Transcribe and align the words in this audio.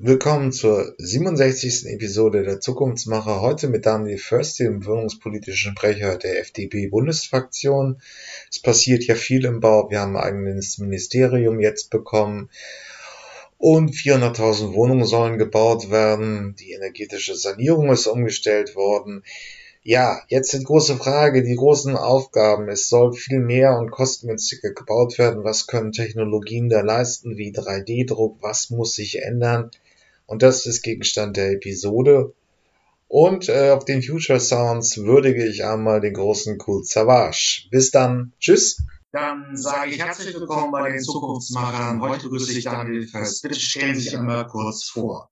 Willkommen 0.00 0.52
zur 0.52 0.94
67. 0.98 1.86
Episode 1.86 2.44
der 2.44 2.60
Zukunftsmacher. 2.60 3.40
Heute 3.40 3.66
mit 3.66 3.84
Daniel 3.84 4.18
Först, 4.18 4.60
dem 4.60 4.86
wohnungspolitischen 4.86 5.72
Sprecher 5.72 6.16
der 6.16 6.38
FDP-Bundesfraktion. 6.38 8.00
Es 8.48 8.60
passiert 8.60 9.02
ja 9.02 9.16
viel 9.16 9.44
im 9.44 9.58
Bau. 9.58 9.90
Wir 9.90 9.98
haben 9.98 10.16
ein 10.16 10.22
eigenes 10.22 10.78
Ministerium 10.78 11.58
jetzt 11.58 11.90
bekommen. 11.90 12.48
Und 13.56 13.90
400.000 13.90 14.72
Wohnungen 14.72 15.04
sollen 15.04 15.36
gebaut 15.36 15.90
werden. 15.90 16.54
Die 16.60 16.74
energetische 16.74 17.34
Sanierung 17.34 17.90
ist 17.90 18.06
umgestellt 18.06 18.76
worden. 18.76 19.24
Ja, 19.82 20.20
jetzt 20.28 20.52
die 20.52 20.62
große 20.62 20.94
Frage, 20.94 21.42
die 21.42 21.56
großen 21.56 21.96
Aufgaben. 21.96 22.68
Es 22.68 22.88
soll 22.88 23.14
viel 23.14 23.40
mehr 23.40 23.76
und 23.76 23.90
kostengünstiger 23.90 24.70
gebaut 24.70 25.18
werden. 25.18 25.42
Was 25.42 25.66
können 25.66 25.90
Technologien 25.90 26.68
da 26.68 26.82
leisten, 26.82 27.36
wie 27.36 27.50
3D-Druck? 27.50 28.36
Was 28.40 28.70
muss 28.70 28.94
sich 28.94 29.22
ändern? 29.22 29.72
Und 30.28 30.42
das 30.42 30.66
ist 30.66 30.82
Gegenstand 30.82 31.38
der 31.38 31.52
Episode. 31.52 32.34
Und 33.08 33.48
äh, 33.48 33.70
auf 33.70 33.86
den 33.86 34.02
Future 34.02 34.38
Sounds 34.38 34.98
würdige 34.98 35.48
ich 35.48 35.64
einmal 35.64 36.02
den 36.02 36.12
großen 36.12 36.58
Cool 36.66 36.84
Savage. 36.84 37.66
Bis 37.70 37.90
dann. 37.90 38.34
Tschüss. 38.38 38.82
Dann 39.10 39.56
sage 39.56 39.92
ich 39.92 39.98
herzlich 39.98 40.34
willkommen 40.34 40.70
bei 40.70 40.90
den 40.90 41.00
Zukunftsmachern. 41.00 42.02
Heute 42.02 42.28
grüße 42.28 42.58
ich 42.58 42.64
Daniel 42.64 43.06
Fest. 43.06 43.42
Bitte 43.42 43.58
stellen 43.58 43.94
Sie 43.94 44.02
sich 44.02 44.18
einmal 44.18 44.46
kurz 44.46 44.90
vor. 44.90 45.30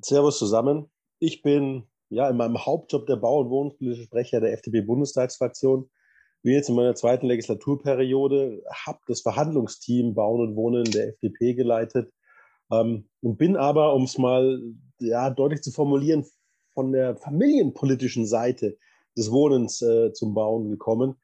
Servus 0.00 0.38
zusammen. 0.38 0.90
Ich 1.18 1.42
bin 1.42 1.86
ja 2.08 2.30
in 2.30 2.38
meinem 2.38 2.64
Hauptjob 2.64 3.06
der 3.06 3.16
Bau- 3.16 3.40
und 3.40 3.50
Wohnungspolitische 3.50 4.04
Sprecher 4.04 4.40
der 4.40 4.54
FDP-Bundestagsfraktion. 4.54 5.90
Bin 6.42 6.54
jetzt 6.54 6.70
in 6.70 6.76
meiner 6.76 6.94
zweiten 6.94 7.26
Legislaturperiode, 7.26 8.62
habe 8.72 9.00
das 9.06 9.20
Verhandlungsteam 9.20 10.14
Bauen 10.14 10.40
und 10.40 10.56
Wohnen 10.56 10.84
der 10.84 11.08
FDP 11.08 11.52
geleitet 11.52 12.10
ähm, 12.80 13.08
und 13.20 13.38
bin 13.38 13.56
aber, 13.56 13.94
um 13.94 14.04
es 14.04 14.18
mal 14.18 14.62
ja, 15.00 15.30
deutlich 15.30 15.62
zu 15.62 15.70
formulieren, 15.70 16.24
von 16.74 16.92
der 16.92 17.16
familienpolitischen 17.16 18.26
Seite 18.26 18.76
des 19.16 19.30
Wohnens 19.30 19.80
äh, 19.80 20.12
zum 20.12 20.34
Bauen 20.34 20.70
gekommen. 20.70 21.16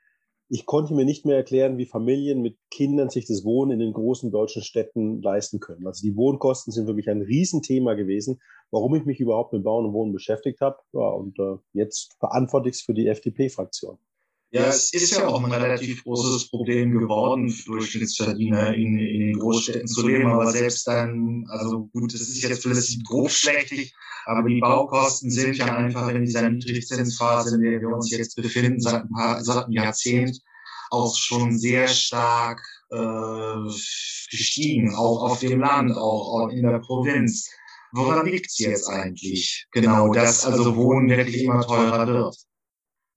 Ich 0.48 0.66
konnte 0.66 0.94
mir 0.94 1.04
nicht 1.04 1.26
mehr 1.26 1.36
erklären, 1.36 1.78
wie 1.78 1.86
Familien 1.86 2.42
mit 2.42 2.56
Kindern 2.70 3.08
sich 3.08 3.26
das 3.26 3.44
Wohnen 3.44 3.72
in 3.72 3.78
den 3.78 3.92
großen 3.92 4.32
deutschen 4.32 4.62
Städten 4.62 5.22
leisten 5.22 5.60
können. 5.60 5.86
Also 5.86 6.02
die 6.02 6.16
Wohnkosten 6.16 6.72
sind 6.72 6.86
für 6.86 6.94
mich 6.94 7.08
ein 7.08 7.22
Riesenthema 7.22 7.94
gewesen, 7.94 8.40
warum 8.72 8.94
ich 8.96 9.04
mich 9.04 9.20
überhaupt 9.20 9.52
mit 9.52 9.62
Bauen 9.62 9.86
und 9.86 9.92
Wohnen 9.92 10.12
beschäftigt 10.12 10.60
habe. 10.60 10.78
Ja, 10.92 11.08
und 11.08 11.38
äh, 11.38 11.56
jetzt 11.72 12.16
verantworte 12.18 12.68
ich 12.68 12.76
es 12.76 12.82
für 12.82 12.94
die 12.94 13.06
FDP-Fraktion. 13.06 13.98
Ja, 14.52 14.66
es 14.66 14.92
ist 14.92 15.12
ja 15.12 15.28
auch 15.28 15.44
ein 15.44 15.52
relativ 15.52 16.02
großes 16.02 16.50
Problem 16.50 16.90
geworden, 16.90 17.50
für 17.50 17.70
Durchschnittsverdiener 17.70 18.74
in, 18.74 18.98
in 18.98 19.38
Großstädten 19.38 19.86
zu 19.86 20.04
leben. 20.06 20.26
Aber 20.26 20.50
selbst 20.50 20.88
dann, 20.88 21.46
also 21.48 21.86
gut, 21.92 22.12
das 22.12 22.22
ist 22.22 22.42
jetzt 22.42 22.62
vielleicht 22.62 23.06
grob 23.06 23.30
schlechtig, 23.30 23.94
aber 24.26 24.48
die 24.48 24.58
Baukosten 24.58 25.30
sind 25.30 25.56
ja 25.56 25.66
einfach 25.66 26.08
in 26.08 26.24
dieser 26.24 26.50
Niedrigzinsphase, 26.50 27.54
in 27.54 27.62
der 27.62 27.80
wir 27.80 27.90
uns 27.90 28.10
jetzt 28.10 28.34
befinden, 28.34 28.80
seit, 28.80 29.02
ein 29.02 29.10
paar, 29.10 29.42
seit 29.44 29.66
einem 29.66 29.72
Jahrzehnt, 29.72 30.40
auch 30.90 31.16
schon 31.16 31.56
sehr 31.56 31.86
stark 31.86 32.60
äh, 32.90 33.70
gestiegen, 34.30 34.92
auch 34.96 35.30
auf 35.30 35.38
dem 35.38 35.60
Land, 35.60 35.96
auch 35.96 36.48
in 36.48 36.64
der 36.64 36.80
Provinz. 36.80 37.48
Woran 37.92 38.26
liegt 38.26 38.46
es 38.50 38.58
jetzt 38.58 38.88
eigentlich? 38.88 39.66
Genau, 39.70 40.12
dass 40.12 40.44
also 40.44 40.74
Wohnen 40.74 41.08
wirklich 41.08 41.44
immer 41.44 41.64
teurer 41.64 42.06
wird. 42.06 42.36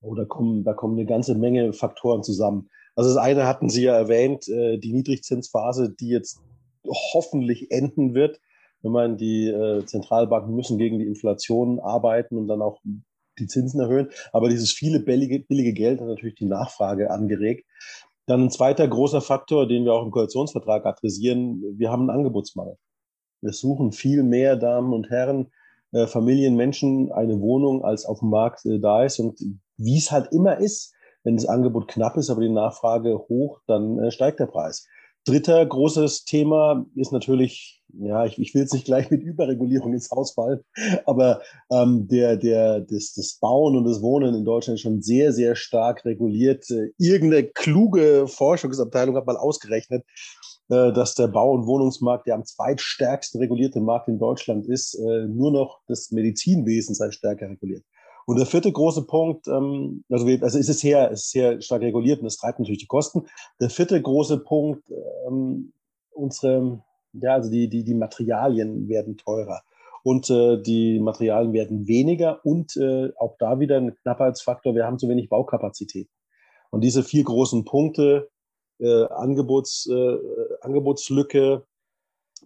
Oh, 0.04 0.16
da 0.16 0.26
kommen, 0.26 0.64
da 0.66 0.73
kommen 0.73 0.98
eine 0.98 1.06
ganze 1.06 1.34
Menge 1.34 1.72
Faktoren 1.72 2.23
zusammen. 2.23 2.70
Also 2.96 3.09
das 3.09 3.18
eine 3.18 3.48
hatten 3.48 3.70
Sie 3.70 3.84
ja 3.84 3.96
erwähnt, 3.96 4.48
äh, 4.50 4.78
die 4.78 4.94
Niedrigzinsphase, 4.94 5.96
die 5.98 6.09
jetzt 6.09 6.42
hoffentlich 6.86 7.72
enden 7.72 8.14
wird. 8.14 8.40
Wenn 8.81 8.92
man 8.92 9.18
die 9.18 9.48
äh, 9.48 9.86
Zentralbanken 9.86 10.54
müssen 10.54 10.78
gegen 10.78 11.00
die 11.00 11.08
Inflation 11.08 11.80
arbeiten 11.80 12.38
und 12.38 12.50
dann 12.50 12.62
auch 12.62 12.81
die 13.40 13.48
Zinsen 13.48 13.80
erhöhen. 13.80 14.09
Aber 14.34 14.50
dieses 14.50 14.74
viele 14.74 15.00
billige, 15.00 15.40
billige 15.40 15.74
Geld 15.74 16.02
hat 16.02 16.08
natürlich 16.08 16.36
die 16.36 16.46
Nachfrage 16.46 17.09
angeregt. 17.09 17.66
Dann 18.25 18.44
ein 18.44 18.52
zweiter 18.52 18.88
großer 18.88 19.22
Faktor, 19.22 19.68
den 19.68 19.85
wir 19.85 19.94
auch 19.94 20.03
im 20.03 20.12
Koalitionsvertrag 20.12 20.85
adressieren, 20.85 21.64
wir 21.78 21.91
haben 21.91 22.09
einen 22.09 22.20
Angebotsmangel. 22.20 22.78
Wir 23.41 23.53
suchen 23.53 23.94
viel 23.94 24.24
mehr 24.24 24.58
Damen 24.58 24.94
und 24.94 25.09
Herren, 25.09 25.52
äh, 25.94 26.08
Familien, 26.08 26.56
Menschen 26.56 27.12
eine 27.12 27.40
Wohnung, 27.40 27.84
als 27.84 28.06
auf 28.06 28.20
dem 28.20 28.30
Markt 28.30 28.66
äh, 28.66 28.80
da 28.80 29.04
ist. 29.04 29.20
Und 29.20 29.40
wie 29.78 29.98
es 29.98 30.12
halt 30.12 30.31
immer 30.31 30.58
ist, 30.58 30.94
wenn 31.24 31.38
das 31.38 31.46
Angebot 31.46 31.88
knapp 31.88 32.18
ist, 32.18 32.30
aber 32.30 32.42
die 32.42 32.50
Nachfrage 32.50 33.18
hoch, 33.30 33.62
dann 33.68 34.00
äh, 34.00 34.12
steigt 34.12 34.40
der 34.40 34.48
Preis. 34.48 34.86
Dritter 35.26 35.66
großes 35.66 36.26
Thema 36.26 36.86
ist 36.96 37.14
natürlich, 37.14 37.82
ja, 37.94 38.26
ich, 38.26 38.38
ich 38.40 38.53
will 38.53 38.64
jetzt 38.64 38.74
nicht 38.74 38.86
gleich 38.86 39.09
mit 39.09 39.24
Überregulierung 39.24 39.94
ins 39.94 40.12
Haus 40.12 40.34
fallen, 40.34 40.59
aber 41.06 41.42
ähm, 41.72 42.08
der, 42.09 42.36
der, 42.36 42.82
das, 42.82 43.14
das 43.14 43.38
Bauen 43.40 43.78
und 43.78 43.86
das 43.86 44.02
Wohnen 44.02 44.36
in 44.36 44.44
Deutschland 44.44 44.76
ist 44.76 44.82
schon 44.82 45.02
sehr, 45.02 45.32
sehr 45.32 45.56
stark 45.56 46.03
reguliert. 46.03 46.70
Äh, 46.72 46.90
irgendeine 46.98 47.48
kluge 47.48 48.28
Forschungsabteilung 48.28 49.16
hat 49.16 49.26
mal 49.26 49.38
ausgerechnet, 49.38 50.03
dass 50.94 51.16
der 51.16 51.28
Bau- 51.28 51.53
und 51.53 51.67
Wohnungsmarkt, 51.67 52.28
der 52.28 52.35
am 52.35 52.45
zweitstärksten 52.45 53.39
regulierte 53.39 53.81
Markt 53.81 54.07
in 54.07 54.19
Deutschland 54.19 54.67
ist, 54.67 54.95
äh, 54.95 55.28
nur 55.28 55.51
noch 55.51 55.81
das 55.88 56.11
Medizinwesen 56.11 56.95
sei 56.95 57.11
stärker 57.11 57.50
reguliert. 57.50 57.84
Und 58.25 58.38
der 58.38 58.45
vierte 58.45 58.72
große 58.72 59.06
Punkt, 59.06 59.47
ähm, 59.47 60.03
also, 60.09 60.25
also 60.25 60.57
ist 60.57 60.69
es 60.69 60.79
sehr, 60.79 61.11
ist 61.11 61.31
sehr 61.31 61.61
stark 61.61 61.81
reguliert 61.81 62.19
und 62.19 62.25
das 62.25 62.38
treibt 62.38 62.59
natürlich 62.59 62.79
die 62.79 62.88
Kosten. 62.88 63.23
Der 63.59 63.69
vierte 63.69 64.01
große 64.01 64.39
Punkt, 64.39 64.84
ähm, 65.28 65.73
unsere, 66.11 66.81
ja, 67.13 67.34
also 67.34 67.50
die, 67.50 67.69
die, 67.69 67.84
die 67.84 67.95
Materialien 67.95 68.88
werden 68.88 69.17
teurer 69.17 69.61
und 70.03 70.29
äh, 70.29 70.61
die 70.61 71.00
Materialien 71.00 71.53
werden 71.53 71.88
weniger 71.88 72.45
und 72.45 72.75
äh, 72.78 73.11
auch 73.17 73.35
da 73.40 73.59
wieder 73.59 73.78
ein 73.78 73.95
Knappheitsfaktor, 73.95 74.75
wir 74.75 74.85
haben 74.85 75.00
zu 75.00 75.09
wenig 75.09 75.29
Baukapazitäten. 75.29 76.11
Und 76.69 76.81
diese 76.81 77.03
vier 77.03 77.23
großen 77.23 77.66
Punkte, 77.66 78.29
äh, 78.79 79.06
Angebots, 79.06 79.88
äh, 79.88 80.17
Angebotslücke, 80.61 81.66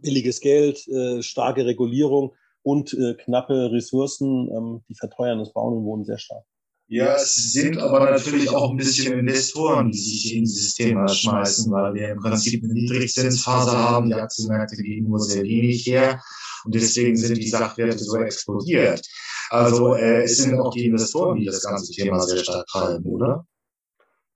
billiges 0.01 0.39
Geld, 0.39 0.87
äh, 0.87 1.21
starke 1.21 1.65
Regulierung 1.65 2.33
und 2.63 2.93
äh, 2.93 3.15
knappe 3.15 3.71
Ressourcen, 3.71 4.49
ähm, 4.49 4.81
die 4.89 4.95
verteuern 4.95 5.39
das 5.39 5.53
Bauen 5.53 5.77
und 5.77 5.85
Wohnen 5.85 6.05
sehr 6.05 6.17
stark. 6.17 6.43
Ja, 6.89 7.15
es 7.15 7.35
sind 7.35 7.77
aber 7.79 8.11
natürlich 8.11 8.49
auch 8.49 8.71
ein 8.71 8.77
bisschen 8.77 9.19
Investoren, 9.19 9.91
die 9.91 9.97
sich 9.97 10.35
in 10.35 10.45
dieses 10.45 10.73
Thema 10.73 11.05
schmeißen, 11.07 11.69
weil 11.69 11.93
wir 11.93 12.09
im 12.09 12.19
Prinzip 12.19 12.63
eine 12.63 12.71
Niedrigzinsphase 12.71 13.77
haben. 13.77 14.07
Die 14.07 14.15
Aktienmärkte 14.15 14.77
geben 14.77 15.09
nur 15.09 15.19
sehr 15.19 15.43
wenig 15.43 15.85
her. 15.85 16.21
Und 16.63 16.75
deswegen 16.75 17.17
sind 17.17 17.37
die 17.37 17.49
Sachwerte 17.49 17.99
so 17.99 18.17
explodiert. 18.17 19.05
Also 19.49 19.95
äh, 19.95 20.23
es 20.23 20.37
sind 20.37 20.57
auch 20.59 20.73
die 20.73 20.85
Investoren, 20.85 21.37
die 21.37 21.45
das 21.45 21.61
ganze 21.61 21.91
Thema 21.91 22.21
sehr 22.21 22.43
stark 22.43 22.65
treiben, 22.67 23.05
oder? 23.05 23.45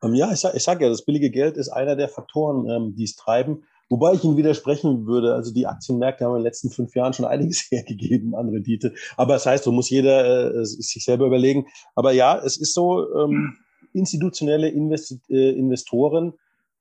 Ähm, 0.04 0.16
ja, 0.16 0.32
ich 0.32 0.40
sage 0.40 0.60
sag 0.60 0.82
ja, 0.82 0.90
das 0.90 1.06
billige 1.06 1.30
Geld 1.30 1.58
ist 1.58 1.70
einer 1.70 1.96
der 1.96 2.10
Faktoren, 2.10 2.70
ähm, 2.70 2.96
die 2.96 3.04
es 3.04 3.16
treiben. 3.16 3.64
Wobei 3.90 4.14
ich 4.14 4.24
Ihnen 4.24 4.38
widersprechen 4.38 5.06
würde, 5.06 5.34
also 5.34 5.54
die 5.54 5.68
Aktienmärkte 5.68 6.24
haben 6.24 6.32
in 6.32 6.40
den 6.40 6.46
letzten 6.46 6.70
fünf 6.70 6.96
Jahren 6.96 7.14
schon 7.14 7.26
einiges 7.34 7.68
hergegeben 7.70 8.36
an 8.36 8.50
Rendite. 8.50 8.94
Aber 9.18 9.34
das 9.34 9.46
heißt, 9.46 9.64
so 9.64 9.72
muss 9.72 9.90
jeder 9.90 10.56
äh, 10.56 10.66
sich 10.66 11.04
selber 11.04 11.26
überlegen. 11.26 11.68
Aber 11.96 12.12
ja, 12.12 12.38
es 12.38 12.58
ist 12.58 12.74
so, 12.74 13.14
ähm, 13.16 13.58
institutionelle 13.94 14.70
Invest 14.70 15.20
äh, 15.30 15.52
Investoren 15.52 16.34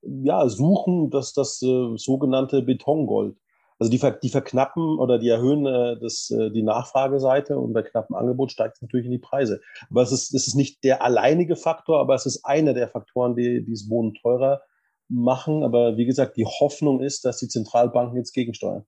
ja, 0.03 0.49
suchen 0.49 1.11
das, 1.11 1.33
das 1.33 1.61
äh, 1.63 1.97
sogenannte 1.97 2.63
Betongold. 2.63 3.37
Also 3.81 3.91
die, 3.91 4.01
die 4.23 4.29
verknappen 4.29 4.99
oder 4.99 5.19
die 5.19 5.31
erhöhen 5.31 5.65
äh, 5.65 5.99
das, 5.99 6.31
äh, 6.31 6.51
die 6.51 6.63
Nachfrageseite 6.63 7.59
und 7.59 7.73
bei 7.73 7.81
knappem 7.81 8.15
Angebot 8.15 8.53
steigt 8.53 8.77
es 8.77 8.83
natürlich 8.83 9.07
in 9.07 9.13
die 9.13 9.19
Preise. 9.19 9.63
Aber 9.89 10.03
es 10.03 10.13
ist, 10.13 10.35
es 10.35 10.47
ist 10.47 10.55
nicht 10.55 10.85
der 10.85 11.03
alleinige 11.03 11.57
Faktor, 11.57 11.99
aber 11.99 12.15
es 12.15 12.27
ist 12.27 12.45
einer 12.45 12.75
der 12.75 12.89
Faktoren, 12.89 13.35
die 13.35 13.65
dieses 13.65 13.89
Wohnen 13.89 14.13
teurer 14.13 14.61
machen. 15.09 15.65
Aber 15.65 15.97
wie 15.97 16.05
gesagt, 16.05 16.37
die 16.37 16.45
Hoffnung 16.45 17.01
ist, 17.01 17.25
dass 17.25 17.39
die 17.39 17.49
Zentralbanken 17.49 18.19
jetzt 18.19 18.35
gegensteuern. 18.35 18.85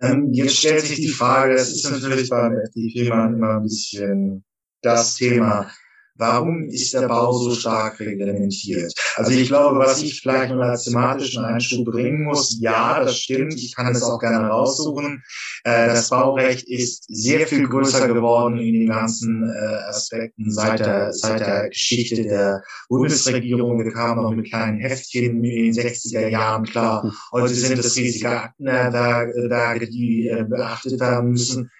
Ähm, 0.00 0.32
jetzt 0.32 0.56
stellt 0.56 0.82
sich 0.82 1.00
die 1.00 1.08
Frage, 1.08 1.54
das 1.54 1.72
ist 1.72 1.90
natürlich 1.90 2.30
beim 2.30 2.56
FDP 2.58 3.06
immer 3.06 3.56
ein 3.56 3.62
bisschen 3.64 4.44
das 4.82 5.16
Thema, 5.16 5.68
Warum 6.16 6.68
ist 6.68 6.92
der 6.92 7.08
Bau 7.08 7.32
so 7.32 7.54
stark 7.54 7.98
reglementiert? 7.98 8.92
Also 9.16 9.30
ich 9.30 9.48
glaube, 9.48 9.78
was 9.78 10.02
ich 10.02 10.20
vielleicht 10.20 10.52
nur 10.52 10.62
als 10.62 10.84
thematischen 10.84 11.42
Einschub 11.42 11.86
bringen 11.86 12.24
muss, 12.24 12.58
ja, 12.60 13.02
das 13.02 13.18
stimmt, 13.18 13.54
ich 13.54 13.74
kann 13.74 13.94
es 13.94 14.02
auch 14.02 14.18
gerne 14.18 14.48
raussuchen. 14.48 15.22
Äh, 15.64 15.86
das 15.86 16.10
Baurecht 16.10 16.68
ist 16.68 17.04
sehr 17.08 17.46
viel 17.46 17.66
größer 17.66 18.08
geworden 18.08 18.58
in 18.58 18.74
den 18.74 18.88
ganzen 18.88 19.50
äh, 19.50 19.88
Aspekten 19.88 20.50
seit 20.50 20.80
der, 20.80 21.12
seit 21.14 21.40
der 21.40 21.70
Geschichte 21.70 22.22
der 22.22 22.62
Bundesregierung. 22.90 23.82
Wir 23.82 23.92
kamen 23.92 24.22
noch 24.22 24.32
mit 24.32 24.48
kleinen 24.48 24.80
Heftchen 24.80 25.42
in 25.42 25.42
den 25.42 25.72
60er 25.72 26.28
Jahren 26.28 26.64
klar. 26.64 27.10
Heute 27.32 27.54
sind 27.54 27.78
es 27.78 27.96
riesige 27.96 28.28
Akten 28.28 28.66
da, 28.66 29.24
da 29.48 29.78
die 29.78 30.28
äh, 30.28 30.44
beachtet 30.44 31.00
werden 31.00 31.30
müssen. 31.30 31.70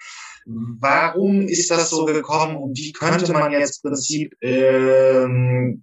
Warum 0.47 1.43
ist 1.43 1.71
das 1.71 1.91
so 1.91 2.05
gekommen 2.05 2.57
und 2.57 2.77
wie 2.77 2.93
könnte 2.93 3.33
man 3.33 3.53
jetzt 3.53 3.85
im 3.85 3.91
Prinzip 3.91 4.37
ähm, 4.41 5.83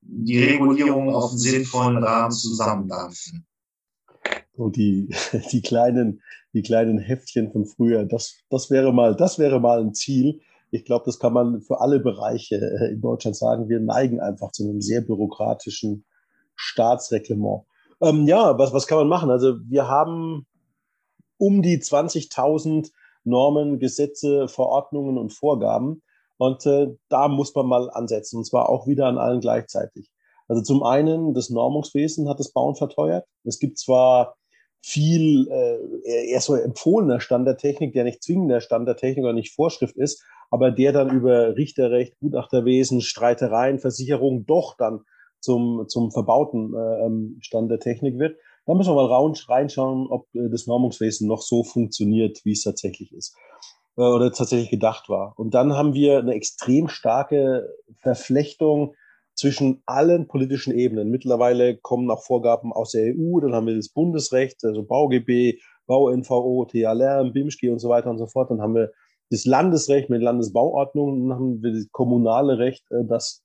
die 0.00 0.44
Regulierung 0.44 1.14
auf 1.14 1.30
einen 1.30 1.38
sinnvollen 1.38 1.96
Rahmen 1.98 2.32
zusammendampfen? 2.32 3.46
so 4.56 4.68
die, 4.68 5.08
die 5.52 5.62
kleinen, 5.62 6.22
die 6.52 6.62
kleinen 6.62 6.98
Heftchen 6.98 7.50
von 7.52 7.66
früher. 7.66 8.04
Das, 8.04 8.36
das 8.50 8.70
wäre 8.70 8.92
mal, 8.92 9.16
das 9.16 9.38
wäre 9.38 9.60
mal 9.60 9.80
ein 9.80 9.94
Ziel. 9.94 10.40
Ich 10.70 10.84
glaube, 10.84 11.04
das 11.04 11.18
kann 11.18 11.32
man 11.32 11.60
für 11.60 11.80
alle 11.80 12.00
Bereiche 12.00 12.56
äh, 12.56 12.92
in 12.92 13.00
Deutschland 13.00 13.36
sagen. 13.36 13.68
Wir 13.68 13.80
neigen 13.80 14.20
einfach 14.20 14.52
zu 14.52 14.64
einem 14.64 14.80
sehr 14.80 15.00
bürokratischen 15.00 16.04
Staatsreglement. 16.54 17.64
Ähm, 18.00 18.26
ja, 18.26 18.58
was, 18.58 18.72
was 18.72 18.86
kann 18.86 18.98
man 18.98 19.08
machen? 19.08 19.30
Also 19.30 19.58
wir 19.68 19.88
haben 19.88 20.46
um 21.38 21.62
die 21.62 21.78
20.000 21.78 22.90
Normen, 23.24 23.78
Gesetze, 23.78 24.48
Verordnungen 24.48 25.18
und 25.18 25.32
Vorgaben. 25.32 26.02
Und 26.38 26.66
äh, 26.66 26.88
da 27.08 27.28
muss 27.28 27.54
man 27.54 27.66
mal 27.66 27.90
ansetzen, 27.90 28.38
und 28.38 28.44
zwar 28.44 28.68
auch 28.68 28.86
wieder 28.86 29.06
an 29.06 29.18
allen 29.18 29.40
gleichzeitig. 29.40 30.10
Also 30.48 30.62
zum 30.62 30.82
einen, 30.82 31.34
das 31.34 31.50
Normungswesen 31.50 32.28
hat 32.28 32.40
das 32.40 32.52
Bauen 32.52 32.74
verteuert. 32.74 33.26
Es 33.44 33.58
gibt 33.58 33.78
zwar 33.78 34.34
viel 34.84 35.48
äh, 35.48 36.30
eher 36.30 36.40
so 36.40 36.56
empfohlener 36.56 37.20
Stand 37.20 37.46
der 37.46 37.56
Technik, 37.56 37.92
der 37.92 38.04
nicht 38.04 38.22
zwingender 38.22 38.60
Stand 38.60 38.88
der 38.88 38.96
Technik 38.96 39.24
oder 39.24 39.32
nicht 39.32 39.54
Vorschrift 39.54 39.96
ist, 39.96 40.24
aber 40.50 40.70
der 40.70 40.92
dann 40.92 41.10
über 41.10 41.56
Richterrecht, 41.56 42.18
Gutachterwesen, 42.18 43.00
Streitereien, 43.00 43.78
Versicherung 43.78 44.44
doch 44.44 44.76
dann 44.76 45.02
zum, 45.40 45.86
zum 45.88 46.10
verbauten 46.10 46.74
äh, 46.74 47.06
ähm, 47.06 47.38
Stand 47.40 47.70
der 47.70 47.80
Technik 47.80 48.18
wird. 48.18 48.36
Da 48.66 48.74
müssen 48.74 48.94
wir 48.94 49.08
mal 49.08 49.24
reinschauen, 49.48 50.06
ob 50.08 50.26
äh, 50.34 50.48
das 50.50 50.66
Normungswesen 50.66 51.28
noch 51.28 51.42
so 51.42 51.64
funktioniert, 51.64 52.40
wie 52.44 52.52
es 52.52 52.62
tatsächlich 52.62 53.12
ist 53.12 53.36
äh, 53.96 54.02
oder 54.02 54.32
tatsächlich 54.32 54.70
gedacht 54.70 55.08
war. 55.08 55.34
Und 55.36 55.54
dann 55.54 55.74
haben 55.74 55.94
wir 55.94 56.18
eine 56.18 56.34
extrem 56.34 56.88
starke 56.88 57.68
Verflechtung 57.96 58.94
zwischen 59.34 59.82
allen 59.86 60.28
politischen 60.28 60.74
Ebenen. 60.74 61.10
Mittlerweile 61.10 61.76
kommen 61.76 62.10
auch 62.10 62.22
Vorgaben 62.22 62.72
aus 62.72 62.92
der 62.92 63.14
EU, 63.14 63.40
dann 63.40 63.54
haben 63.54 63.66
wir 63.66 63.76
das 63.76 63.88
Bundesrecht, 63.88 64.64
also 64.64 64.82
BauGB, 64.84 65.58
BauNVO, 65.86 66.66
TALR, 66.66 67.30
BIMSCHG 67.30 67.70
und 67.70 67.78
so 67.78 67.88
weiter 67.88 68.10
und 68.10 68.18
so 68.18 68.26
fort. 68.26 68.50
Dann 68.50 68.60
haben 68.60 68.74
wir 68.74 68.92
das 69.30 69.44
Landesrecht 69.46 70.10
mit 70.10 70.22
Landesbauordnung, 70.22 71.28
dann 71.28 71.38
haben 71.38 71.62
wir 71.62 71.72
das 71.72 71.88
kommunale 71.90 72.58
Recht, 72.58 72.84
äh, 72.90 73.04
das, 73.04 73.42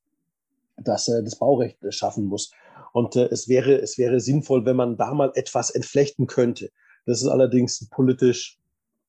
das 0.77 1.07
äh, 1.07 1.23
das 1.23 1.37
Baurecht 1.37 1.77
schaffen 1.89 2.25
muss. 2.25 2.51
Und 2.93 3.15
äh, 3.15 3.25
es, 3.25 3.47
wäre, 3.47 3.75
es 3.81 3.97
wäre 3.97 4.19
sinnvoll, 4.19 4.65
wenn 4.65 4.75
man 4.75 4.97
da 4.97 5.13
mal 5.13 5.31
etwas 5.35 5.69
entflechten 5.69 6.27
könnte. 6.27 6.69
Das 7.05 7.21
ist 7.21 7.27
allerdings 7.27 7.81
ein 7.81 7.89
politisch 7.89 8.57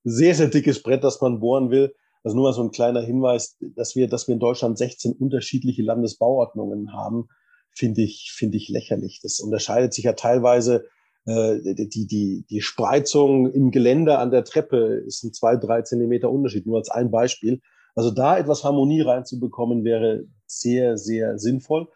sehr, 0.05 0.35
sehr 0.35 0.49
dickes 0.49 0.83
Brett, 0.83 1.05
das 1.05 1.21
man 1.21 1.41
bohren 1.41 1.71
will. 1.71 1.95
Also 2.25 2.37
nur 2.37 2.49
mal 2.49 2.53
so 2.53 2.63
ein 2.63 2.71
kleiner 2.71 3.01
Hinweis, 3.01 3.57
dass 3.61 3.97
wir, 3.97 4.09
dass 4.09 4.29
wir 4.29 4.35
in 4.35 4.41
Deutschland 4.41 4.77
16 4.79 5.13
unterschiedliche 5.13 5.83
Landesbauordnungen 5.83 6.93
haben, 6.93 7.29
finde 7.71 8.03
ich, 8.03 8.33
finde 8.35 8.57
ich 8.57 8.69
lächerlich. 8.69 9.21
Das 9.23 9.41
unterscheidet 9.41 9.95
sich 9.95 10.05
ja 10.05 10.13
teilweise 10.15 10.87
äh, 11.27 11.59
die, 11.75 12.07
die, 12.07 12.45
die 12.49 12.61
Spreizung 12.61 13.51
im 13.53 13.71
Gelände 13.71 14.19
an 14.19 14.31
der 14.31 14.45
Treppe 14.45 15.03
ist 15.07 15.25
ein 15.25 15.33
zwei, 15.33 15.57
drei 15.57 15.83
Zentimeter 15.83 16.31
Unterschied, 16.31 16.67
nur 16.67 16.79
als 16.79 16.91
ein 16.91 17.11
Beispiel. 17.11 17.61
Also 17.95 18.11
da 18.11 18.39
etwas 18.39 18.65
Harmonie 18.65 19.01
reinzubekommen, 19.01 19.85
wäre 19.85 20.25
sehr, 20.47 20.99
sehr 20.99 21.39
sinnvoll. 21.39 21.89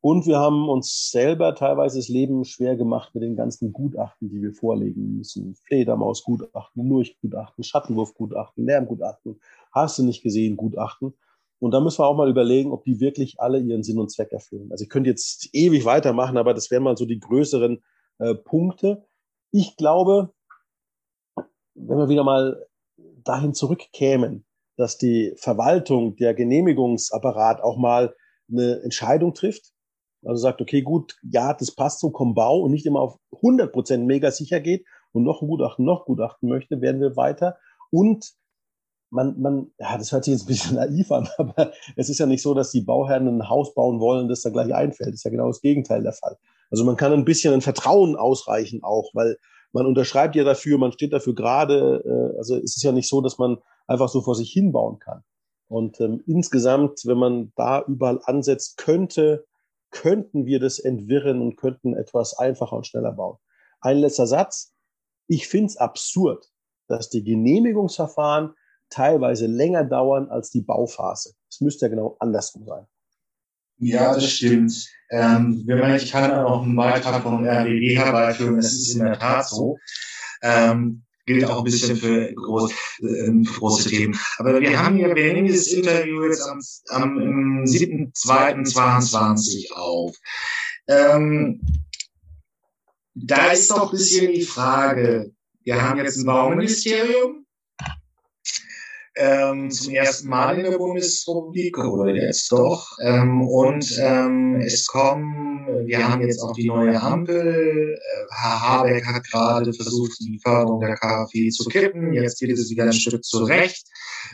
Und 0.00 0.26
wir 0.26 0.38
haben 0.38 0.68
uns 0.68 1.10
selber 1.10 1.54
teilweise 1.54 1.98
das 1.98 2.08
Leben 2.08 2.44
schwer 2.44 2.76
gemacht 2.76 3.14
mit 3.14 3.22
den 3.22 3.36
ganzen 3.36 3.72
Gutachten, 3.72 4.28
die 4.28 4.40
wir 4.42 4.52
vorlegen 4.52 5.16
müssen. 5.16 5.54
Fledermausgutachten, 5.66 6.88
Lurchgutachten, 6.88 7.64
Schattenwurfgutachten, 7.64 8.64
Lärmgutachten, 8.64 9.40
hast 9.72 9.98
du 9.98 10.04
nicht 10.04 10.22
gesehen, 10.22 10.56
Gutachten. 10.56 11.14
Und 11.58 11.72
da 11.72 11.80
müssen 11.80 11.98
wir 11.98 12.06
auch 12.06 12.16
mal 12.16 12.30
überlegen, 12.30 12.72
ob 12.72 12.84
die 12.84 13.00
wirklich 13.00 13.40
alle 13.40 13.58
ihren 13.58 13.82
Sinn 13.82 13.98
und 13.98 14.10
Zweck 14.10 14.32
erfüllen. 14.32 14.70
Also 14.70 14.84
ich 14.84 14.90
könnte 14.90 15.10
jetzt 15.10 15.48
ewig 15.52 15.84
weitermachen, 15.84 16.36
aber 16.36 16.54
das 16.54 16.70
wären 16.70 16.82
mal 16.82 16.96
so 16.96 17.06
die 17.06 17.18
größeren 17.18 17.82
äh, 18.18 18.34
Punkte. 18.34 19.04
Ich 19.50 19.76
glaube, 19.76 20.32
wenn 21.74 21.98
wir 21.98 22.08
wieder 22.08 22.24
mal 22.24 22.66
dahin 23.24 23.54
zurückkämen, 23.54 24.45
dass 24.76 24.98
die 24.98 25.34
Verwaltung, 25.36 26.16
der 26.16 26.34
Genehmigungsapparat 26.34 27.62
auch 27.62 27.76
mal 27.76 28.14
eine 28.50 28.80
Entscheidung 28.82 29.34
trifft, 29.34 29.72
also 30.24 30.40
sagt, 30.40 30.60
okay, 30.60 30.82
gut, 30.82 31.16
ja, 31.22 31.54
das 31.54 31.74
passt 31.74 32.00
so, 32.00 32.10
komm, 32.10 32.34
bau 32.34 32.60
und 32.60 32.72
nicht 32.72 32.86
immer 32.86 33.00
auf 33.00 33.18
100 33.36 33.72
Prozent 33.72 34.06
mega 34.06 34.30
sicher 34.30 34.60
geht 34.60 34.84
und 35.12 35.22
noch 35.22 35.42
ein 35.42 35.48
Gutachten, 35.48 35.84
noch 35.84 36.04
Gutachten 36.04 36.48
möchte, 36.48 36.80
werden 36.80 37.00
wir 37.00 37.16
weiter. 37.16 37.56
Und 37.90 38.32
man, 39.10 39.40
man, 39.40 39.70
ja, 39.78 39.96
das 39.96 40.12
hört 40.12 40.24
sich 40.24 40.32
jetzt 40.32 40.44
ein 40.44 40.48
bisschen 40.48 40.76
naiv 40.76 41.10
an, 41.12 41.28
aber 41.38 41.72
es 41.96 42.08
ist 42.08 42.18
ja 42.18 42.26
nicht 42.26 42.42
so, 42.42 42.54
dass 42.54 42.70
die 42.70 42.82
Bauherren 42.82 43.28
ein 43.28 43.48
Haus 43.48 43.74
bauen 43.74 44.00
wollen, 44.00 44.28
das 44.28 44.42
da 44.42 44.50
gleich 44.50 44.74
einfällt. 44.74 45.10
Das 45.10 45.20
ist 45.20 45.24
ja 45.24 45.30
genau 45.30 45.48
das 45.48 45.60
Gegenteil 45.60 46.02
der 46.02 46.12
Fall. 46.12 46.36
Also 46.70 46.84
man 46.84 46.96
kann 46.96 47.12
ein 47.12 47.24
bisschen 47.24 47.54
ein 47.54 47.60
Vertrauen 47.60 48.16
ausreichen 48.16 48.82
auch, 48.82 49.10
weil 49.14 49.38
man 49.76 49.86
unterschreibt 49.86 50.34
ja 50.36 50.44
dafür, 50.44 50.78
man 50.78 50.92
steht 50.92 51.12
dafür 51.12 51.34
gerade. 51.34 52.02
Äh, 52.04 52.38
also 52.38 52.56
es 52.56 52.76
ist 52.76 52.82
ja 52.82 52.92
nicht 52.92 53.08
so, 53.08 53.20
dass 53.20 53.36
man 53.36 53.58
einfach 53.86 54.08
so 54.08 54.22
vor 54.22 54.34
sich 54.34 54.50
hin 54.50 54.72
bauen 54.72 54.98
kann. 54.98 55.22
Und 55.68 56.00
ähm, 56.00 56.22
insgesamt, 56.26 57.02
wenn 57.04 57.18
man 57.18 57.52
da 57.56 57.84
überall 57.86 58.20
ansetzt, 58.24 58.78
könnte, 58.78 59.44
könnten 59.90 60.46
wir 60.46 60.60
das 60.60 60.78
entwirren 60.78 61.42
und 61.42 61.56
könnten 61.56 61.94
etwas 61.94 62.38
einfacher 62.38 62.74
und 62.74 62.86
schneller 62.86 63.12
bauen. 63.12 63.36
Ein 63.80 63.98
letzter 63.98 64.26
Satz. 64.26 64.72
Ich 65.28 65.46
finde 65.46 65.66
es 65.66 65.76
absurd, 65.76 66.50
dass 66.88 67.10
die 67.10 67.22
Genehmigungsverfahren 67.22 68.54
teilweise 68.88 69.46
länger 69.46 69.84
dauern 69.84 70.30
als 70.30 70.50
die 70.50 70.62
Bauphase. 70.62 71.34
Es 71.50 71.60
müsste 71.60 71.86
ja 71.86 71.90
genau 71.90 72.16
andersrum 72.20 72.64
sein. 72.64 72.86
Ja, 73.78 74.14
das 74.14 74.30
stimmt. 74.30 74.88
Ähm, 75.10 75.62
wenn 75.66 75.78
man, 75.78 75.96
ich 75.96 76.10
kann 76.10 76.30
auch 76.32 76.62
einen 76.62 76.76
Beitrag 76.76 77.22
vom 77.22 77.44
RWG 77.44 77.96
herbeiführen, 77.96 78.56
das 78.56 78.72
ist 78.72 78.94
in 78.94 79.04
der 79.04 79.18
Tat 79.18 79.46
so. 79.48 79.76
Ähm, 80.42 81.02
gilt 81.26 81.44
auch 81.44 81.58
ein 81.58 81.64
bisschen 81.64 81.96
für, 81.96 82.32
groß, 82.32 82.72
äh, 83.02 83.30
große 83.58 83.88
Themen. 83.88 84.18
Aber 84.38 84.60
wir 84.60 84.82
haben 84.82 84.98
ja, 84.98 85.14
wir 85.14 85.32
nehmen 85.32 85.46
dieses 85.46 85.72
Interview 85.72 86.24
jetzt 86.24 86.42
am, 86.42 86.60
am 86.88 87.62
7.2.22 87.64 89.70
auf. 89.72 90.16
Ähm, 90.88 91.60
da 93.14 93.52
ist 93.52 93.70
doch 93.70 93.90
ein 93.90 93.96
bisschen 93.96 94.32
die 94.32 94.42
Frage, 94.42 95.30
wir 95.64 95.82
haben 95.82 95.98
jetzt 95.98 96.18
ein 96.18 96.26
Bauministerium, 96.26 97.45
ähm, 99.16 99.70
zum 99.70 99.94
ersten 99.94 100.28
Mal 100.28 100.58
in 100.58 100.70
der 100.70 100.76
Bundesrepublik 100.76 101.78
oder 101.78 102.14
jetzt 102.14 102.52
doch. 102.52 102.96
Ähm, 103.02 103.42
und 103.42 103.98
ähm, 103.98 104.60
es 104.60 104.86
kommen, 104.86 105.66
wir 105.86 106.06
haben 106.06 106.20
jetzt 106.20 106.42
auch 106.42 106.52
die 106.52 106.68
neue 106.68 107.00
Ampel. 107.00 107.94
Äh, 107.94 108.34
Herr 108.34 108.60
Habeck 108.60 109.06
hat 109.06 109.24
gerade 109.24 109.72
versucht, 109.72 110.12
die 110.20 110.38
Förderung 110.42 110.80
der 110.80 110.96
KfW 110.96 111.48
zu 111.48 111.64
kippen. 111.68 112.12
Jetzt 112.12 112.40
geht 112.40 112.50
es 112.50 112.70
wieder 112.70 112.84
ein 112.84 112.92
Stück 112.92 113.24
zurecht. 113.24 113.86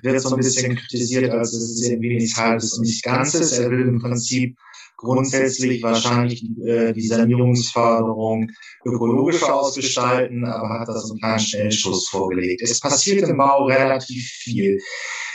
Wird 0.02 0.20
so 0.20 0.34
ein 0.34 0.38
bisschen 0.38 0.74
kritisiert, 0.74 1.30
als 1.30 1.52
es 1.52 1.70
ist 1.70 1.88
irgendwie 1.88 2.16
nichts 2.16 2.36
Halbes 2.36 2.72
und 2.72 2.82
nichts 2.82 3.02
Ganzes. 3.02 3.58
Er 3.58 3.70
will 3.70 3.82
im 3.82 4.00
Prinzip 4.00 4.56
grundsätzlich 5.02 5.82
wahrscheinlich 5.82 6.44
äh, 6.64 6.92
die 6.92 7.06
Sanierungsförderung 7.06 8.50
ökologischer 8.84 9.54
ausgestalten, 9.54 10.44
aber 10.44 10.80
hat 10.80 10.88
da 10.88 10.98
so 10.98 11.12
einen 11.12 11.20
kleinen 11.20 11.40
Schnellschuss 11.40 12.08
vorgelegt. 12.08 12.62
Es 12.62 12.80
passiert 12.80 13.28
im 13.28 13.36
Bau 13.36 13.66
relativ 13.66 14.24
viel. 14.24 14.78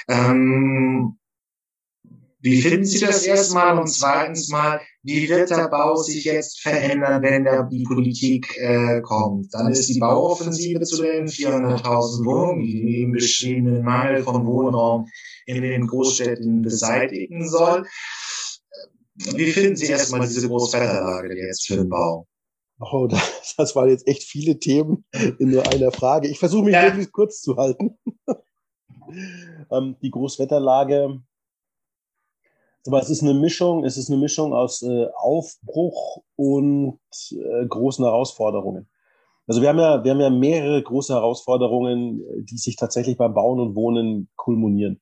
Ähm, 0.08 1.18
wie 2.40 2.62
finden 2.62 2.86
Sie 2.86 3.00
das 3.00 3.26
erstmal? 3.26 3.78
Und 3.78 3.88
zweitens 3.88 4.48
mal, 4.50 4.80
wie 5.04 5.28
wird 5.28 5.50
der 5.50 5.68
Bau 5.70 5.96
sich 5.96 6.24
jetzt 6.24 6.62
verändern, 6.62 7.22
wenn 7.22 7.44
da 7.44 7.64
die 7.64 7.84
Politik 7.84 8.56
äh, 8.58 9.02
kommt? 9.02 9.54
Dann 9.54 9.72
ist 9.72 9.90
die 9.90 10.00
Bauoffensive 10.00 10.82
zu 10.82 11.02
den 11.02 11.28
400.000 11.28 12.26
Wohnungen, 12.26 12.62
die 12.62 12.74
den 12.74 12.88
eben 12.88 13.12
beschriebenen 13.12 13.84
Mangel 13.84 14.24
von 14.24 14.46
Wohnraum 14.46 15.08
in 15.46 15.62
den 15.62 15.88
Großstädten 15.88 16.62
beseitigen 16.62 17.50
soll. 17.50 17.86
Wie 19.18 19.52
finden 19.52 19.76
Sie 19.76 19.88
erstmal 19.88 20.22
diese 20.22 20.48
Großwetterlage 20.48 21.36
jetzt 21.36 21.66
für 21.66 21.78
den 21.78 21.90
Bau? 21.90 22.28
Oh, 22.80 23.08
das 23.58 23.76
waren 23.76 23.90
jetzt 23.90 24.08
echt 24.08 24.24
viele 24.24 24.60
Themen 24.60 25.04
in 25.40 25.50
nur 25.50 25.68
einer 25.68 25.92
Frage. 25.92 26.28
Ich 26.28 26.38
versuche 26.38 26.66
mich 26.66 26.74
ja. 26.74 26.84
wirklich 26.84 27.12
kurz 27.12 27.42
zu 27.42 27.58
halten. 27.58 27.98
ähm, 29.72 29.96
die 30.02 30.12
Großwetterlage, 30.12 31.22
aber 32.86 33.02
es 33.02 33.10
ist 33.10 33.22
eine 33.22 33.34
Mischung, 33.34 33.84
es 33.84 33.98
ist 33.98 34.10
eine 34.10 34.20
Mischung 34.20 34.54
aus 34.54 34.82
äh, 34.82 35.08
Aufbruch 35.16 36.24
und 36.36 37.00
äh, 37.32 37.66
großen 37.66 38.06
Herausforderungen. 38.06 38.88
Also 39.48 39.62
wir 39.62 39.70
haben 39.70 39.80
ja, 39.80 40.04
wir 40.04 40.12
haben 40.12 40.22
ja 40.22 40.30
mehrere 40.30 40.82
große 40.84 41.14
Herausforderungen, 41.14 42.22
die 42.46 42.58
sich 42.58 42.76
tatsächlich 42.76 43.18
beim 43.18 43.34
Bauen 43.34 43.60
und 43.60 43.76
Wohnen 43.76 44.30
kulminieren. 44.36 45.02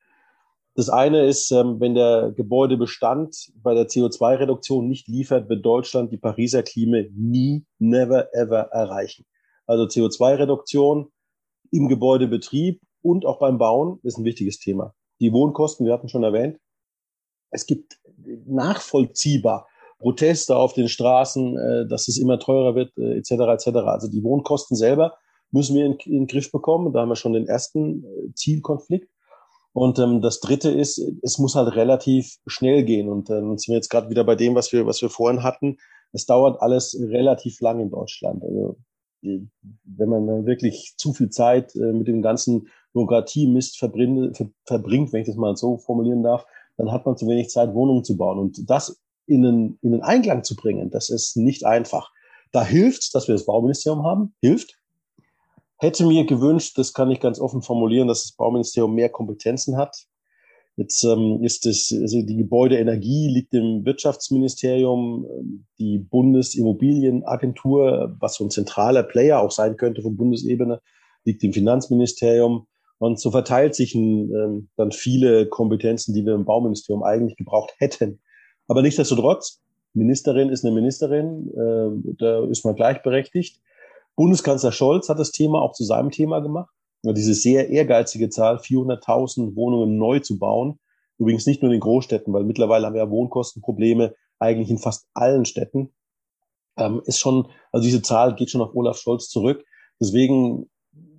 Das 0.76 0.90
eine 0.90 1.26
ist, 1.26 1.52
ähm, 1.52 1.80
wenn 1.80 1.96
der 1.96 2.34
Gebäudebestand 2.36 3.54
bei 3.64 3.74
der 3.74 3.88
CO2-Reduktion 3.88 4.88
nicht 4.88 5.08
liefert, 5.08 5.50
wird 5.50 5.66
Deutschland 5.66 6.12
die 6.12 6.18
Pariser 6.18 6.64
Klima 6.64 6.98
nie, 7.16 7.66
never, 7.80 8.34
ever 8.34 8.70
erreichen. 8.72 9.26
Also 9.66 9.86
CO2-Reduktion 9.86 11.12
im 11.72 11.88
Gebäudebetrieb 11.88 12.82
und 13.02 13.26
auch 13.26 13.40
beim 13.40 13.58
Bauen 13.58 14.00
ist 14.04 14.18
ein 14.18 14.26
wichtiges 14.26 14.60
Thema. 14.60 14.94
Die 15.22 15.32
Wohnkosten, 15.32 15.86
wir 15.86 15.94
hatten 15.94 16.10
schon 16.10 16.24
erwähnt, 16.24 16.60
es 17.52 17.66
gibt 17.66 17.98
nachvollziehbar 18.46 19.68
Proteste 20.00 20.58
auf 20.58 20.74
den 20.74 20.90
Straßen, 20.90 21.58
äh, 21.58 21.88
dass 21.88 22.10
es 22.10 22.18
immer 22.18 22.38
teurer 22.38 22.76
wird, 22.76 22.98
äh, 22.98 23.18
etc. 23.18 23.32
etc. 23.32 23.68
Also 23.86 24.10
die 24.10 24.24
Wohnkosten 24.24 24.76
selber 24.76 25.18
müssen 25.52 25.76
wir 25.76 25.86
in, 25.86 25.94
in 26.06 26.12
den 26.12 26.28
Griff 26.28 26.52
bekommen. 26.52 26.92
Da 26.92 27.00
haben 27.00 27.10
wir 27.10 27.16
schon 27.16 27.34
den 27.34 27.48
ersten 27.48 28.04
äh, 28.04 28.34
Zielkonflikt. 28.34 29.10
Und 29.76 30.00
ähm, 30.00 30.22
das 30.22 30.40
Dritte 30.40 30.72
ist, 30.72 31.02
es 31.22 31.38
muss 31.38 31.56
halt 31.56 31.76
relativ 31.76 32.38
schnell 32.48 32.86
gehen. 32.86 33.10
Und 33.10 33.30
ähm, 33.30 33.58
sind 33.58 33.74
wir 33.74 33.76
jetzt 33.76 33.90
gerade 33.90 34.10
wieder 34.10 34.24
bei 34.24 34.36
dem, 34.36 34.56
was 34.56 34.72
wir, 34.72 34.86
was 34.86 35.02
wir 35.02 35.10
vorhin 35.10 35.44
hatten. 35.44 35.76
Es 36.14 36.26
dauert 36.26 36.62
alles 36.62 36.98
relativ 36.98 37.60
lang 37.60 37.82
in 37.82 37.90
Deutschland. 37.90 38.42
Also 38.42 38.78
wenn 39.22 40.10
man 40.10 40.46
wirklich 40.46 40.94
zu 40.96 41.12
viel 41.12 41.30
Zeit 41.30 41.76
äh, 41.76 41.92
mit 41.92 42.08
dem 42.08 42.22
ganzen 42.22 42.70
Bürokratie-Mist 42.94 43.78
verbringt, 43.78 44.42
verbringt, 44.64 45.12
wenn 45.12 45.22
ich 45.22 45.28
das 45.28 45.36
mal 45.36 45.58
so 45.58 45.78
formulieren 45.78 46.24
darf, 46.24 46.46
dann 46.78 46.94
hat 46.94 47.06
man 47.06 47.18
zu 47.18 47.28
wenig 47.28 47.50
Zeit, 47.50 47.74
Wohnungen 47.74 48.06
zu 48.06 48.16
bauen. 48.16 48.40
Und 48.40 48.70
das 48.70 49.02
in 49.26 49.46
einen, 49.46 49.80
in 49.82 49.94
einen 49.94 50.04
Einklang 50.04 50.46
zu 50.46 50.56
bringen, 50.56 50.90
das 50.90 51.10
ist 51.10 51.36
nicht 51.36 51.66
einfach. 51.66 52.12
Da 52.54 52.64
hilft 52.64 53.14
dass 53.14 53.28
wir 53.28 53.36
das 53.36 53.46
Bauministerium 53.46 54.06
haben, 54.06 54.36
hilft. 54.40 54.80
Hätte 55.78 56.06
mir 56.06 56.26
gewünscht, 56.26 56.78
das 56.78 56.94
kann 56.94 57.12
ich 57.12 57.20
ganz 57.20 57.40
offen 57.40 57.62
formulieren, 57.62 58.08
dass 58.08 58.24
das 58.24 58.32
Bauministerium 58.34 58.96
mehr 58.96 59.10
Kompetenzen 59.10 59.78
hat. 59.78 60.08
Jetzt 60.78 61.06
ähm, 61.06 61.42
ist 61.42 61.66
es, 61.66 61.98
also 62.02 62.22
die 62.22 62.36
Gebäudeenergie 62.36 63.30
liegt 63.30 63.54
im 63.54 63.86
Wirtschaftsministerium, 63.86 65.26
die 65.80 66.00
Bundesimmobilienagentur, 66.00 68.16
was 68.20 68.36
so 68.36 68.46
ein 68.46 68.50
zentraler 68.50 69.04
Player 69.04 69.40
auch 69.40 69.52
sein 69.52 69.78
könnte 69.78 70.02
von 70.02 70.18
Bundesebene, 70.18 70.82
liegt 71.24 71.44
im 71.44 71.54
Finanzministerium. 71.54 72.68
Und 72.98 73.20
so 73.20 73.32
verteilt 73.32 73.76
sich 73.76 73.96
ähm, 73.96 74.70
dann 74.76 74.92
viele 74.92 75.48
Kompetenzen, 75.48 76.14
die 76.14 76.26
wir 76.26 76.34
im 76.34 76.46
Bauministerium 76.46 77.04
eigentlich 77.04 77.38
gebraucht 77.38 77.74
hätten. 77.78 78.20
Aber 78.68 78.82
nichtsdestotrotz, 78.82 79.62
Ministerin 79.94 80.50
ist 80.50 80.66
eine 80.66 80.74
Ministerin, 80.74 81.52
äh, 81.52 82.16
da 82.18 82.44
ist 82.46 82.66
man 82.66 82.76
gleichberechtigt. 82.76 83.62
Bundeskanzler 84.16 84.72
Scholz 84.72 85.10
hat 85.10 85.20
das 85.20 85.32
Thema 85.32 85.62
auch 85.62 85.74
zu 85.74 85.84
seinem 85.84 86.12
Thema 86.12 86.40
gemacht. 86.40 86.70
Diese 87.04 87.34
sehr 87.34 87.70
ehrgeizige 87.70 88.30
Zahl, 88.30 88.58
400.000 88.58 89.56
Wohnungen 89.56 89.98
neu 89.98 90.20
zu 90.20 90.40
bauen. 90.40 90.80
Übrigens 91.18 91.46
nicht 91.46 91.62
nur 91.62 91.72
in 91.72 91.78
den 91.78 91.82
Großstädten, 91.82 92.34
weil 92.34 92.44
mittlerweile 92.44 92.86
haben 92.86 92.94
wir 92.94 93.04
ja 93.04 93.10
Wohnkostenprobleme 93.10 94.16
eigentlich 94.40 94.70
in 94.70 94.80
fast 94.80 95.08
allen 95.14 95.46
Städten. 95.46 95.94
Ähm, 96.78 97.02
ist 97.06 97.20
schon, 97.20 97.48
also 97.72 97.86
diese 97.86 98.02
Zahl 98.02 98.36
geht 98.36 98.50
schon 98.50 98.62
auf 98.62 98.74
Olaf 98.74 98.98
Scholz 98.98 99.30
zurück. 99.30 99.64
Deswegen 100.00 100.70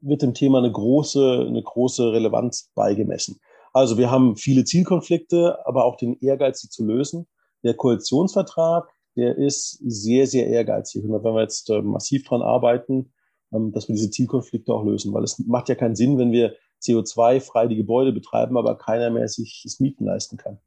wird 0.00 0.22
dem 0.22 0.34
Thema 0.34 0.58
eine 0.58 0.72
große, 0.72 1.46
eine 1.46 1.62
große 1.62 2.12
Relevanz 2.12 2.70
beigemessen. 2.74 3.38
Also 3.72 3.98
wir 3.98 4.10
haben 4.10 4.36
viele 4.36 4.64
Zielkonflikte, 4.64 5.58
aber 5.66 5.84
auch 5.84 5.96
den 5.96 6.18
Ehrgeiz, 6.20 6.60
sie 6.60 6.68
zu 6.68 6.84
lösen. 6.84 7.26
Der 7.62 7.74
Koalitionsvertrag, 7.74 8.88
der 9.16 9.36
ist 9.36 9.78
sehr, 9.84 10.26
sehr 10.26 10.46
ehrgeizig. 10.46 11.04
Und 11.04 11.12
wenn 11.12 11.34
wir 11.34 11.42
jetzt 11.42 11.70
äh, 11.70 11.80
massiv 11.82 12.24
dran 12.24 12.42
arbeiten, 12.42 13.12
ähm, 13.52 13.72
dass 13.72 13.88
wir 13.88 13.94
diese 13.94 14.10
Zielkonflikte 14.10 14.72
auch 14.72 14.84
lösen, 14.84 15.12
weil 15.14 15.24
es 15.24 15.38
macht 15.46 15.68
ja 15.68 15.74
keinen 15.74 15.96
Sinn, 15.96 16.18
wenn 16.18 16.32
wir 16.32 16.54
CO2-frei 16.82 17.66
die 17.66 17.76
Gebäude 17.76 18.12
betreiben, 18.12 18.56
aber 18.56 18.76
keiner 18.76 19.10
mehr 19.10 19.28
sich 19.28 19.62
das 19.64 19.80
Mieten 19.80 20.04
leisten 20.04 20.36
kann. 20.36 20.58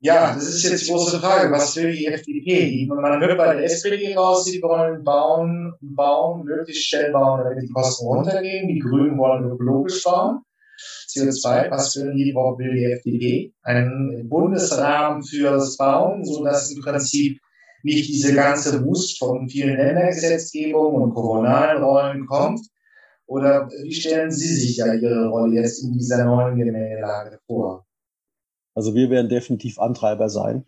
Ja, 0.00 0.34
das 0.34 0.48
ist 0.48 0.64
jetzt 0.64 0.86
die 0.86 0.92
große 0.92 1.18
Frage. 1.18 1.50
Was 1.50 1.74
will 1.76 1.92
die 1.92 2.06
FDP? 2.06 2.86
Man 2.86 3.20
hört 3.20 3.38
bei 3.38 3.54
der 3.54 3.64
SPD 3.64 4.14
raus, 4.14 4.44
sie 4.44 4.60
wollen 4.60 5.02
bauen, 5.02 5.72
bauen, 5.80 6.44
möglichst 6.44 6.88
schnell 6.88 7.10
bauen, 7.10 7.40
damit 7.42 7.62
die 7.62 7.72
Kosten 7.72 8.06
runtergehen. 8.06 8.68
Die 8.68 8.80
Grünen 8.80 9.16
wollen 9.16 9.50
ökologisch 9.50 10.04
bauen. 10.04 10.40
CO2, 11.14 11.70
was 11.70 11.96
will 11.96 12.12
die, 12.14 12.34
will 12.34 12.74
die 12.74 12.84
FDP? 12.84 13.54
Einen 13.62 14.28
Bundesrahmen 14.28 15.22
für 15.22 15.52
das 15.52 15.76
Bauen, 15.76 16.24
so 16.24 16.44
dass 16.44 16.70
im 16.70 16.82
Prinzip 16.82 17.38
nicht 17.82 18.08
diese 18.08 18.34
ganze 18.34 18.84
Wust 18.84 19.18
von 19.18 19.48
vielen 19.48 19.76
Ländergesetzgebungen 19.76 21.02
und 21.02 21.14
kommunalen 21.14 21.82
Rollen 21.82 22.26
kommt? 22.26 22.60
Oder 23.26 23.68
wie 23.82 23.92
stellen 23.92 24.30
Sie 24.30 24.54
sich 24.54 24.76
ja 24.76 24.92
Ihre 24.92 25.28
Rolle 25.28 25.56
jetzt 25.56 25.82
in 25.82 25.92
dieser 25.92 26.24
neuen 26.24 26.56
Gemengelage 26.56 27.38
vor? 27.46 27.86
Also 28.74 28.94
wir 28.94 29.08
werden 29.10 29.28
definitiv 29.28 29.78
Antreiber 29.78 30.28
sein. 30.28 30.64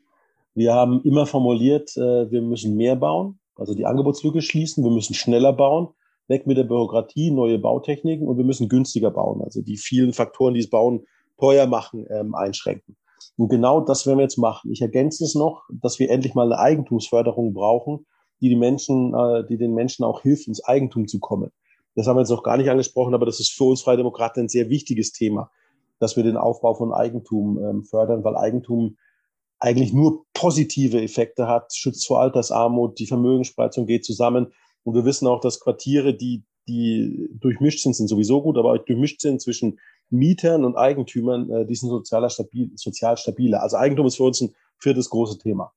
Wir 0.54 0.72
haben 0.72 1.02
immer 1.02 1.26
formuliert, 1.26 1.96
äh, 1.96 2.30
wir 2.30 2.40
müssen 2.40 2.76
mehr 2.76 2.96
bauen, 2.96 3.38
also 3.56 3.74
die 3.74 3.84
Angebotslücke 3.84 4.40
schließen, 4.40 4.84
wir 4.84 4.90
müssen 4.90 5.14
schneller 5.14 5.52
bauen, 5.52 5.88
weg 6.28 6.46
mit 6.46 6.56
der 6.56 6.64
Bürokratie, 6.64 7.30
neue 7.30 7.58
Bautechniken 7.58 8.26
und 8.26 8.36
wir 8.36 8.44
müssen 8.44 8.68
günstiger 8.68 9.10
bauen, 9.10 9.42
also 9.42 9.62
die 9.62 9.76
vielen 9.76 10.12
Faktoren, 10.12 10.54
die 10.54 10.60
das 10.60 10.70
Bauen 10.70 11.06
teuer 11.38 11.66
machen, 11.66 12.06
ähm, 12.10 12.34
einschränken. 12.34 12.96
Und 13.36 13.48
genau 13.48 13.80
das 13.80 14.06
werden 14.06 14.18
wir 14.18 14.24
jetzt 14.24 14.38
machen. 14.38 14.70
Ich 14.72 14.80
ergänze 14.80 15.24
es 15.24 15.34
noch, 15.34 15.64
dass 15.70 15.98
wir 15.98 16.10
endlich 16.10 16.34
mal 16.34 16.50
eine 16.50 16.58
Eigentumsförderung 16.58 17.52
brauchen, 17.52 18.06
die 18.40 18.48
die 18.48 18.56
Menschen, 18.56 19.14
äh, 19.14 19.46
die 19.46 19.58
den 19.58 19.74
Menschen 19.74 20.04
auch 20.04 20.22
hilft, 20.22 20.48
ins 20.48 20.64
Eigentum 20.64 21.06
zu 21.06 21.18
kommen. 21.18 21.50
Das 21.94 22.06
haben 22.06 22.16
wir 22.16 22.20
jetzt 22.20 22.30
noch 22.30 22.42
gar 22.42 22.56
nicht 22.56 22.70
angesprochen, 22.70 23.14
aber 23.14 23.26
das 23.26 23.40
ist 23.40 23.52
für 23.52 23.64
uns 23.64 23.82
Freie 23.82 23.96
Demokraten 23.96 24.40
ein 24.40 24.48
sehr 24.48 24.68
wichtiges 24.68 25.12
Thema 25.12 25.50
dass 25.98 26.16
wir 26.16 26.22
den 26.22 26.36
Aufbau 26.36 26.74
von 26.74 26.92
Eigentum 26.92 27.58
ähm, 27.62 27.84
fördern, 27.84 28.24
weil 28.24 28.36
Eigentum 28.36 28.96
eigentlich 29.58 29.92
nur 29.92 30.24
positive 30.34 31.00
Effekte 31.00 31.48
hat, 31.48 31.74
schützt 31.74 32.06
vor 32.06 32.20
Altersarmut, 32.20 32.98
die 32.98 33.06
Vermögensspreizung 33.06 33.86
geht 33.86 34.04
zusammen. 34.04 34.52
Und 34.86 34.94
wir 34.94 35.04
wissen 35.04 35.26
auch, 35.26 35.40
dass 35.40 35.58
Quartiere, 35.58 36.14
die, 36.14 36.44
die 36.68 37.28
durchmischt 37.40 37.80
sind, 37.80 37.94
sind 37.94 38.06
sowieso 38.06 38.40
gut, 38.40 38.56
aber 38.56 38.78
durchmischt 38.78 39.20
sind 39.20 39.42
zwischen 39.42 39.80
Mietern 40.10 40.64
und 40.64 40.76
Eigentümern, 40.76 41.50
äh, 41.50 41.66
die 41.66 41.74
sind 41.74 41.88
sozialer 41.88 42.30
stabil, 42.30 42.70
sozial 42.76 43.16
stabiler. 43.16 43.62
Also 43.62 43.78
Eigentum 43.78 44.06
ist 44.06 44.16
für 44.16 44.22
uns 44.22 44.40
ein 44.40 44.54
viertes 44.78 45.10
großes 45.10 45.38
Thema. 45.38 45.72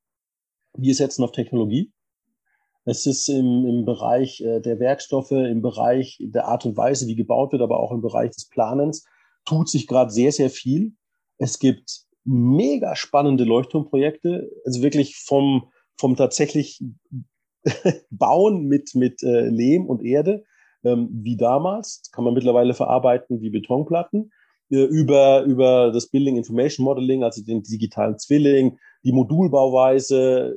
Wir 0.77 0.93
setzen 0.93 1.23
auf 1.23 1.31
Technologie. 1.31 1.91
Es 2.85 3.07
ist 3.07 3.29
im, 3.29 3.65
im 3.65 3.83
Bereich 3.83 4.41
äh, 4.41 4.59
der 4.59 4.79
Werkstoffe, 4.79 5.31
im 5.31 5.63
Bereich 5.63 6.19
der 6.21 6.45
Art 6.45 6.65
und 6.67 6.77
Weise, 6.77 7.07
wie 7.07 7.15
gebaut 7.15 7.51
wird, 7.51 7.63
aber 7.63 7.79
auch 7.79 7.91
im 7.91 8.01
Bereich 8.01 8.29
des 8.29 8.47
Planens 8.47 9.05
tut 9.43 9.69
sich 9.69 9.87
gerade 9.87 10.11
sehr, 10.11 10.31
sehr 10.31 10.51
viel. 10.51 10.93
Es 11.39 11.57
gibt 11.57 12.01
mega 12.25 12.95
spannende 12.95 13.43
Leuchtturmprojekte, 13.43 14.51
also 14.65 14.83
wirklich 14.83 15.15
vom, 15.15 15.71
vom 15.97 16.15
tatsächlich 16.15 16.83
Bauen 18.09 18.65
mit, 18.65 18.95
mit 18.95 19.23
äh, 19.23 19.47
Lehm 19.47 19.85
und 19.85 20.03
Erde, 20.03 20.43
ähm, 20.83 21.09
wie 21.11 21.37
damals, 21.37 22.09
kann 22.11 22.23
man 22.23 22.33
mittlerweile 22.33 22.73
verarbeiten 22.73 23.41
wie 23.41 23.49
Betonplatten, 23.49 24.31
äh, 24.71 24.83
über, 24.83 25.43
über 25.43 25.91
das 25.91 26.07
Building 26.07 26.37
Information 26.37 26.85
Modeling, 26.85 27.23
also 27.23 27.43
den 27.43 27.63
digitalen 27.63 28.17
Zwilling, 28.17 28.77
die 29.03 29.11
Modulbauweise, 29.11 30.55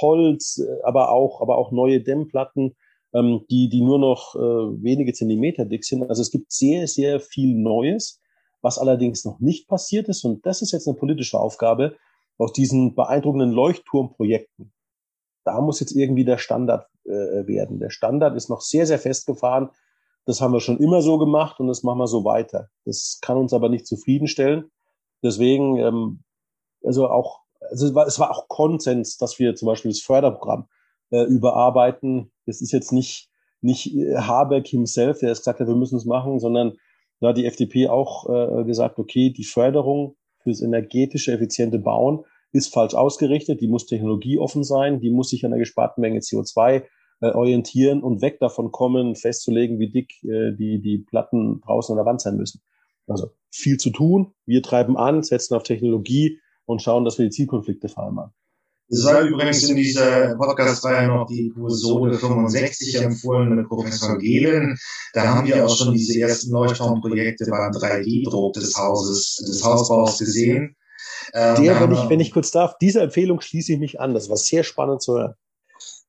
Holz, 0.00 0.58
äh, 0.58 0.82
aber 0.82 1.10
auch, 1.10 1.40
aber 1.40 1.56
auch 1.56 1.72
neue 1.72 2.00
Dämmplatten, 2.00 2.74
ähm, 3.14 3.44
die, 3.50 3.68
die 3.68 3.82
nur 3.82 3.98
noch 3.98 4.34
äh, 4.34 4.38
wenige 4.38 5.12
Zentimeter 5.12 5.64
dick 5.64 5.84
sind. 5.84 6.08
Also 6.08 6.22
es 6.22 6.30
gibt 6.30 6.52
sehr, 6.52 6.86
sehr 6.86 7.20
viel 7.20 7.54
Neues. 7.54 8.18
Was 8.64 8.78
allerdings 8.78 9.24
noch 9.24 9.40
nicht 9.40 9.66
passiert 9.66 10.08
ist, 10.08 10.24
und 10.24 10.46
das 10.46 10.62
ist 10.62 10.70
jetzt 10.70 10.86
eine 10.86 10.96
politische 10.96 11.38
Aufgabe, 11.38 11.96
aus 12.38 12.52
diesen 12.52 12.94
beeindruckenden 12.94 13.50
Leuchtturmprojekten, 13.50 14.72
da 15.44 15.60
muss 15.60 15.80
jetzt 15.80 15.92
irgendwie 15.92 16.24
der 16.24 16.38
Standard 16.38 16.86
äh, 17.04 17.46
werden. 17.46 17.78
Der 17.80 17.90
Standard 17.90 18.36
ist 18.36 18.48
noch 18.48 18.60
sehr, 18.60 18.86
sehr 18.86 18.98
festgefahren. 18.98 19.70
Das 20.24 20.40
haben 20.40 20.52
wir 20.52 20.60
schon 20.60 20.78
immer 20.78 21.02
so 21.02 21.18
gemacht 21.18 21.58
und 21.58 21.66
das 21.66 21.82
machen 21.82 21.98
wir 21.98 22.06
so 22.06 22.24
weiter. 22.24 22.68
Das 22.84 23.18
kann 23.20 23.36
uns 23.36 23.52
aber 23.52 23.68
nicht 23.68 23.86
zufriedenstellen. 23.86 24.70
Deswegen, 25.22 25.76
ähm, 25.78 26.22
also 26.84 27.08
auch, 27.08 27.40
also 27.70 27.86
es 27.86 27.94
war, 27.94 28.06
es 28.06 28.18
war 28.18 28.30
auch 28.30 28.48
Konsens, 28.48 29.16
dass 29.16 29.38
wir 29.38 29.54
zum 29.54 29.66
Beispiel 29.66 29.90
das 29.90 30.00
Förderprogramm 30.00 30.68
äh, 31.10 31.24
überarbeiten. 31.24 32.30
Das 32.46 32.60
ist 32.60 32.72
jetzt 32.72 32.92
nicht, 32.92 33.28
nicht 33.60 33.94
äh, 33.94 34.16
Habeck 34.16 34.66
himself, 34.68 35.18
der 35.20 35.32
es 35.32 35.38
gesagt 35.38 35.60
hat, 35.60 35.68
wir 35.68 35.74
müssen 35.74 35.96
es 35.96 36.04
machen, 36.04 36.38
sondern 36.38 36.76
da 37.20 37.28
hat 37.28 37.36
die 37.36 37.46
FDP 37.46 37.88
auch 37.88 38.28
äh, 38.28 38.64
gesagt, 38.64 38.98
okay, 38.98 39.30
die 39.30 39.44
Förderung 39.44 40.16
fürs 40.42 40.60
energetische, 40.60 41.32
effiziente 41.32 41.78
Bauen 41.78 42.24
ist 42.52 42.72
falsch 42.72 42.94
ausgerichtet, 42.94 43.60
die 43.60 43.68
muss 43.68 43.86
technologieoffen 43.86 44.62
sein, 44.62 45.00
die 45.00 45.10
muss 45.10 45.30
sich 45.30 45.44
an 45.44 45.50
der 45.50 45.60
gesparten 45.60 46.00
Menge 46.00 46.20
CO2 46.20 46.84
äh, 47.20 47.30
orientieren 47.30 48.02
und 48.02 48.20
weg 48.20 48.38
davon 48.40 48.72
kommen, 48.72 49.16
festzulegen, 49.16 49.78
wie 49.78 49.90
dick 49.90 50.22
äh, 50.24 50.52
die, 50.52 50.80
die 50.80 50.98
Platten 50.98 51.60
draußen 51.60 51.92
an 51.92 51.96
der 51.96 52.06
Wand 52.06 52.20
sein 52.20 52.36
müssen. 52.36 52.60
Also 53.06 53.30
viel 53.50 53.78
zu 53.78 53.90
tun, 53.90 54.34
wir 54.46 54.62
treiben 54.62 54.96
an, 54.96 55.22
setzen 55.22 55.54
auf 55.54 55.62
Technologie 55.62 56.38
und 56.64 56.82
schauen, 56.82 57.04
dass 57.04 57.18
wir 57.18 57.26
die 57.26 57.30
Zielkonflikte 57.30 57.88
vereinbaren. 57.88 58.32
Das 58.88 59.04
war 59.04 59.22
übrigens 59.22 59.62
in 59.70 59.76
dieser 59.76 60.36
Podcast-Reihe 60.36 61.08
noch 61.08 61.26
die 61.26 61.48
Episode 61.48 62.18
65 62.18 63.00
empfohlen 63.00 63.56
mit 63.56 63.66
Professor 63.66 64.18
Gehlen. 64.18 64.76
Da 65.14 65.34
haben 65.34 65.46
wir 65.46 65.64
auch 65.64 65.74
schon 65.74 65.94
diese 65.94 66.20
ersten 66.20 66.52
Leuchtturmprojekte 66.52 67.46
beim 67.48 67.72
3D-Druck 67.72 68.52
des 68.52 68.76
Hauses, 68.76 69.36
des 69.36 69.64
Hausbaus 69.64 70.18
gesehen. 70.18 70.76
Ähm, 71.34 71.62
Der, 71.62 71.80
wenn 71.80 71.92
ich, 71.92 72.08
wenn 72.08 72.20
ich 72.20 72.32
kurz 72.32 72.50
darf, 72.50 72.76
diese 72.80 73.02
Empfehlung 73.02 73.40
schließe 73.40 73.72
ich 73.72 73.78
mich 73.78 74.00
an. 74.00 74.14
Das 74.14 74.28
war 74.28 74.36
sehr 74.36 74.64
spannend 74.64 75.02
zu 75.02 75.14
hören. 75.14 75.34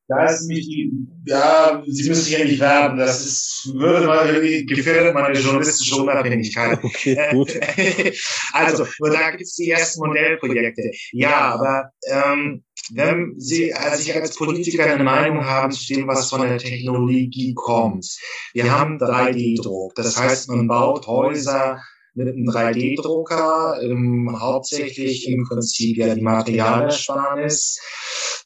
Da 0.06 0.26
ist 0.26 0.46
nämlich 0.46 0.66
die, 0.66 0.92
ja, 1.26 1.82
Sie 1.86 2.08
müssen 2.10 2.26
hier 2.26 2.44
nicht 2.44 2.60
werben, 2.60 2.98
das 2.98 3.24
ist, 3.24 3.70
würde 3.74 4.06
mal, 4.06 4.26
gefährdet 4.66 5.14
meine 5.14 5.38
journalistische 5.38 5.96
Unabhängigkeit. 5.96 6.78
Okay, 6.84 7.16
gut. 7.32 7.58
also, 8.52 8.86
da 9.00 9.30
gibt 9.30 9.42
es 9.44 9.54
die 9.54 9.70
ersten 9.70 10.06
Modellprojekte. 10.06 10.90
Ja, 11.12 11.54
aber 11.54 11.90
ähm, 12.06 12.64
wenn 12.92 13.34
Sie 13.38 13.72
als 13.72 14.00
ich 14.00 14.14
als 14.14 14.36
Politiker 14.36 14.84
eine 14.84 15.02
Meinung 15.02 15.42
haben 15.42 15.72
zu 15.72 15.86
dem, 15.94 16.06
was 16.06 16.28
von 16.28 16.42
der 16.42 16.58
Technologie 16.58 17.54
kommt. 17.54 18.06
Wir 18.52 18.70
haben 18.70 18.98
3D-Druck. 18.98 19.94
Das 19.94 20.18
heißt, 20.18 20.50
man 20.50 20.68
baut 20.68 21.06
Häuser 21.06 21.80
mit 22.14 22.28
einem 22.28 22.48
3D-Drucker, 22.48 23.80
ähm, 23.82 24.36
hauptsächlich 24.40 25.28
im 25.28 25.44
Prinzip 25.44 25.96
ja 25.96 26.14
die 26.14 26.22
Materialersparnis. 26.22 27.80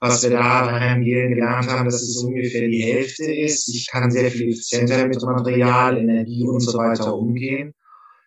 Was 0.01 0.23
wir 0.23 0.31
da 0.31 0.67
beim 0.67 1.03
Gehen 1.03 1.35
gelernt 1.35 1.69
haben, 1.69 1.87
dass 1.87 2.03
es 2.03 2.23
ungefähr 2.23 2.69
die 2.69 2.83
Hälfte 2.83 3.25
ist. 3.25 3.69
Ich 3.69 3.89
kann 3.89 4.11
sehr 4.11 4.31
viel 4.31 4.51
effizienter 4.51 5.07
mit 5.07 5.21
Material, 5.23 5.99
Energie 5.99 6.47
und 6.47 6.61
so 6.61 6.79
weiter 6.79 7.15
umgehen. 7.15 7.75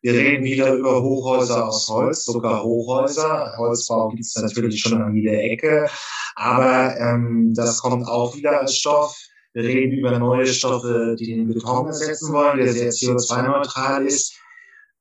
Wir 0.04 0.14
reden 0.14 0.44
wieder 0.44 0.74
über 0.74 1.02
Hochhäuser 1.02 1.68
aus 1.68 1.88
Holz, 1.88 2.26
sogar 2.26 2.64
Hochhäuser. 2.64 3.54
Holzbau 3.58 4.10
gibt 4.10 4.22
es 4.22 4.36
natürlich 4.36 4.82
schon 4.82 5.02
an 5.02 5.16
jeder 5.16 5.40
Ecke, 5.40 5.88
aber 6.36 6.98
ähm, 6.98 7.54
das 7.56 7.80
kommt 7.82 8.08
auch 8.08 8.36
wieder 8.36 8.60
als 8.60 8.76
Stoff. 8.78 9.16
Wir 9.54 9.64
reden 9.64 9.98
über 9.98 10.18
neue 10.18 10.48
Stoffe, 10.48 11.16
die 11.20 11.28
den 11.28 11.48
Beton 11.48 11.88
ersetzen 11.88 12.34
wollen, 12.34 12.58
der 12.58 12.74
sehr 12.74 12.90
CO2-neutral 12.90 14.06
ist. 14.06 14.34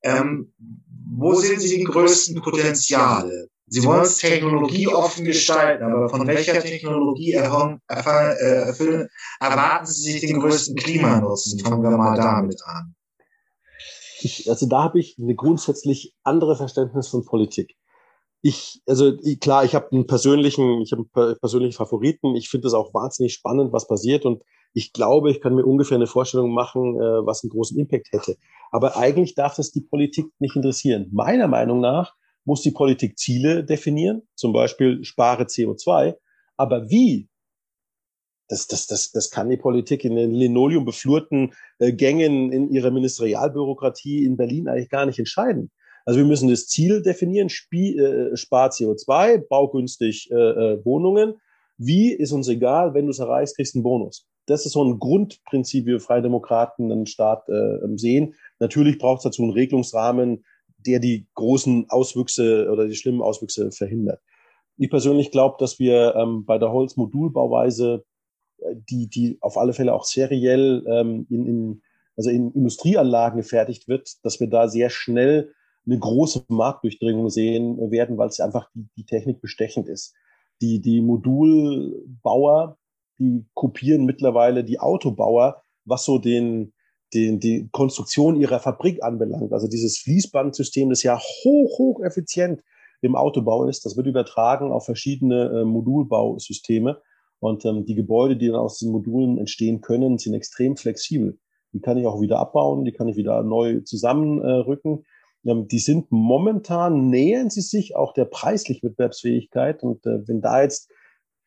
Ähm, 0.03 0.53
wo 1.17 1.35
sehen 1.35 1.61
Sie 1.61 1.77
die 1.77 1.85
größten 1.85 2.41
Potenziale? 2.41 3.49
Sie 3.67 3.85
wollen 3.85 4.03
es 4.03 4.17
technologieoffen 4.17 5.25
gestalten, 5.25 5.85
aber 5.85 6.09
von 6.09 6.27
welcher 6.27 6.61
Technologie 6.61 7.33
erfüllen, 7.33 7.81
erfüllen, 7.87 9.09
erwarten 9.39 9.87
Sie 9.87 10.11
sich 10.11 10.21
den 10.23 10.41
größten 10.41 10.75
Klimanutzen? 10.75 11.61
Fangen 11.61 11.83
wir 11.83 11.91
mal 11.91 12.17
damit 12.17 12.61
an. 12.65 12.97
Ich, 14.23 14.51
also 14.51 14.67
da 14.67 14.83
habe 14.83 14.99
ich 14.99 15.17
eine 15.21 15.37
grundsätzlich 15.37 16.15
andere 16.25 16.57
Verständnis 16.57 17.09
von 17.09 17.25
Politik. 17.25 17.77
Ich, 18.43 18.83
also 18.87 19.17
klar, 19.41 19.65
ich 19.65 19.75
habe 19.75 19.93
einen 19.93 20.07
persönlichen, 20.07 20.81
ich 20.81 20.93
habe 20.93 21.05
einen 21.15 21.39
persönlichen 21.39 21.77
Favoriten. 21.77 22.35
Ich 22.35 22.49
finde 22.49 22.67
es 22.67 22.75
auch 22.75 22.93
wahnsinnig 22.93 23.35
spannend, 23.35 23.73
was 23.73 23.87
passiert 23.87 24.25
und 24.25 24.43
ich 24.73 24.93
glaube, 24.93 25.31
ich 25.31 25.41
kann 25.41 25.55
mir 25.55 25.65
ungefähr 25.65 25.97
eine 25.97 26.07
Vorstellung 26.07 26.53
machen, 26.53 26.97
äh, 26.97 27.27
was 27.27 27.43
einen 27.43 27.51
großen 27.51 27.79
Impact 27.79 28.13
hätte. 28.13 28.37
Aber 28.71 28.97
eigentlich 28.97 29.35
darf 29.35 29.57
das 29.57 29.73
die 29.73 29.81
Politik 29.81 30.27
nicht 30.39 30.57
interessieren. 30.57 31.09
Meiner 31.13 31.49
Meinung 31.49 31.81
nach 31.81 32.15
muss 32.45 32.63
die 32.63 32.71
Politik 32.71 33.19
Ziele 33.19 33.65
definieren, 33.65 34.23
zum 34.35 34.53
Beispiel 34.53 35.05
spare 35.05 35.45
CO2. 35.45 36.15
Aber 36.57 36.89
wie? 36.91 37.29
Das, 38.49 38.67
das, 38.67 38.87
das, 38.87 39.13
das 39.13 39.31
kann 39.31 39.49
die 39.49 39.57
Politik 39.57 40.05
in 40.05 40.17
den 40.17 40.33
linoleumbeflurten 40.33 41.53
äh, 41.79 41.93
Gängen 41.93 42.53
in 42.53 42.71
ihrer 42.71 42.91
Ministerialbürokratie 42.91 44.25
in 44.25 44.37
Berlin 44.37 44.69
eigentlich 44.69 44.89
gar 44.89 45.07
nicht 45.07 45.19
entscheiden. 45.19 45.71
Also 46.05 46.19
wir 46.19 46.27
müssen 46.27 46.49
das 46.49 46.67
Ziel 46.67 47.03
definieren, 47.03 47.49
Spie 47.49 47.97
äh, 47.97 48.37
spar 48.37 48.71
CO2, 48.71 49.47
baugünstig 49.49 50.31
äh, 50.31 50.35
äh, 50.35 50.85
Wohnungen. 50.85 51.35
Wie 51.77 52.13
ist 52.13 52.33
uns 52.33 52.49
egal, 52.49 52.95
wenn 52.95 53.07
du 53.07 53.11
es 53.11 53.21
erreichst, 53.21 53.57
kriegst 53.57 53.75
du 53.75 53.79
einen 53.79 53.85
Bonus. 53.85 54.27
Das 54.51 54.67
ist 54.67 54.73
so 54.73 54.83
ein 54.83 54.99
Grundprinzip, 54.99 55.87
wie 55.87 55.93
wir 55.93 56.01
Freie 56.01 56.23
Demokraten 56.23 56.91
einen 56.91 57.07
Staat 57.07 57.49
äh, 57.49 57.79
sehen. 57.97 58.35
Natürlich 58.59 58.99
braucht 58.99 59.19
es 59.19 59.23
dazu 59.23 59.43
einen 59.43 59.53
Regelungsrahmen, 59.53 60.45
der 60.87 60.99
die 60.99 61.29
großen 61.35 61.89
Auswüchse 61.89 62.69
oder 62.69 62.89
die 62.89 62.97
schlimmen 62.97 63.23
Auswüchse 63.23 63.71
verhindert. 63.71 64.21
Ich 64.77 64.91
persönlich 64.91 65.31
glaube, 65.31 65.55
dass 65.61 65.79
wir 65.79 66.17
ähm, 66.17 66.45
bei 66.47 66.59
der 66.59 66.73
Holzmodulbauweise, 66.73 68.05
äh, 68.59 68.75
die, 68.91 69.09
die 69.09 69.39
auf 69.41 69.57
alle 69.57 69.73
Fälle 69.73 69.95
auch 69.95 70.05
seriell 70.05 70.85
ähm, 70.89 71.29
in, 71.31 71.47
in, 71.47 71.83
also 72.17 72.31
in 72.31 72.51
Industrieanlagen 72.51 73.37
gefertigt 73.37 73.87
wird, 73.87 74.17
dass 74.25 74.41
wir 74.41 74.49
da 74.49 74.67
sehr 74.67 74.91
schnell 74.91 75.53
eine 75.87 75.99
große 75.99 76.45
Marktdurchdringung 76.49 77.31
sehen 77.31 77.79
werden, 77.93 78.19
weil 78.19 78.29
es 78.29 78.41
einfach 78.41 78.69
die, 78.75 78.89
die 78.97 79.05
Technik 79.05 79.41
bestechend 79.41 79.89
ist. 79.89 80.13
Die, 80.61 80.81
die 80.81 81.03
Modulbauer, 81.03 82.80
die 83.21 83.45
kopieren 83.55 84.05
mittlerweile 84.07 84.65
die 84.65 84.81
Autobauer, 84.81 85.63
was 85.85 86.05
so 86.05 86.19
den, 86.19 86.73
den, 87.15 87.39
die 87.39 87.69
Konstruktion 87.71 88.37
ihrer 88.37 88.59
Fabrik 88.59 89.03
anbelangt. 89.05 89.53
Also 89.53 89.69
dieses 89.69 89.99
Fließbandsystem, 89.99 90.89
das 90.89 91.03
ja 91.03 91.19
hoch, 91.19 91.79
hoch 91.79 92.03
effizient 92.03 92.63
im 93.03 93.15
Autobau 93.15 93.67
ist, 93.67 93.85
das 93.85 93.97
wird 93.97 94.07
übertragen 94.07 94.73
auf 94.73 94.87
verschiedene 94.87 95.61
äh, 95.61 95.65
Modulbausysteme. 95.65 97.01
Und 97.39 97.65
ähm, 97.65 97.87
die 97.87 97.95
Gebäude, 97.95 98.37
die 98.37 98.49
dann 98.49 98.57
aus 98.57 98.79
diesen 98.79 98.93
Modulen 98.93 99.39
entstehen 99.39 99.81
können, 99.81 100.19
sind 100.19 100.35
extrem 100.35 100.77
flexibel. 100.77 101.39
Die 101.73 101.81
kann 101.81 101.97
ich 101.97 102.07
auch 102.07 102.21
wieder 102.21 102.39
abbauen, 102.39 102.85
die 102.85 102.93
kann 102.93 103.09
ich 103.09 103.17
wieder 103.17 103.43
neu 103.43 103.81
zusammenrücken. 103.81 105.05
Ähm, 105.45 105.67
die 105.69 105.79
sind 105.79 106.11
momentan, 106.11 107.09
nähern 107.09 107.49
sie 107.49 107.63
sich 107.63 107.97
auch 107.97 108.13
der 108.13 108.27
preislichen 108.27 108.91
Wettbewerbsfähigkeit. 108.91 109.83
Und 109.83 110.05
äh, 110.07 110.27
wenn 110.29 110.41
da 110.41 110.63
jetzt 110.63 110.90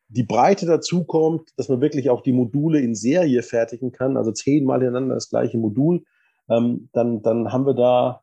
die 0.07 0.23
Breite 0.23 0.65
dazu 0.65 1.03
kommt, 1.03 1.49
dass 1.57 1.69
man 1.69 1.81
wirklich 1.81 2.09
auch 2.09 2.21
die 2.21 2.33
Module 2.33 2.79
in 2.79 2.95
Serie 2.95 3.41
fertigen 3.41 3.91
kann, 3.91 4.17
also 4.17 4.31
zehnmal 4.31 4.79
hintereinander 4.79 5.15
das 5.15 5.29
gleiche 5.29 5.57
Modul, 5.57 6.03
ähm, 6.49 6.89
dann, 6.93 7.21
dann 7.21 7.51
haben 7.51 7.65
wir 7.65 7.73
da 7.73 8.21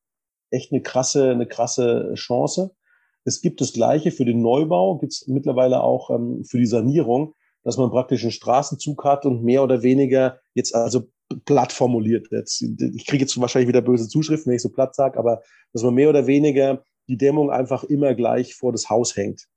echt 0.50 0.72
eine 0.72 0.82
krasse, 0.82 1.30
eine 1.30 1.46
krasse 1.46 2.12
Chance. 2.14 2.74
Es 3.24 3.40
gibt 3.40 3.60
das 3.60 3.72
Gleiche 3.72 4.10
für 4.10 4.24
den 4.24 4.40
Neubau, 4.40 4.98
gibt 4.98 5.12
es 5.12 5.26
mittlerweile 5.26 5.82
auch 5.82 6.10
ähm, 6.10 6.44
für 6.44 6.58
die 6.58 6.66
Sanierung, 6.66 7.34
dass 7.62 7.76
man 7.76 7.90
praktisch 7.90 8.22
einen 8.22 8.32
Straßenzug 8.32 9.04
hat 9.04 9.26
und 9.26 9.42
mehr 9.42 9.62
oder 9.62 9.82
weniger 9.82 10.40
jetzt 10.54 10.74
also 10.74 11.08
platt 11.44 11.72
formuliert. 11.72 12.28
Jetzt, 12.30 12.62
ich 12.62 13.06
kriege 13.06 13.22
jetzt 13.22 13.40
wahrscheinlich 13.40 13.68
wieder 13.68 13.82
böse 13.82 14.08
Zuschriften, 14.08 14.50
wenn 14.50 14.56
ich 14.56 14.62
so 14.62 14.70
platt 14.70 14.94
sage, 14.94 15.18
aber 15.18 15.42
dass 15.72 15.82
man 15.82 15.94
mehr 15.94 16.08
oder 16.08 16.26
weniger 16.26 16.82
die 17.08 17.18
Dämmung 17.18 17.50
einfach 17.50 17.84
immer 17.84 18.14
gleich 18.14 18.54
vor 18.54 18.72
das 18.72 18.88
Haus 18.88 19.16
hängt 19.16 19.48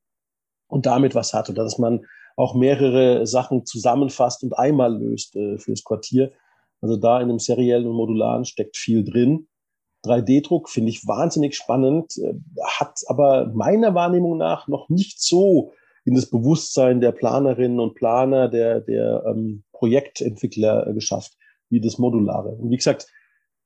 und 0.74 0.88
damit 0.88 1.14
was 1.14 1.34
hat 1.34 1.50
oder 1.50 1.64
dass 1.64 1.78
man 1.78 2.06
auch 2.36 2.56
mehrere 2.56 3.28
Sachen 3.28 3.66
zusammenfasst 3.66 4.44
und 4.44 4.58
einmal 4.58 4.98
löst 4.98 5.36
äh, 5.36 5.60
fürs 5.60 5.84
Quartier. 5.84 6.32
Also 6.82 6.98
da 6.98 7.22
in 7.22 7.28
dem 7.28 7.38
seriellen 7.38 7.86
und 7.86 7.96
modularen 7.96 8.44
steckt 8.44 8.76
viel 8.76 9.04
drin. 9.04 9.48
3D-Druck 10.04 10.70
finde 10.70 10.90
ich 10.90 11.08
wahnsinnig 11.08 11.56
spannend, 11.56 12.18
äh, 12.18 12.34
hat 12.66 13.02
aber 13.06 13.52
meiner 13.54 13.94
Wahrnehmung 13.94 14.38
nach 14.38 14.68
noch 14.68 14.90
nicht 14.90 15.22
so 15.22 15.74
in 16.06 16.16
das 16.16 16.30
Bewusstsein 16.30 17.00
der 17.02 17.12
Planerinnen 17.12 17.80
und 17.80 17.94
Planer, 17.94 18.50
der, 18.50 18.82
der 18.82 19.24
ähm, 19.28 19.64
Projektentwickler 19.74 20.88
äh, 20.88 20.94
geschafft, 20.94 21.34
wie 21.70 21.82
das 21.82 22.00
Modulare. 22.00 22.50
Und 22.50 22.72
wie 22.72 22.78
gesagt, 22.78 23.08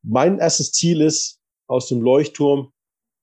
mein 0.03 0.39
erstes 0.39 0.73
Ziel 0.73 0.99
ist, 1.01 1.39
aus 1.67 1.87
dem 1.87 2.01
Leuchtturm 2.01 2.73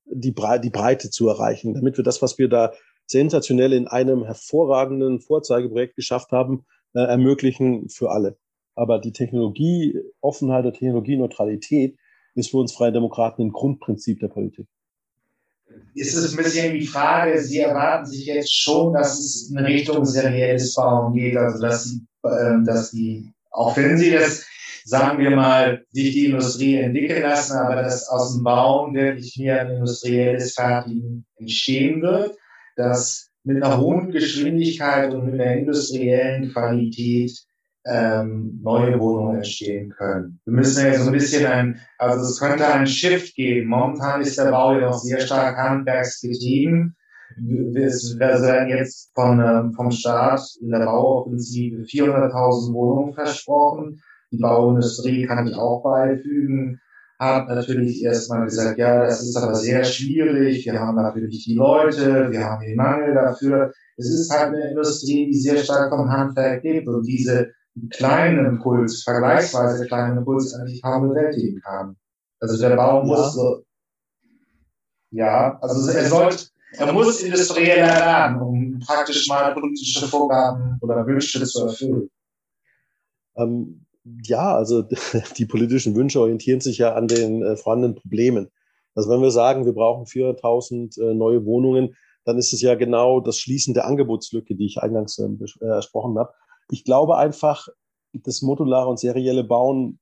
die, 0.07 0.33
Bre 0.33 0.59
die 0.59 0.70
Breite 0.70 1.11
zu 1.11 1.29
erreichen, 1.29 1.75
damit 1.75 1.99
wir 1.99 2.05
das, 2.05 2.23
was 2.23 2.38
wir 2.38 2.49
da 2.49 2.73
sensationell 3.07 3.73
in 3.73 3.87
einem 3.87 4.25
hervorragenden 4.25 5.21
Vorzeigeprojekt 5.21 5.97
geschafft 5.97 6.33
haben, 6.33 6.64
äh, 6.95 7.01
ermöglichen 7.01 7.88
für 7.88 8.11
alle. 8.11 8.38
Aber 8.75 8.99
die 8.99 9.12
Technologieoffenheit 9.12 10.64
und 10.64 10.73
Technologieneutralität 10.75 11.97
ist 12.35 12.51
für 12.51 12.59
uns 12.59 12.73
Freie 12.73 12.93
Demokraten 12.93 13.43
ein 13.43 13.53
Grundprinzip 13.53 14.21
der 14.21 14.29
Politik. 14.29 14.67
Ist 15.95 16.14
es 16.14 16.33
ein 16.33 16.43
bisschen 16.43 16.75
die 16.75 16.87
Frage, 16.87 17.40
Sie 17.40 17.59
erwarten 17.59 18.07
sich 18.07 18.27
jetzt 18.27 18.53
schon, 18.53 18.93
dass 18.93 19.19
es 19.19 19.51
in 19.51 19.59
Richtung 19.59 20.05
serielles 20.05 20.75
Bauen 20.75 21.14
geht, 21.14 21.37
also 21.37 21.61
dass 21.61 21.85
Sie, 21.85 22.03
äh, 22.23 22.64
dass 22.64 22.90
die, 22.90 23.33
auch 23.51 23.77
wenn 23.77 23.97
Sie 23.97 24.11
das, 24.11 24.45
sagen 24.85 25.19
wir 25.19 25.31
mal, 25.31 25.85
sich 25.90 26.12
die 26.12 26.27
Industrie 26.27 26.77
entwickeln 26.77 27.23
lassen, 27.23 27.57
aber 27.57 27.77
dass 27.77 28.09
aus 28.09 28.35
dem 28.35 28.43
Bauen 28.43 28.95
wirklich 28.95 29.37
mehr 29.38 29.61
ein 29.61 29.77
industrielles 29.77 30.55
Fertigen 30.55 31.25
entstehen 31.37 32.03
wird, 32.03 32.37
dass 32.77 33.31
mit 33.45 33.63
einer 33.63 33.79
hohen 33.79 34.11
Geschwindigkeit 34.11 35.13
und 35.13 35.27
mit 35.27 35.35
einer 35.35 35.57
industriellen 35.57 36.51
Qualität 36.53 37.33
ähm, 37.87 38.61
neue 38.63 38.99
Wohnungen 38.99 39.37
entstehen 39.37 39.91
können. 39.91 40.41
Wir 40.47 40.55
müssen 40.55 40.87
ja 40.87 40.99
so 40.99 41.11
ein 41.11 41.13
bisschen 41.13 41.47
ein, 41.47 41.81
also 41.99 42.25
es 42.25 42.41
könnte 42.41 42.67
einen 42.67 42.87
Shift 42.87 43.35
geben. 43.35 43.69
Momentan 43.69 44.23
ist 44.23 44.39
der 44.39 44.51
Bau 44.51 44.73
ja 44.73 44.87
noch 44.87 44.99
sehr 44.99 45.21
stark 45.21 45.59
handwerksgetrieben. 45.59 46.97
Wir 47.37 47.89
werden 48.19 48.69
jetzt 48.69 49.11
von, 49.15 49.41
ähm, 49.41 49.73
vom 49.73 49.91
Staat 49.91 50.41
in 50.61 50.71
der 50.71 50.87
Bauoffensive 50.87 51.83
400.000 51.83 52.73
Wohnungen 52.73 53.13
versprochen. 53.13 54.01
Die 54.31 54.39
Bauindustrie 54.39 55.27
kann 55.27 55.47
ich 55.47 55.55
auch 55.55 55.83
beifügen 55.83 56.81
hat 57.25 57.49
natürlich 57.49 58.03
erstmal 58.03 58.45
gesagt, 58.45 58.79
ja, 58.79 59.05
das 59.05 59.23
ist 59.23 59.37
aber 59.37 59.55
sehr 59.55 59.85
schwierig, 59.85 60.65
wir 60.67 60.81
haben 60.81 60.97
natürlich 60.97 61.45
die 61.45 61.55
Leute, 61.55 62.31
wir 62.31 62.45
haben 62.45 62.65
den 62.65 62.77
Mangel 62.77 63.15
dafür. 63.15 63.73
Es 63.97 64.09
ist 64.11 64.31
halt 64.31 64.55
eine 64.55 64.71
Industrie, 64.71 65.27
die 65.27 65.39
sehr 65.39 65.59
stark 65.59 65.91
vom 65.91 66.11
Handwerk 66.11 66.63
lebt 66.63 66.89
und 66.89 67.07
diese 67.07 67.53
kleinen 67.91 68.47
Impuls, 68.47 69.03
vergleichsweise 69.03 69.87
kleinen 69.87 70.19
Impuls 70.19 70.55
eigentlich 70.55 70.83
kaum 70.83 71.09
bewältigen 71.09 71.61
kann. 71.61 71.97
Also 72.41 72.61
der 72.61 72.77
Bau 72.77 73.01
ja. 73.01 73.07
muss 73.07 73.35
so, 73.35 73.65
ja, 75.11 75.59
also 75.61 75.91
er 75.91 76.09
sollte, 76.09 76.45
er 76.73 76.93
muss 76.93 77.23
industrieller 77.23 77.87
werden, 77.87 78.41
um 78.41 78.81
praktisch 78.81 79.29
mal 79.29 79.55
politische 79.55 80.07
Vorgaben 80.07 80.79
oder 80.81 81.07
Wünsche 81.07 81.45
zu 81.45 81.67
erfüllen. 81.67 82.11
Ähm, 83.37 83.84
ja, 84.05 84.55
also 84.55 84.83
die 85.38 85.47
politischen 85.47 85.95
Wünsche 85.95 86.21
orientieren 86.21 86.61
sich 86.61 86.79
ja 86.79 86.95
an 86.95 87.09
den 87.09 87.43
äh, 87.43 87.57
vorhandenen 87.57 87.97
Problemen. 87.97 88.51
Also 88.95 89.11
wenn 89.11 89.23
wir 89.23 89.31
sagen, 89.31 89.64
wir 89.64 89.73
brauchen 89.73 90.05
400.000 90.05 91.01
äh, 91.01 91.14
neue 91.14 91.45
Wohnungen, 91.45 91.97
dann 92.25 92.38
ist 92.38 92.53
es 92.53 92.61
ja 92.61 92.75
genau 92.75 93.21
das 93.21 93.38
Schließen 93.38 93.75
der 93.75 93.87
Angebotslücke, 93.87 94.55
die 94.55 94.67
ich 94.67 94.79
eingangs 94.79 95.19
äh, 95.19 95.29
besprochen 95.29 96.19
habe. 96.19 96.33
Ich 96.71 96.85
glaube 96.85 97.17
einfach, 97.17 97.69
das 98.12 98.43
modulare 98.43 98.88
und 98.88 98.99
serielle 98.99 99.45
Bauen 99.45 99.99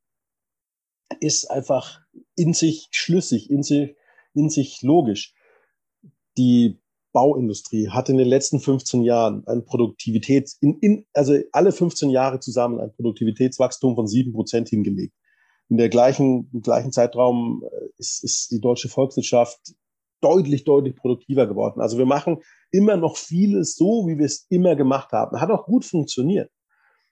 ist 1.20 1.50
einfach 1.50 2.00
in 2.36 2.54
sich 2.54 2.88
schlüssig, 2.90 3.50
in 3.50 3.62
sich, 3.62 3.96
in 4.34 4.50
sich 4.50 4.82
logisch. 4.82 5.34
Die 6.36 6.81
Bauindustrie 7.12 7.88
hat 7.88 8.08
in 8.08 8.16
den 8.16 8.28
letzten 8.28 8.60
15 8.60 9.02
Jahren 9.02 9.46
ein 9.46 9.64
Produktivitäts, 9.64 10.56
in, 10.60 10.78
in, 10.80 11.06
also 11.12 11.36
alle 11.52 11.72
15 11.72 12.10
Jahre 12.10 12.40
zusammen 12.40 12.80
ein 12.80 12.92
Produktivitätswachstum 12.92 13.94
von 13.94 14.06
7 14.06 14.32
Prozent 14.32 14.68
hingelegt. 14.68 15.14
In 15.68 15.76
der 15.76 15.88
gleichen, 15.88 16.50
im 16.52 16.62
gleichen 16.62 16.92
Zeitraum 16.92 17.62
äh, 17.64 17.88
ist, 17.98 18.24
ist 18.24 18.50
die 18.50 18.60
deutsche 18.60 18.88
Volkswirtschaft 18.88 19.74
deutlich, 20.20 20.64
deutlich 20.64 20.96
produktiver 20.96 21.46
geworden. 21.46 21.80
Also 21.80 21.98
wir 21.98 22.06
machen 22.06 22.38
immer 22.70 22.96
noch 22.96 23.16
vieles 23.16 23.74
so, 23.74 24.06
wie 24.06 24.18
wir 24.18 24.26
es 24.26 24.46
immer 24.48 24.76
gemacht 24.76 25.12
haben. 25.12 25.40
Hat 25.40 25.50
auch 25.50 25.66
gut 25.66 25.84
funktioniert. 25.84 26.50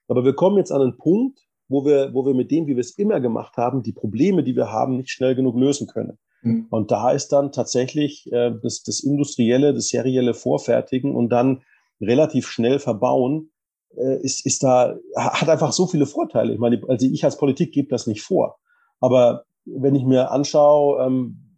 Aber 0.07 0.25
wir 0.25 0.33
kommen 0.33 0.57
jetzt 0.57 0.71
an 0.71 0.81
einen 0.81 0.97
Punkt, 0.97 1.39
wo 1.67 1.85
wir, 1.85 2.13
wo 2.13 2.25
wir 2.25 2.33
mit 2.33 2.51
dem, 2.51 2.67
wie 2.67 2.75
wir 2.75 2.81
es 2.81 2.97
immer 2.97 3.19
gemacht 3.21 3.55
haben, 3.57 3.83
die 3.83 3.93
Probleme, 3.93 4.43
die 4.43 4.55
wir 4.55 4.71
haben, 4.71 4.97
nicht 4.97 5.09
schnell 5.09 5.35
genug 5.35 5.55
lösen 5.55 5.87
können. 5.87 6.17
Mhm. 6.41 6.67
Und 6.69 6.91
da 6.91 7.11
ist 7.11 7.29
dann 7.29 7.51
tatsächlich 7.51 8.31
äh, 8.31 8.51
das, 8.61 8.83
das 8.83 9.01
industrielle, 9.01 9.73
das 9.73 9.89
serielle 9.89 10.33
Vorfertigen 10.33 11.15
und 11.15 11.29
dann 11.29 11.63
relativ 11.99 12.47
schnell 12.47 12.79
verbauen, 12.79 13.51
äh, 13.95 14.21
ist, 14.21 14.45
ist 14.45 14.63
da, 14.63 14.97
hat 15.15 15.49
einfach 15.49 15.71
so 15.71 15.87
viele 15.87 16.05
Vorteile. 16.05 16.53
Ich 16.53 16.59
meine, 16.59 16.81
also 16.87 17.05
ich 17.05 17.23
als 17.23 17.37
Politik 17.37 17.73
gebe 17.73 17.89
das 17.89 18.07
nicht 18.07 18.21
vor. 18.21 18.57
Aber 18.99 19.45
wenn 19.65 19.95
ich 19.95 20.03
mir 20.03 20.31
anschaue, 20.31 21.05
ähm, 21.05 21.57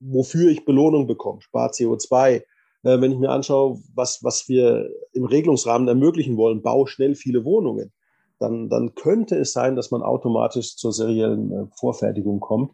wofür 0.00 0.50
ich 0.50 0.64
Belohnung 0.64 1.06
bekomme, 1.06 1.40
spart 1.40 1.74
CO2, 1.74 2.36
äh, 2.36 2.42
wenn 2.82 3.12
ich 3.12 3.18
mir 3.18 3.30
anschaue, 3.30 3.78
was, 3.94 4.20
was 4.22 4.48
wir 4.48 4.88
im 5.12 5.24
Regelungsrahmen 5.24 5.88
ermöglichen 5.88 6.36
wollen, 6.36 6.62
bau 6.62 6.86
schnell 6.86 7.14
viele 7.14 7.44
Wohnungen, 7.44 7.92
dann, 8.38 8.68
dann 8.68 8.94
könnte 8.94 9.36
es 9.36 9.52
sein, 9.52 9.76
dass 9.76 9.90
man 9.90 10.02
automatisch 10.02 10.76
zur 10.76 10.92
seriellen 10.92 11.52
äh, 11.52 11.66
Vorfertigung 11.78 12.40
kommt. 12.40 12.72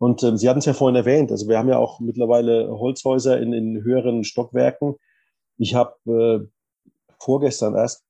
Und 0.00 0.22
ähm, 0.22 0.38
Sie 0.38 0.48
hatten 0.48 0.60
es 0.60 0.64
ja 0.64 0.72
vorhin 0.72 0.96
erwähnt, 0.96 1.30
also 1.30 1.46
wir 1.46 1.58
haben 1.58 1.68
ja 1.68 1.76
auch 1.76 2.00
mittlerweile 2.00 2.70
Holzhäuser 2.70 3.38
in, 3.38 3.52
in 3.52 3.84
höheren 3.84 4.24
Stockwerken. 4.24 4.94
Ich 5.58 5.74
habe 5.74 5.94
äh, 6.06 6.48
vorgestern 7.18 7.74
erst, 7.74 8.02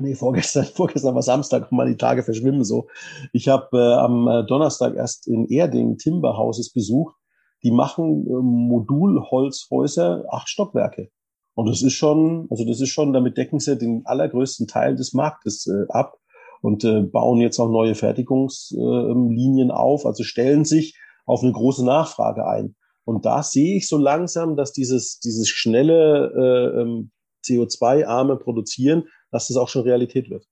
nee, 0.00 0.16
vorgestern, 0.16 0.64
vorgestern 0.74 1.14
war 1.14 1.22
Samstag, 1.22 1.70
mal 1.72 1.86
die 1.86 1.96
Tage 1.96 2.24
verschwimmen 2.24 2.64
so. 2.64 2.88
Ich 3.32 3.46
habe 3.46 3.78
äh, 3.78 3.94
am 3.94 4.26
äh, 4.26 4.44
Donnerstag 4.46 4.96
erst 4.96 5.28
in 5.28 5.46
Erding 5.46 5.96
Timberhouses 5.96 6.72
besucht. 6.72 7.14
Die 7.62 7.70
machen 7.70 8.26
äh, 8.26 8.42
Modulholzhäuser, 8.42 10.24
acht 10.28 10.48
Stockwerke. 10.48 11.10
Und 11.54 11.68
das 11.68 11.82
ist 11.82 11.94
schon, 11.94 12.48
also 12.50 12.64
das 12.64 12.80
ist 12.80 12.90
schon, 12.90 13.12
damit 13.12 13.36
decken 13.36 13.60
sie 13.60 13.78
den 13.78 14.04
allergrößten 14.06 14.66
Teil 14.66 14.96
des 14.96 15.12
Marktes 15.12 15.68
äh, 15.68 15.86
ab 15.88 16.18
und 16.62 16.84
äh, 16.84 17.02
bauen 17.02 17.40
jetzt 17.40 17.58
auch 17.58 17.70
neue 17.70 17.94
Fertigungslinien 17.94 19.70
äh, 19.70 19.72
auf, 19.72 20.06
also 20.06 20.24
stellen 20.24 20.64
sich 20.64 20.98
auf 21.24 21.42
eine 21.42 21.52
große 21.52 21.84
Nachfrage 21.84 22.46
ein. 22.46 22.74
Und 23.04 23.24
da 23.24 23.42
sehe 23.42 23.76
ich 23.76 23.88
so 23.88 23.98
langsam, 23.98 24.56
dass 24.56 24.72
dieses, 24.72 25.20
dieses 25.20 25.48
schnelle 25.48 26.32
äh, 26.36 26.80
ähm, 26.80 27.10
CO2-arme 27.44 28.36
Produzieren, 28.36 29.04
dass 29.30 29.48
das 29.48 29.56
auch 29.56 29.68
schon 29.68 29.82
Realität 29.82 30.28
wird. 30.30 30.44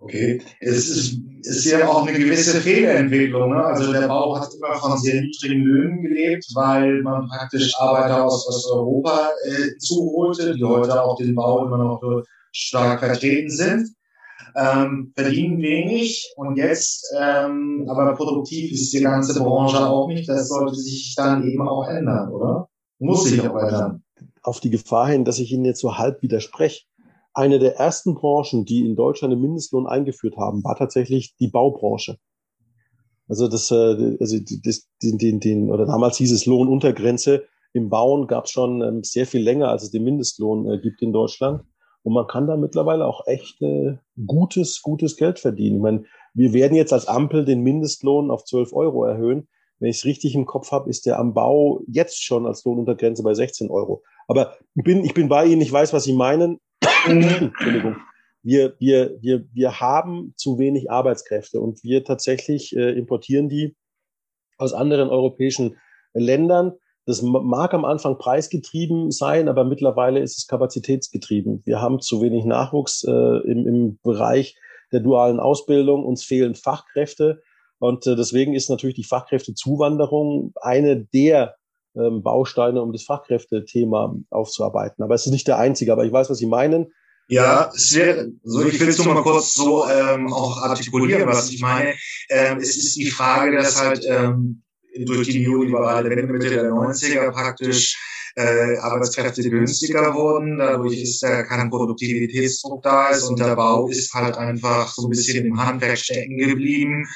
Okay, 0.00 0.42
es 0.58 0.88
ist, 0.88 1.20
ist 1.42 1.64
ja 1.64 1.88
auch 1.88 2.04
eine 2.04 2.18
gewisse 2.18 2.60
Fehlentwicklung. 2.60 3.50
Ne? 3.50 3.64
Also 3.64 3.92
der 3.92 4.08
Bau 4.08 4.36
hat 4.36 4.52
immer 4.52 4.74
von 4.74 4.98
sehr 4.98 5.20
niedrigen 5.22 5.62
Löhnen 5.62 6.02
gelebt, 6.02 6.44
weil 6.54 7.02
man 7.02 7.28
praktisch 7.28 7.72
Arbeiter 7.78 8.24
aus 8.24 8.48
Osteuropa 8.48 9.30
äh, 9.44 9.78
zuholte, 9.78 10.56
die 10.56 10.64
heute 10.64 11.00
auch 11.00 11.16
den 11.18 11.36
Bau 11.36 11.64
immer 11.66 11.78
noch 11.78 12.02
stark 12.50 12.98
vertreten 12.98 13.50
sind 13.50 13.94
ähm, 14.56 15.12
verdienen 15.16 15.62
wenig 15.62 16.32
und 16.36 16.56
jetzt, 16.56 17.12
ähm, 17.18 17.86
aber 17.88 18.14
produktiv 18.14 18.72
ist 18.72 18.92
die 18.92 19.00
ganze 19.00 19.38
Branche 19.38 19.86
auch 19.86 20.08
nicht. 20.08 20.28
Das 20.28 20.48
sollte 20.48 20.74
sich 20.74 21.14
dann 21.16 21.46
eben 21.46 21.66
auch 21.66 21.86
ändern, 21.88 22.30
oder? 22.30 22.68
Muss 22.98 23.24
sich 23.24 23.40
auch 23.40 23.56
ändern. 23.56 24.02
Auf 24.42 24.60
die 24.60 24.70
Gefahr 24.70 25.08
hin, 25.08 25.24
dass 25.24 25.38
ich 25.38 25.52
Ihnen 25.52 25.64
jetzt 25.64 25.80
so 25.80 25.96
halb 25.98 26.22
widerspreche. 26.22 26.84
Eine 27.34 27.58
der 27.58 27.76
ersten 27.76 28.14
Branchen, 28.14 28.64
die 28.64 28.84
in 28.84 28.94
Deutschland 28.94 29.32
den 29.32 29.40
Mindestlohn 29.40 29.86
eingeführt 29.86 30.36
haben, 30.36 30.62
war 30.64 30.76
tatsächlich 30.76 31.34
die 31.40 31.48
Baubranche. 31.48 32.18
Also 33.28 33.48
das, 33.48 33.70
äh, 33.70 34.16
also 34.20 34.38
das, 34.62 34.88
den, 35.02 35.18
den, 35.18 35.40
den, 35.40 35.70
oder 35.70 35.86
damals 35.86 36.18
hieß 36.18 36.32
es 36.32 36.46
Lohnuntergrenze. 36.46 37.44
Im 37.72 37.88
Bauen 37.88 38.26
gab 38.26 38.44
es 38.44 38.50
schon 38.50 38.82
ähm, 38.82 39.02
sehr 39.02 39.26
viel 39.26 39.42
länger, 39.42 39.68
als 39.68 39.84
es 39.84 39.90
den 39.90 40.04
Mindestlohn 40.04 40.70
äh, 40.70 40.78
gibt 40.78 41.00
in 41.00 41.12
Deutschland. 41.12 41.62
Und 42.02 42.14
man 42.14 42.26
kann 42.26 42.46
da 42.46 42.56
mittlerweile 42.56 43.06
auch 43.06 43.26
echt 43.26 43.62
äh, 43.62 43.96
gutes, 44.26 44.82
gutes 44.82 45.16
Geld 45.16 45.38
verdienen. 45.38 45.76
Ich 45.76 45.82
meine, 45.82 46.04
wir 46.34 46.52
werden 46.52 46.74
jetzt 46.74 46.92
als 46.92 47.06
Ampel 47.06 47.44
den 47.44 47.62
Mindestlohn 47.62 48.30
auf 48.30 48.44
12 48.44 48.72
Euro 48.72 49.04
erhöhen. 49.04 49.48
Wenn 49.78 49.90
ich 49.90 49.98
es 49.98 50.04
richtig 50.04 50.34
im 50.34 50.46
Kopf 50.46 50.72
habe, 50.72 50.90
ist 50.90 51.06
der 51.06 51.18
am 51.18 51.34
Bau 51.34 51.82
jetzt 51.86 52.22
schon 52.22 52.46
als 52.46 52.64
Lohnuntergrenze 52.64 53.22
bei 53.22 53.34
16 53.34 53.70
Euro. 53.70 54.02
Aber 54.28 54.56
ich 54.74 54.84
bin, 54.84 55.04
ich 55.04 55.14
bin 55.14 55.28
bei 55.28 55.46
Ihnen, 55.46 55.60
ich 55.60 55.72
weiß, 55.72 55.92
was 55.92 56.04
Sie 56.04 56.12
meinen. 56.12 56.60
Entschuldigung. 57.06 57.96
Wir, 58.42 58.74
wir, 58.78 59.18
wir, 59.20 59.44
wir 59.52 59.80
haben 59.80 60.34
zu 60.36 60.58
wenig 60.58 60.90
Arbeitskräfte 60.90 61.60
und 61.60 61.84
wir 61.84 62.04
tatsächlich 62.04 62.74
äh, 62.76 62.90
importieren 62.90 63.48
die 63.48 63.76
aus 64.58 64.72
anderen 64.72 65.10
europäischen 65.10 65.76
Ländern. 66.12 66.72
Das 67.04 67.20
mag 67.22 67.74
am 67.74 67.84
Anfang 67.84 68.16
preisgetrieben 68.16 69.10
sein, 69.10 69.48
aber 69.48 69.64
mittlerweile 69.64 70.20
ist 70.20 70.38
es 70.38 70.46
kapazitätsgetrieben. 70.46 71.62
Wir 71.64 71.80
haben 71.80 72.00
zu 72.00 72.22
wenig 72.22 72.44
Nachwuchs 72.44 73.02
äh, 73.02 73.10
im, 73.10 73.66
im 73.66 73.98
Bereich 74.04 74.56
der 74.92 75.00
dualen 75.00 75.40
Ausbildung. 75.40 76.04
Uns 76.04 76.22
fehlen 76.22 76.54
Fachkräfte. 76.54 77.42
Und 77.80 78.06
äh, 78.06 78.14
deswegen 78.14 78.54
ist 78.54 78.70
natürlich 78.70 78.94
die 78.94 79.04
Fachkräftezuwanderung 79.04 80.52
eine 80.60 81.04
der 81.04 81.56
ähm, 81.96 82.22
Bausteine, 82.22 82.80
um 82.80 82.92
das 82.92 83.02
Fachkräftethema 83.02 84.14
aufzuarbeiten. 84.30 85.02
Aber 85.02 85.14
es 85.14 85.26
ist 85.26 85.32
nicht 85.32 85.48
der 85.48 85.58
einzige. 85.58 85.92
Aber 85.92 86.04
ich 86.04 86.12
weiß, 86.12 86.30
was 86.30 86.38
Sie 86.38 86.46
meinen. 86.46 86.92
Ja, 87.28 87.70
sehr, 87.72 88.28
so 88.44 88.64
ich 88.64 88.78
will 88.78 88.88
es 88.88 89.02
nur 89.02 89.14
mal 89.14 89.22
kurz 89.22 89.54
so 89.54 89.88
ähm, 89.88 90.32
auch 90.32 90.58
artikulieren, 90.58 91.26
was 91.26 91.50
ich 91.50 91.60
meine. 91.60 91.94
Ähm, 92.28 92.58
es 92.58 92.76
ist 92.76 92.96
die 92.96 93.10
Frage, 93.10 93.56
dass 93.56 93.80
halt 93.80 94.04
ähm, 94.06 94.62
durch 94.98 95.28
die 95.28 95.46
neoliberale 95.46 96.10
Wende 96.10 96.32
Mitte 96.32 96.50
der 96.50 96.70
90er 96.70 97.30
praktisch 97.30 97.96
äh, 98.36 98.76
Arbeitskräfte 98.78 99.48
günstiger 99.48 100.14
wurden. 100.14 100.58
Dadurch 100.58 101.00
ist 101.00 101.22
da 101.22 101.42
kein 101.42 101.70
Produktivitätsdruck 101.70 102.82
da 102.82 103.10
ist 103.10 103.24
und 103.24 103.38
der 103.38 103.56
Bau 103.56 103.88
ist 103.88 104.12
halt 104.14 104.36
einfach 104.36 104.92
so 104.92 105.06
ein 105.06 105.10
bisschen 105.10 105.44
im 105.46 105.62
Handwerk 105.64 105.98
stecken 105.98 106.36
geblieben. 106.36 107.06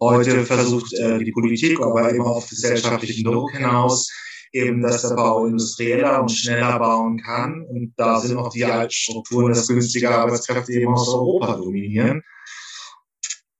Heute 0.00 0.44
versucht 0.46 0.92
äh, 0.94 1.18
die 1.18 1.32
Politik, 1.32 1.80
aber 1.80 2.10
immer 2.10 2.26
auf 2.26 2.48
gesellschaftlichen 2.48 3.24
Druck 3.24 3.52
hinaus, 3.52 4.10
eben, 4.52 4.80
dass 4.80 5.02
der 5.02 5.14
Bau 5.14 5.44
industrieller 5.46 6.22
und 6.22 6.30
schneller 6.30 6.78
bauen 6.78 7.20
kann. 7.20 7.66
Und 7.68 7.92
da 7.96 8.18
sind 8.18 8.38
auch 8.38 8.50
die 8.50 8.64
alten 8.64 8.92
Strukturen, 8.92 9.52
dass 9.52 9.68
günstige 9.68 10.10
Arbeitskräfte 10.10 10.72
eben 10.72 10.94
aus 10.94 11.08
Europa 11.08 11.56
dominieren. 11.56 12.22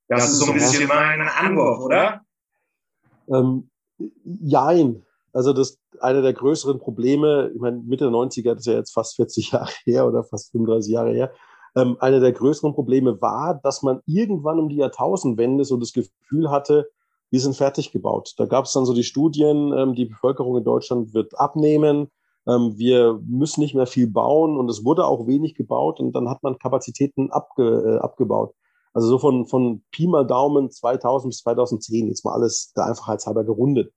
Das 0.08 0.28
ist 0.28 0.38
so 0.38 0.46
ein 0.46 0.54
bisschen 0.54 0.88
mein 0.88 1.20
Anwurf, 1.20 1.78
oder? 1.80 2.22
Ähm, 3.30 3.70
jein. 4.24 5.02
Also 5.32 5.52
das 5.52 5.78
eine 6.00 6.22
der 6.22 6.32
größeren 6.32 6.78
Probleme, 6.78 7.50
ich 7.54 7.60
meine, 7.60 7.78
Mitte 7.78 8.04
der 8.04 8.12
90er, 8.12 8.54
das 8.54 8.60
ist 8.60 8.66
ja 8.66 8.74
jetzt 8.74 8.92
fast 8.92 9.16
40 9.16 9.52
Jahre 9.52 9.70
her 9.84 10.06
oder 10.06 10.24
fast 10.24 10.50
35 10.52 10.92
Jahre 10.92 11.12
her, 11.12 11.32
ähm, 11.76 11.96
eine 12.00 12.20
der 12.20 12.32
größeren 12.32 12.74
Probleme 12.74 13.20
war, 13.20 13.60
dass 13.62 13.82
man 13.82 14.00
irgendwann 14.06 14.58
um 14.58 14.68
die 14.68 14.76
Jahrtausendwende 14.76 15.64
so 15.64 15.76
das 15.76 15.92
Gefühl 15.92 16.50
hatte, 16.50 16.88
wir 17.30 17.40
sind 17.40 17.56
fertig 17.56 17.92
gebaut. 17.92 18.34
Da 18.38 18.46
gab 18.46 18.64
es 18.64 18.72
dann 18.72 18.84
so 18.84 18.92
die 18.92 19.04
Studien, 19.04 19.72
ähm, 19.72 19.94
die 19.94 20.06
Bevölkerung 20.06 20.56
in 20.56 20.64
Deutschland 20.64 21.14
wird 21.14 21.38
abnehmen, 21.38 22.10
ähm, 22.46 22.76
wir 22.76 23.20
müssen 23.26 23.60
nicht 23.60 23.74
mehr 23.74 23.86
viel 23.86 24.08
bauen 24.08 24.58
und 24.58 24.68
es 24.68 24.84
wurde 24.84 25.04
auch 25.04 25.26
wenig 25.26 25.54
gebaut 25.54 26.00
und 26.00 26.12
dann 26.12 26.28
hat 26.28 26.42
man 26.42 26.58
Kapazitäten 26.58 27.30
abge, 27.30 27.96
äh, 27.96 27.98
abgebaut. 27.98 28.54
Also 28.92 29.08
so 29.08 29.18
von, 29.18 29.46
von 29.46 29.82
Pi 29.92 30.06
mal 30.06 30.26
Daumen 30.26 30.70
2000 30.70 31.30
bis 31.30 31.38
2010, 31.38 32.08
jetzt 32.08 32.24
mal 32.24 32.32
alles 32.32 32.72
der 32.76 32.86
Einfachheit 32.86 33.24
halber 33.24 33.44
gerundet, 33.44 33.92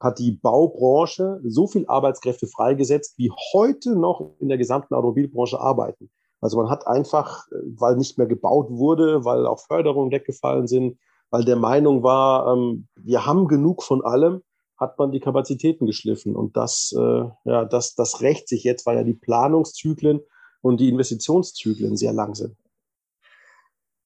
hat 0.00 0.18
die 0.18 0.32
Baubranche 0.32 1.40
so 1.44 1.66
viel 1.66 1.86
Arbeitskräfte 1.86 2.46
freigesetzt, 2.46 3.18
wie 3.18 3.30
heute 3.52 3.96
noch 3.96 4.32
in 4.40 4.48
der 4.48 4.56
gesamten 4.56 4.94
Automobilbranche 4.94 5.60
arbeiten. 5.60 6.10
Also 6.40 6.56
man 6.56 6.70
hat 6.70 6.86
einfach, 6.86 7.46
weil 7.76 7.96
nicht 7.96 8.16
mehr 8.16 8.26
gebaut 8.26 8.70
wurde, 8.70 9.24
weil 9.26 9.46
auch 9.46 9.60
Förderungen 9.60 10.10
weggefallen 10.10 10.66
sind, 10.66 10.98
weil 11.30 11.44
der 11.44 11.56
Meinung 11.56 12.02
war, 12.02 12.52
ähm, 12.52 12.88
wir 12.96 13.26
haben 13.26 13.46
genug 13.46 13.82
von 13.82 14.02
allem, 14.02 14.42
hat 14.78 14.98
man 14.98 15.12
die 15.12 15.20
Kapazitäten 15.20 15.84
geschliffen. 15.84 16.34
Und 16.34 16.56
das, 16.56 16.94
äh, 16.96 17.24
ja, 17.44 17.66
das, 17.66 17.94
das 17.94 18.22
rächt 18.22 18.48
sich 18.48 18.64
jetzt, 18.64 18.86
weil 18.86 18.96
ja 18.96 19.04
die 19.04 19.14
Planungszyklen 19.14 20.20
und 20.62 20.80
die 20.80 20.88
Investitionszyklen 20.88 21.98
sehr 21.98 22.14
lang 22.14 22.34
sind. 22.34 22.56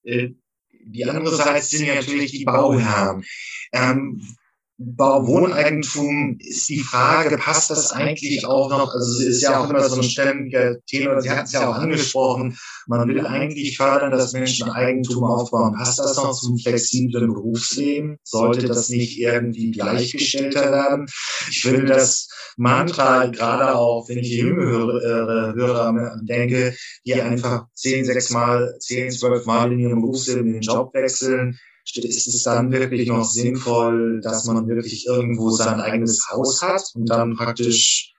Äh, 0.05 0.31
die 0.87 1.05
andere 1.05 1.35
Seite 1.35 1.65
sind 1.65 1.89
natürlich 1.89 2.33
die 2.33 2.45
Bauherren. 2.45 3.25
Ähm, 3.73 4.23
Wohneigentum 4.77 6.37
ist 6.41 6.69
die 6.69 6.81
Frage, 6.81 7.39
passt 7.39 7.71
das 7.71 7.93
eigentlich 7.93 8.45
auch 8.45 8.69
noch, 8.69 8.93
also 8.93 9.21
es 9.21 9.37
ist 9.37 9.43
ja 9.43 9.61
auch 9.61 9.71
immer 9.71 9.89
so 9.89 9.97
ein 9.97 10.03
ständiger 10.03 10.81
Thema, 10.87 11.21
Sie 11.21 11.31
hatten 11.31 11.45
es 11.45 11.53
ja 11.53 11.69
auch 11.69 11.77
angesprochen, 11.77 12.59
man 12.89 13.09
will 13.09 13.25
eigentlich 13.25 13.77
fördern, 13.77 14.11
dass 14.11 14.33
Menschen 14.33 14.69
Eigentum 14.71 15.23
aufbauen. 15.25 15.75
Passt 15.75 16.01
das 16.01 16.17
noch 16.17 16.33
zum 16.33 16.59
flexiblen 16.59 17.33
Berufsleben? 17.33 18.19
Sollte 18.25 18.67
das 18.67 18.89
nicht 18.89 19.19
irgendwie 19.19 19.71
gleichgestellter 19.71 20.73
werden? 20.73 21.07
Ich 21.49 21.63
finde 21.63 21.87
das 21.87 22.29
Mantra, 22.57 23.27
gerade 23.27 23.77
auch, 23.77 24.09
wenn 24.09 24.19
ich 24.19 24.29
jüngere 24.29 25.01
Hörer, 25.01 25.55
Hörer 25.55 26.17
denke, 26.23 26.75
die 27.07 27.15
einfach 27.15 27.67
zehn, 27.75 28.05
sechs 28.05 28.31
Mal, 28.31 28.75
zehn, 28.81 29.11
zwölf 29.11 29.47
Mal 29.47 29.73
in 29.73 29.79
ihrem 29.79 30.03
Berufsleben 30.03 30.53
den 30.53 30.63
Job 30.63 30.93
wechseln, 30.95 31.59
ist 31.93 32.27
es 32.27 32.43
dann 32.43 32.73
wirklich 32.73 33.09
noch 33.09 33.25
sinnvoll, 33.25 34.21
dass 34.23 34.45
man 34.47 34.67
wirklich 34.69 35.07
irgendwo 35.07 35.51
sein 35.51 35.81
eigenes 35.81 36.29
Haus 36.31 36.63
hat 36.63 36.83
und 36.95 37.09
dann 37.09 37.37
praktisch 37.37 38.15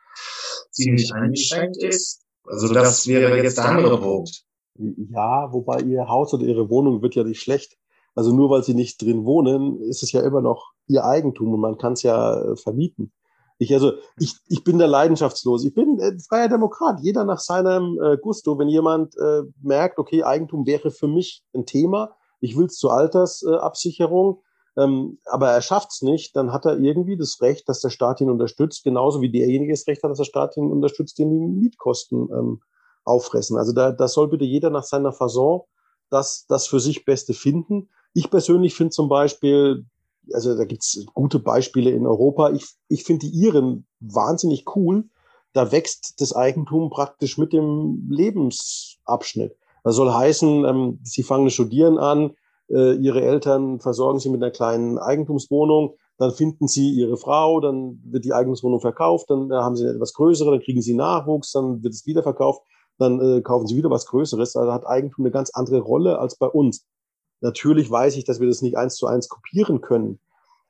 ziemlich 0.72 1.14
eingeschränkt 1.14 1.78
ist? 1.78 2.22
Also 2.46 2.74
das 2.74 3.08
wäre 3.08 3.42
jetzt 3.42 3.58
der 3.58 3.66
andere 3.66 4.00
Punkt. 4.00 4.44
Ja, 4.78 5.52
wobei 5.52 5.82
ihr 5.82 6.08
Haus 6.08 6.34
oder 6.34 6.44
ihre 6.44 6.70
Wohnung 6.70 7.02
wird 7.02 7.16
ja 7.16 7.24
nicht 7.24 7.42
schlecht. 7.42 7.78
Also 8.14 8.34
nur 8.34 8.50
weil 8.50 8.64
sie 8.64 8.74
nicht 8.74 9.02
drin 9.02 9.26
wohnen, 9.26 9.82
ist 9.82 10.04
es 10.04 10.12
ja 10.12 10.22
immer 10.22 10.42
noch 10.42 10.72
ihr 10.88 11.04
Eigentum 11.04 11.54
und 11.54 11.60
man 11.60 11.78
kann 11.78 11.94
es 11.94 12.04
ja 12.04 12.42
äh, 12.42 12.56
vermieten. 12.56 13.12
Ich, 13.58 13.74
also, 13.74 13.94
ich, 14.18 14.36
ich 14.48 14.64
bin 14.64 14.80
da 14.80 14.86
leidenschaftslos. 14.86 15.64
Ich 15.66 15.74
bin 15.74 15.98
äh, 16.00 16.18
freier 16.28 16.50
Demokrat. 16.50 17.00
Jeder 17.02 17.24
nach 17.24 17.40
seinem 17.40 17.98
äh, 18.02 18.18
Gusto. 18.18 18.60
Wenn 18.60 18.68
jemand 18.68 19.16
äh, 19.18 19.44
merkt, 19.62 19.98
okay, 19.98 20.24
Eigentum 20.24 20.66
wäre 20.66 20.92
für 20.92 21.08
mich 21.08 21.44
ein 21.54 21.66
Thema, 21.66 22.16
ich 22.46 22.56
will 22.56 22.66
es 22.66 22.78
zur 22.78 22.94
Altersabsicherung, 22.94 24.42
ähm, 24.78 25.20
aber 25.26 25.52
er 25.52 25.62
schafft 25.62 25.92
es 25.92 26.02
nicht, 26.02 26.36
dann 26.36 26.52
hat 26.52 26.66
er 26.66 26.78
irgendwie 26.78 27.18
das 27.18 27.42
Recht, 27.42 27.68
dass 27.70 27.82
der 27.82 27.90
Staat 27.90 28.22
ihn 28.22 28.30
unterstützt, 28.30 28.84
genauso 28.84 29.22
wie 29.22 29.32
derjenige 29.32 29.74
das 29.74 29.88
Recht 29.88 30.04
hat, 30.04 30.12
dass 30.12 30.18
der 30.18 30.26
Staat 30.26 30.58
ihn 30.58 30.72
unterstützt, 30.72 31.18
den 31.18 31.32
die 31.32 31.40
Mietkosten 31.40 32.30
ähm, 32.32 32.62
auffressen. 33.06 33.58
Also 33.58 33.72
da, 33.72 33.92
da 33.92 34.08
soll 34.08 34.28
bitte 34.28 34.46
jeder 34.46 34.70
nach 34.70 34.84
seiner 34.84 35.14
Fasson 35.14 35.62
das, 36.10 36.46
das 36.48 36.68
für 36.68 36.80
sich 36.80 37.06
Beste 37.06 37.34
finden. 37.34 37.90
Ich 38.14 38.30
persönlich 38.30 38.76
finde 38.76 38.92
zum 38.92 39.10
Beispiel, 39.10 39.86
also 40.34 40.56
da 40.58 40.66
gibt's 40.66 41.06
gute 41.14 41.40
Beispiele 41.40 41.92
in 41.92 42.06
Europa, 42.06 42.52
ich, 42.52 42.66
ich 42.90 43.04
finde 43.04 43.28
die 43.28 43.36
Iren 43.44 43.88
wahnsinnig 44.00 44.76
cool. 44.76 45.10
Da 45.54 45.72
wächst 45.72 46.20
das 46.20 46.34
Eigentum 46.34 46.90
praktisch 46.90 47.38
mit 47.38 47.54
dem 47.54 48.08
Lebensabschnitt. 48.10 49.56
Das 49.86 49.96
soll 49.96 50.12
heißen, 50.12 50.66
ähm, 50.66 51.00
sie 51.04 51.22
fangen 51.22 51.52
Studieren 51.52 52.00
an, 52.00 52.32
äh, 52.70 52.96
ihre 52.96 53.22
Eltern 53.22 53.80
versorgen 53.80 54.20
sie 54.20 54.30
mit 54.30 54.42
einer 54.42 54.52
kleinen 54.52 54.98
Eigentumswohnung, 54.98 55.96
dann 56.18 56.32
finden 56.32 56.68
sie 56.68 56.90
ihre 56.90 57.18
Frau, 57.18 57.60
dann 57.60 58.02
wird 58.04 58.26
die 58.26 58.34
Eigentumswohnung 58.34 58.82
verkauft, 58.82 59.30
dann 59.30 59.52
äh, 59.52 59.54
haben 59.54 59.76
sie 59.76 59.86
etwas 59.86 60.14
größere, 60.14 60.50
dann 60.50 60.62
kriegen 60.62 60.82
sie 60.82 60.96
Nachwuchs, 60.96 61.52
dann 61.52 61.84
wird 61.84 61.94
es 61.94 62.08
wieder 62.08 62.24
verkauft, 62.24 62.64
dann 62.98 63.22
äh, 63.22 63.42
kaufen 63.42 63.68
sie 63.68 63.78
wieder 63.78 63.92
was 63.92 64.08
Größeres. 64.08 64.56
Also 64.56 64.74
hat 64.74 64.88
Eigentum 64.88 65.24
eine 65.24 65.32
ganz 65.32 65.52
andere 65.54 65.82
Rolle 65.82 66.18
als 66.18 66.36
bei 66.36 66.48
uns. 66.48 66.88
Natürlich 67.42 67.92
weiß 67.92 68.18
ich, 68.18 68.24
dass 68.24 68.40
wir 68.40 68.48
das 68.48 68.64
nicht 68.64 68.78
eins 68.78 68.96
zu 68.96 69.06
eins 69.06 69.30
kopieren 69.30 69.82
können. 69.82 70.20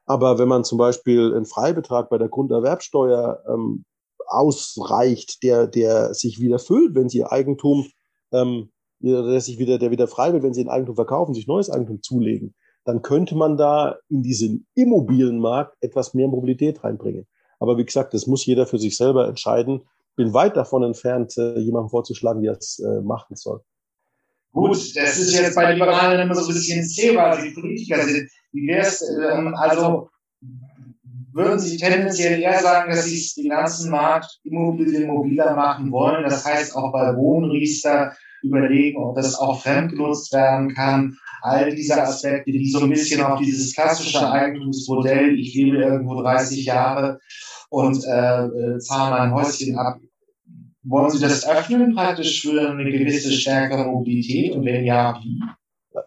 Aber 0.06 0.40
wenn 0.40 0.50
man 0.50 0.66
zum 0.66 0.78
Beispiel 0.78 1.34
einen 1.34 1.46
Freibetrag 1.46 2.10
bei 2.10 2.18
der 2.18 2.28
Grunderwerbsteuer 2.28 3.44
ähm, 3.48 3.86
ausreicht, 4.28 5.42
der, 5.42 5.68
der 5.68 6.14
sich 6.14 6.42
wieder 6.42 6.60
füllt, 6.60 6.96
wenn 6.96 7.08
sie 7.08 7.20
ihr 7.20 7.32
Eigentum 7.32 7.86
ähm, 8.34 8.72
der 9.06 9.40
sich 9.42 9.60
wieder, 9.60 9.78
der 9.78 9.92
wieder 9.92 10.08
frei 10.08 10.34
wird, 10.34 10.44
wenn 10.44 10.54
sie 10.54 10.64
ein 10.64 10.70
Eigentum 10.70 10.96
verkaufen, 10.96 11.34
sich 11.34 11.48
neues 11.48 11.70
Eigentum 11.70 12.02
zulegen, 12.02 12.56
dann 12.86 13.02
könnte 13.02 13.36
man 13.36 13.58
da 13.58 13.98
in 14.10 14.24
diesen 14.24 14.68
Immobilienmarkt 14.76 15.76
etwas 15.82 16.14
mehr 16.14 16.28
Mobilität 16.28 16.84
reinbringen. 16.84 17.28
Aber 17.60 17.78
wie 17.78 17.86
gesagt, 17.86 18.14
das 18.14 18.28
muss 18.28 18.46
jeder 18.46 18.66
für 18.68 18.78
sich 18.78 18.98
selber 18.98 19.28
entscheiden. 19.28 19.82
Bin 20.16 20.34
weit 20.34 20.56
davon 20.56 20.84
entfernt, 20.84 21.38
äh, 21.38 21.60
jemandem 21.60 21.90
vorzuschlagen, 21.90 22.42
wie 22.42 22.48
er 22.48 22.58
es 22.58 22.80
äh, 22.80 23.02
machen 23.02 23.36
soll. 23.36 23.62
Gut, 24.52 24.96
das 24.96 25.18
ist 25.18 25.34
jetzt 25.34 25.56
bei 25.56 25.74
Liberalen 25.74 26.22
immer 26.22 26.36
so 26.36 26.48
ein 26.48 26.54
bisschen 26.54 26.80
das 26.80 26.94
Thema, 26.94 27.24
also 27.24 27.44
die 27.44 27.54
Politiker 27.54 28.02
sind. 28.04 28.30
Wie 28.54 28.68
wäre 28.68 28.88
es, 28.88 29.02
ähm, 29.02 29.54
also 29.56 30.10
würden 31.34 31.60
Sie 31.60 31.76
tendenziell 31.76 32.40
eher 32.40 32.62
sagen, 32.62 32.92
dass 32.92 33.04
Sie 33.04 33.42
den 33.42 33.50
ganzen 33.50 33.92
Markt 33.92 34.40
Immobilien 34.44 35.08
mobiler 35.08 35.54
machen 35.54 35.92
wollen? 35.92 36.24
Das 36.24 36.46
heißt 36.46 36.74
auch 36.78 36.94
bei 36.94 37.14
Wohnriester 37.18 38.16
überlegen, 38.46 39.02
ob 39.02 39.16
das 39.16 39.38
auch 39.38 39.62
fremdgenutzt 39.62 40.34
werden 40.34 40.74
kann. 40.74 41.18
All 41.42 41.74
diese 41.76 42.02
Aspekte, 42.02 42.52
die 42.52 42.70
so 42.70 42.80
ein 42.80 42.90
bisschen 42.90 43.22
auf 43.22 43.40
dieses 43.40 43.74
klassische 43.74 44.30
Eigentumsmodell, 44.30 45.38
ich 45.38 45.54
lebe 45.54 45.78
irgendwo 45.78 46.22
30 46.22 46.66
Jahre 46.66 47.20
und 47.70 48.04
äh, 48.06 48.46
äh, 48.46 48.80
zahle 48.80 49.12
mein 49.12 49.34
Häuschen 49.34 49.78
ab. 49.78 50.00
Wollen 50.84 51.12
Sie 51.12 51.20
das 51.20 51.48
öffnen 51.48 51.96
praktisch 51.96 52.42
für 52.42 52.70
eine 52.70 52.92
gewisse 52.92 53.32
stärkere 53.32 53.86
Mobilität 53.86 54.56
und 54.56 54.66
wenn 54.66 54.86
ja, 54.86 55.20
wie? 55.24 55.42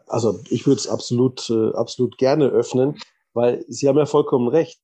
Also 0.06 0.40
ich 0.50 0.66
würde 0.66 0.78
es 0.78 0.88
absolut, 0.88 1.50
äh, 1.50 1.74
absolut 1.74 2.18
gerne 2.18 2.46
öffnen, 2.46 2.96
weil 3.32 3.64
Sie 3.68 3.88
haben 3.88 3.98
ja 3.98 4.06
vollkommen 4.06 4.48
recht. 4.48 4.80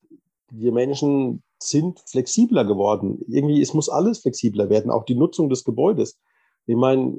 Wir 0.51 0.73
Menschen 0.73 1.43
sind 1.59 2.01
flexibler 2.07 2.64
geworden. 2.64 3.21
Irgendwie, 3.29 3.61
es 3.61 3.75
muss 3.75 3.88
alles 3.88 4.21
flexibler 4.21 4.69
werden, 4.69 4.90
auch 4.90 5.05
die 5.05 5.14
Nutzung 5.14 5.49
des 5.49 5.64
Gebäudes. 5.64 6.19
Ich 6.66 6.77
meine, 6.77 7.16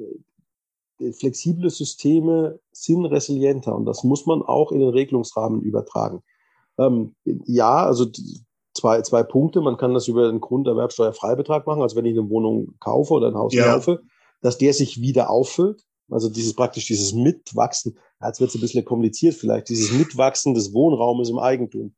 flexible 1.12 1.70
Systeme 1.70 2.60
sind 2.72 3.06
resilienter 3.06 3.76
und 3.76 3.86
das 3.86 4.04
muss 4.04 4.26
man 4.26 4.42
auch 4.42 4.72
in 4.72 4.80
den 4.80 4.90
Regelungsrahmen 4.90 5.62
übertragen. 5.62 6.22
Ähm, 6.78 7.16
ja, 7.46 7.86
also 7.86 8.06
zwei, 8.74 9.02
zwei 9.02 9.24
Punkte. 9.24 9.62
Man 9.62 9.78
kann 9.78 9.94
das 9.94 10.08
über 10.08 10.30
den 10.30 10.42
Grunderwerbsteuerfreibetrag 10.42 11.66
machen, 11.68 11.82
also 11.82 11.96
wenn 11.96 12.06
ich 12.06 12.18
eine 12.18 12.30
Wohnung 12.30 12.76
kaufe 12.80 13.14
oder 13.14 13.28
ein 13.28 13.36
Haus 13.36 13.54
ja. 13.54 13.74
kaufe, 13.74 14.02
dass 14.42 14.58
der 14.58 14.74
sich 14.74 15.02
wieder 15.02 15.30
auffüllt. 15.30 15.84
Also 16.12 16.30
dieses 16.30 16.54
praktisch 16.54 16.86
dieses 16.86 17.14
Mitwachsen, 17.14 17.98
jetzt 18.24 18.40
wird 18.40 18.50
es 18.50 18.56
ein 18.56 18.62
bisschen 18.62 18.86
kompliziert 18.86 19.34
vielleicht, 19.34 19.70
dieses 19.70 19.92
Mitwachsen 19.92 20.54
des 20.54 20.72
Wohnraumes 20.72 21.30
im 21.30 21.40
Eigentum. 21.40 21.96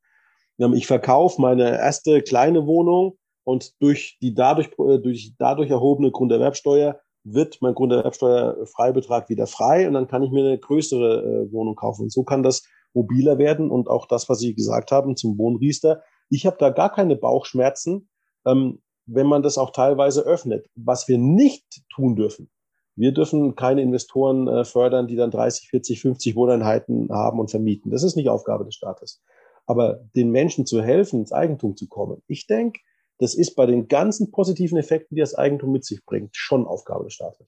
Ich 0.73 0.88
verkaufe 0.88 1.41
meine 1.41 1.77
erste 1.77 2.21
kleine 2.21 2.65
Wohnung 2.65 3.17
und 3.43 3.73
durch 3.81 4.17
die 4.21 4.33
dadurch, 4.33 4.69
äh, 4.79 4.97
durch 4.99 5.33
dadurch 5.38 5.69
erhobene 5.69 6.12
Grunderwerbsteuer 6.12 6.99
wird 7.23 7.62
mein 7.62 7.75
Grunderwerbsteuerfreibetrag 7.75 9.30
wieder 9.30 9.47
frei 9.47 9.88
und 9.88 9.93
dann 9.93 10.08
kann 10.08 10.23
ich 10.23 10.32
mir 10.32 10.45
eine 10.45 10.58
größere 10.58 11.23
äh, 11.23 11.51
Wohnung 11.51 11.75
kaufen. 11.75 12.03
Und 12.03 12.12
so 12.12 12.23
kann 12.23 12.43
das 12.43 12.63
mobiler 12.93 13.38
werden 13.38 13.69
und 13.69 13.89
auch 13.89 14.08
das, 14.08 14.30
was 14.30 14.39
Sie 14.39 14.56
gesagt 14.56 14.91
haben 14.91 15.15
zum 15.15 15.38
Wohnriester. 15.38 16.01
Ich 16.30 16.45
habe 16.45 16.58
da 16.60 16.69
gar 16.69 16.91
keine 16.91 17.15
Bauchschmerzen, 17.15 18.10
ähm, 18.45 18.82
wenn 19.06 19.27
man 19.27 19.43
das 19.43 19.58
auch 19.58 19.71
teilweise 19.71 20.21
öffnet. 20.21 20.67
Was 20.75 21.08
wir 21.08 21.17
nicht 21.17 21.65
tun 21.93 22.15
dürfen, 22.15 22.49
wir 22.97 23.12
dürfen 23.12 23.56
keine 23.56 23.82
Investoren 23.84 24.47
äh, 24.47 24.65
fördern, 24.65 25.08
die 25.08 25.15
dann 25.15 25.30
30, 25.30 25.69
40, 25.69 26.01
50 26.01 26.36
Wohneinheiten 26.36 27.10
haben 27.12 27.39
und 27.39 27.51
vermieten. 27.51 27.91
Das 27.91 28.03
ist 28.03 28.15
nicht 28.15 28.27
Aufgabe 28.27 28.65
des 28.65 28.73
Staates. 28.73 29.21
Aber 29.67 29.99
den 30.15 30.32
Menschen 30.32 30.65
zu 30.65 30.82
helfen, 30.82 31.19
ins 31.19 31.32
Eigentum 31.32 31.75
zu 31.75 31.88
kommen, 31.88 32.23
ich 32.27 32.47
denke, 32.47 32.80
das 33.19 33.36
ist 33.36 33.56
bei 33.56 33.65
den 33.65 33.88
ganzen 33.88 34.32
positiven 34.32 34.77
Effekten, 34.77 35.15
die 35.15 35.21
das 35.21 35.36
Eigentum 35.36 35.71
mit 35.71 35.86
sich 35.86 36.03
bringt, 36.06 36.36
schon 36.36 36.65
Aufgabe 36.65 37.06
des 37.06 37.13
Staates. 37.13 37.47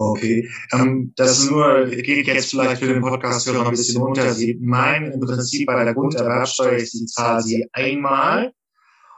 Okay, 0.00 0.48
ähm, 0.72 1.12
das 1.16 1.40
ist 1.40 1.50
nur 1.50 1.86
geht 1.86 2.28
jetzt 2.28 2.50
vielleicht 2.50 2.80
für 2.80 2.86
den 2.86 3.02
Podcast 3.02 3.48
noch 3.48 3.66
ein 3.66 3.72
bisschen 3.72 4.00
unter. 4.00 4.32
Sie 4.32 4.56
meinen 4.60 5.10
im 5.10 5.20
Prinzip 5.20 5.66
bei 5.66 5.84
der 5.84 5.92
Grunderwerbsteuer 5.92 6.76
ist 6.76 6.94
die 6.94 7.06
Zahl 7.06 7.42
sie 7.42 7.68
einmal 7.72 8.52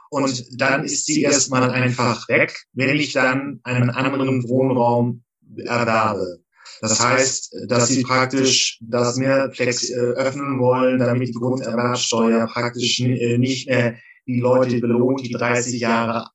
und 0.09 0.59
dann 0.59 0.83
ist 0.83 1.05
sie 1.05 1.21
erstmal 1.21 1.69
einfach 1.69 2.27
weg, 2.29 2.65
wenn 2.73 2.95
ich 2.95 3.13
dann 3.13 3.59
einen 3.63 3.91
anderen 3.91 4.49
Wohnraum 4.49 5.23
erwerbe. 5.55 6.39
Das 6.81 6.99
heißt, 6.99 7.55
dass 7.67 7.89
sie 7.89 8.01
praktisch 8.01 8.79
das 8.81 9.17
mehr 9.17 9.51
flex 9.53 9.91
äh, 9.91 9.93
öffnen 9.93 10.59
wollen, 10.59 10.97
damit 10.97 11.29
die 11.29 11.33
Grunderwerbsteuer 11.33 12.47
praktisch 12.47 12.99
äh, 13.01 13.37
nicht 13.37 13.69
mehr 13.69 13.97
die 14.27 14.39
Leute 14.39 14.79
belohnt, 14.79 15.21
die 15.21 15.31
30 15.31 15.79
Jahre 15.79 16.29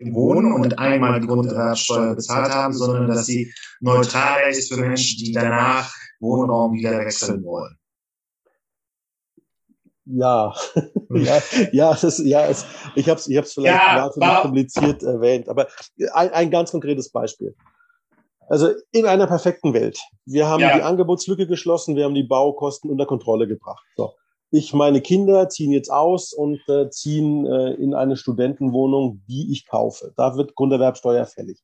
wohnen 0.00 0.52
und 0.52 0.78
einmal 0.78 1.20
die 1.20 1.26
Grunderwerbsteuer 1.26 2.14
bezahlt 2.14 2.52
haben, 2.52 2.72
sondern 2.72 3.08
dass 3.08 3.26
sie 3.26 3.52
neutraler 3.80 4.48
ist 4.48 4.72
für 4.72 4.80
Menschen, 4.80 5.24
die 5.24 5.32
danach 5.32 5.92
Wohnraum 6.20 6.74
wieder 6.74 6.98
wechseln 6.98 7.44
wollen. 7.44 7.76
Ja, 10.04 10.52
ja, 11.10 11.42
ja, 11.72 11.94
das, 12.00 12.18
ja 12.18 12.46
es, 12.46 12.66
ich 12.96 13.08
habe 13.08 13.20
es 13.20 13.28
ich 13.28 13.36
hab's 13.36 13.54
vielleicht 13.54 13.76
ja, 13.76 13.96
wahnsinnig 13.96 14.40
kompliziert 14.40 15.02
erwähnt, 15.04 15.48
aber 15.48 15.68
ein, 16.12 16.30
ein 16.30 16.50
ganz 16.50 16.72
konkretes 16.72 17.10
Beispiel. 17.10 17.54
Also 18.48 18.72
in 18.90 19.06
einer 19.06 19.28
perfekten 19.28 19.72
Welt. 19.72 20.00
Wir 20.26 20.46
haben 20.48 20.60
ja. 20.60 20.76
die 20.76 20.82
Angebotslücke 20.82 21.46
geschlossen, 21.46 21.94
wir 21.94 22.04
haben 22.04 22.14
die 22.14 22.24
Baukosten 22.24 22.90
unter 22.90 23.06
Kontrolle 23.06 23.46
gebracht. 23.46 23.84
So 23.96 24.12
ich, 24.52 24.74
meine 24.74 25.00
Kinder 25.00 25.48
ziehen 25.48 25.72
jetzt 25.72 25.90
aus 25.90 26.34
und 26.34 26.60
äh, 26.68 26.90
ziehen 26.90 27.46
äh, 27.46 27.72
in 27.72 27.94
eine 27.94 28.16
Studentenwohnung, 28.16 29.22
die 29.26 29.50
ich 29.50 29.66
kaufe. 29.66 30.12
Da 30.16 30.36
wird 30.36 30.54
Grunderwerbsteuer 30.54 31.24
fällig. 31.24 31.58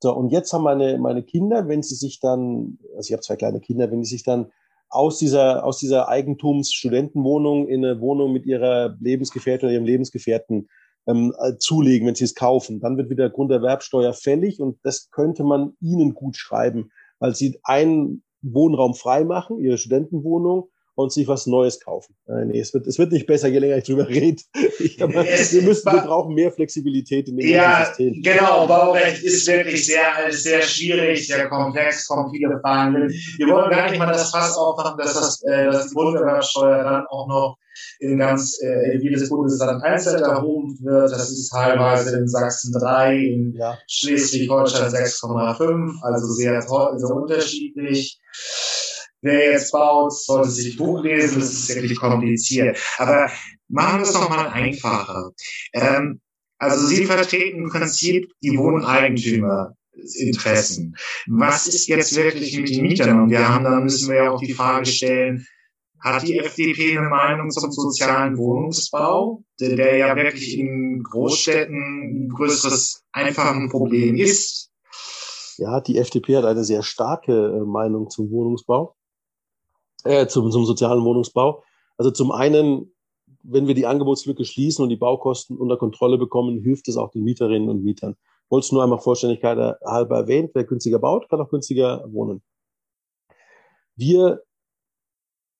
So, 0.00 0.14
und 0.14 0.30
jetzt 0.30 0.52
haben 0.52 0.62
meine, 0.62 0.98
meine 0.98 1.22
Kinder, 1.22 1.68
wenn 1.68 1.82
sie 1.82 1.94
sich 1.94 2.20
dann, 2.20 2.78
also 2.94 3.08
ich 3.08 3.12
habe 3.12 3.22
zwei 3.22 3.36
kleine 3.36 3.60
Kinder, 3.60 3.90
wenn 3.90 4.04
sie 4.04 4.10
sich 4.10 4.24
dann 4.24 4.52
aus 4.90 5.18
dieser, 5.18 5.64
aus 5.64 5.78
dieser 5.78 6.08
Eigentumsstudentenwohnung 6.08 7.66
in 7.66 7.84
eine 7.84 8.00
Wohnung 8.00 8.32
mit 8.32 8.44
ihrer 8.44 8.94
Lebensgefährtin 9.00 9.66
oder 9.66 9.74
ihrem 9.74 9.86
Lebensgefährten 9.86 10.68
ähm, 11.06 11.34
äh, 11.40 11.56
zulegen, 11.56 12.06
wenn 12.06 12.14
sie 12.14 12.24
es 12.24 12.34
kaufen. 12.34 12.78
Dann 12.80 12.98
wird 12.98 13.08
wieder 13.08 13.30
Grunderwerbsteuer 13.30 14.12
fällig 14.12 14.60
und 14.60 14.78
das 14.82 15.10
könnte 15.10 15.44
man 15.44 15.76
ihnen 15.80 16.12
gut 16.12 16.36
schreiben, 16.36 16.90
weil 17.20 17.34
sie 17.34 17.58
einen 17.62 18.22
Wohnraum 18.42 18.94
frei 18.94 19.24
machen, 19.24 19.58
ihre 19.58 19.78
Studentenwohnung, 19.78 20.68
und 20.98 21.12
sich 21.12 21.28
was 21.28 21.46
Neues 21.46 21.78
kaufen. 21.78 22.16
Äh, 22.26 22.44
nee, 22.46 22.58
es 22.58 22.74
wird, 22.74 22.88
es 22.88 22.98
wird 22.98 23.12
nicht 23.12 23.24
besser, 23.24 23.46
je 23.46 23.60
länger 23.60 23.76
ich 23.76 23.84
drüber 23.84 24.08
rede. 24.08 24.42
Ich, 24.80 25.02
aber 25.02 25.24
wir, 25.24 25.62
müssen, 25.62 25.92
wir 25.92 26.02
brauchen 26.02 26.34
mehr 26.34 26.52
Flexibilität 26.52 27.28
in 27.28 27.36
dem 27.36 27.48
ja, 27.48 27.84
System. 27.84 28.22
Genau, 28.22 28.66
Baurecht 28.66 29.22
ist 29.24 29.46
wirklich 29.48 29.86
sehr, 29.86 30.30
sehr 30.30 30.62
schwierig, 30.62 31.26
sehr 31.26 31.48
komplex, 31.48 32.06
kommen 32.06 32.30
viele 32.30 32.60
Fragen. 32.60 33.08
Wir 33.38 33.46
wollen 33.48 33.70
gar 33.70 33.90
nicht 33.90 33.98
mal 33.98 34.06
das 34.06 34.30
Fass 34.30 34.56
aufmachen, 34.56 34.98
dass, 34.98 35.14
das, 35.14 35.42
äh, 35.42 35.66
dass 35.66 35.88
die 35.88 35.94
Grunderwerbsteuer 35.94 36.84
dann 36.84 37.06
auch 37.08 37.26
noch 37.26 37.58
in 37.98 38.18
ganz 38.18 38.60
äh, 38.62 38.94
in 38.94 39.02
jedes 39.02 39.28
Bundesland 39.28 39.82
einzeln 39.82 40.22
erhoben 40.22 40.78
wird. 40.80 41.10
Das 41.10 41.30
ist 41.30 41.50
teilweise 41.50 42.16
in 42.16 42.28
Sachsen 42.28 42.72
3, 42.72 43.16
in 43.16 43.54
ja. 43.56 43.78
Schleswig-Holstein 43.88 44.90
6,5, 44.92 46.02
also 46.02 46.26
sehr, 46.26 46.62
sehr 46.62 47.16
unterschiedlich 47.16 48.20
wer 49.20 49.52
jetzt 49.52 49.72
baut, 49.72 50.12
sollte 50.12 50.50
sich 50.50 50.76
Buch 50.76 51.02
lesen, 51.02 51.40
das 51.40 51.52
ist 51.52 51.74
wirklich 51.74 51.98
kompliziert. 51.98 52.78
Aber 52.98 53.28
machen 53.68 54.00
wir 54.00 54.04
es 54.04 54.12
doch 54.12 54.28
mal 54.28 54.48
einfacher. 54.48 55.30
Ähm, 55.72 56.20
also 56.58 56.86
Sie 56.86 57.04
vertreten 57.04 57.62
im 57.62 57.70
Prinzip 57.70 58.30
die 58.42 58.58
Wohneigentümerinteressen. 58.58 60.96
Was 61.28 61.68
ist 61.68 61.86
jetzt 61.88 62.16
wirklich 62.16 62.58
mit 62.58 62.68
den 62.68 62.82
Mietern? 62.82 63.22
Und 63.22 63.30
wir 63.30 63.48
haben, 63.48 63.64
dann 63.64 63.84
müssen 63.84 64.10
wir 64.10 64.24
ja 64.24 64.30
auch 64.30 64.40
die 64.40 64.54
Frage 64.54 64.86
stellen, 64.86 65.46
hat 66.00 66.22
die 66.22 66.38
FDP 66.38 66.96
eine 66.96 67.08
Meinung 67.08 67.50
zum 67.50 67.72
sozialen 67.72 68.38
Wohnungsbau, 68.38 69.42
der, 69.60 69.74
der 69.76 69.96
ja 69.96 70.14
wirklich 70.14 70.56
in 70.56 71.02
Großstädten 71.02 72.26
ein 72.26 72.28
größeres, 72.28 73.02
einfach 73.12 73.52
ein 73.52 73.68
Problem 73.68 74.14
ist? 74.16 74.70
Ja, 75.56 75.80
die 75.80 75.98
FDP 75.98 76.36
hat 76.36 76.44
eine 76.44 76.62
sehr 76.62 76.84
starke 76.84 77.32
äh, 77.32 77.64
Meinung 77.64 78.08
zum 78.10 78.30
Wohnungsbau 78.30 78.94
äh, 80.04 80.26
zum, 80.26 80.50
zum 80.50 80.64
sozialen 80.64 81.04
Wohnungsbau. 81.04 81.62
Also 81.96 82.10
zum 82.10 82.30
einen, 82.32 82.92
wenn 83.42 83.66
wir 83.66 83.74
die 83.74 83.86
Angebotslücke 83.86 84.44
schließen 84.44 84.82
und 84.82 84.88
die 84.88 84.96
Baukosten 84.96 85.56
unter 85.56 85.76
Kontrolle 85.76 86.18
bekommen, 86.18 86.60
hilft 86.62 86.88
es 86.88 86.96
auch 86.96 87.10
den 87.10 87.24
Mieterinnen 87.24 87.68
und 87.68 87.82
Mietern. 87.82 88.16
Ich 88.44 88.50
wollte 88.50 88.66
es 88.66 88.72
nur 88.72 88.82
einmal 88.82 88.98
Vollständigkeit 88.98 89.76
halber 89.84 90.16
erwähnt. 90.16 90.52
Wer 90.54 90.64
günstiger 90.64 90.98
baut, 90.98 91.28
kann 91.28 91.40
auch 91.40 91.50
günstiger 91.50 92.04
wohnen. 92.10 92.42
Wir 93.96 94.42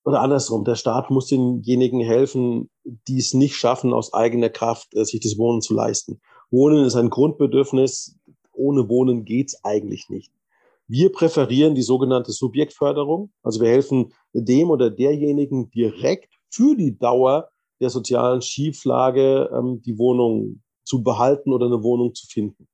oder 0.08 0.22
andersrum, 0.22 0.64
der 0.64 0.76
Staat 0.76 1.10
muss 1.10 1.26
denjenigen 1.26 2.00
helfen, 2.00 2.70
die 2.84 3.18
es 3.18 3.34
nicht 3.34 3.56
schaffen, 3.56 3.92
aus 3.92 4.14
eigener 4.14 4.48
Kraft 4.48 4.94
äh, 4.96 5.04
sich 5.04 5.20
das 5.20 5.36
Wohnen 5.36 5.60
zu 5.60 5.74
leisten. 5.74 6.18
Wohnen 6.50 6.84
ist 6.86 6.96
ein 6.96 7.10
Grundbedürfnis. 7.10 8.16
Ohne 8.52 8.88
Wohnen 8.88 9.26
geht's 9.26 9.62
eigentlich 9.64 10.08
nicht. 10.08 10.32
Wir 10.86 11.12
präferieren 11.12 11.74
die 11.74 11.82
sogenannte 11.82 12.32
Subjektförderung. 12.32 13.30
Also 13.42 13.60
wir 13.60 13.68
helfen 13.68 14.14
dem 14.32 14.70
oder 14.70 14.90
derjenigen 14.90 15.70
direkt 15.70 16.34
für 16.50 16.76
die 16.76 16.98
Dauer 16.98 17.48
der 17.80 17.90
sozialen 17.90 18.42
Schieflage 18.42 19.50
ähm, 19.52 19.82
die 19.82 19.98
Wohnung 19.98 20.62
zu 20.84 21.02
behalten 21.02 21.52
oder 21.52 21.66
eine 21.66 21.82
Wohnung 21.82 22.14
zu 22.14 22.26
finden. 22.26 22.66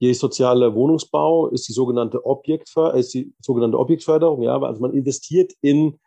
Die 0.00 0.12
soziale 0.12 0.74
Wohnungsbau 0.74 1.48
ist 1.48 1.68
die 1.68 1.72
sogenannte 1.72 2.24
Objektförderung, 2.24 3.00
ist 3.00 3.14
die 3.14 3.32
sogenannte 3.40 3.78
Objektförderung, 3.78 4.42
ja, 4.42 4.60
also 4.60 4.80
man 4.80 4.92
investiert 4.92 5.52
in 5.62 5.98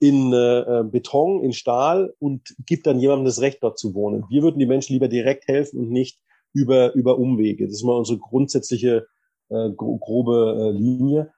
in 0.00 0.32
äh, 0.32 0.84
Beton, 0.84 1.42
in 1.42 1.52
Stahl 1.52 2.14
und 2.18 2.54
gibt 2.66 2.86
dann 2.86 2.98
jemandem 2.98 3.24
das 3.26 3.40
Recht, 3.40 3.62
dort 3.62 3.78
zu 3.78 3.94
wohnen. 3.94 4.24
Wir 4.28 4.42
würden 4.42 4.58
die 4.58 4.66
Menschen 4.66 4.92
lieber 4.92 5.08
direkt 5.08 5.48
helfen 5.48 5.78
und 5.80 5.90
nicht 5.90 6.18
über, 6.52 6.94
über 6.94 7.18
Umwege. 7.18 7.66
Das 7.66 7.74
ist 7.74 7.84
mal 7.84 7.96
unsere 7.96 8.18
grundsätzliche 8.18 9.06
äh, 9.48 9.70
grobe 9.70 10.56
äh, 10.58 10.78
Linie. 10.78 11.32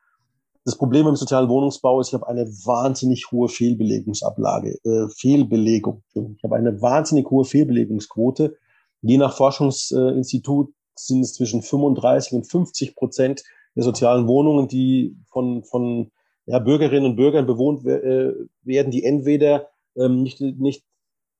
Das 0.66 0.76
Problem 0.76 1.06
im 1.06 1.14
sozialen 1.14 1.48
Wohnungsbau 1.48 2.00
ist, 2.00 2.08
ich 2.08 2.14
habe 2.14 2.26
eine 2.26 2.44
wahnsinnig 2.44 3.30
hohe 3.30 3.48
Fehlbelegungsablage, 3.48 4.76
äh, 4.82 5.08
Fehlbelegung. 5.16 6.02
Ich 6.12 6.42
habe 6.42 6.56
eine 6.56 6.82
wahnsinnig 6.82 7.30
hohe 7.30 7.44
Fehlbelegungsquote. 7.44 8.56
Je 9.00 9.16
nach 9.16 9.36
Forschungsinstitut 9.36 10.74
sind 10.96 11.20
es 11.20 11.34
zwischen 11.34 11.62
35 11.62 12.32
und 12.32 12.50
50 12.50 12.96
Prozent 12.96 13.44
der 13.76 13.84
sozialen 13.84 14.26
Wohnungen, 14.26 14.66
die 14.66 15.16
von, 15.30 15.62
von 15.62 16.10
ja, 16.46 16.58
Bürgerinnen 16.58 17.12
und 17.12 17.16
Bürgern 17.16 17.46
bewohnt 17.46 17.86
äh, 17.86 18.32
werden, 18.62 18.90
die 18.90 19.04
entweder 19.04 19.68
ähm, 19.96 20.24
nicht, 20.24 20.40
nicht 20.40 20.82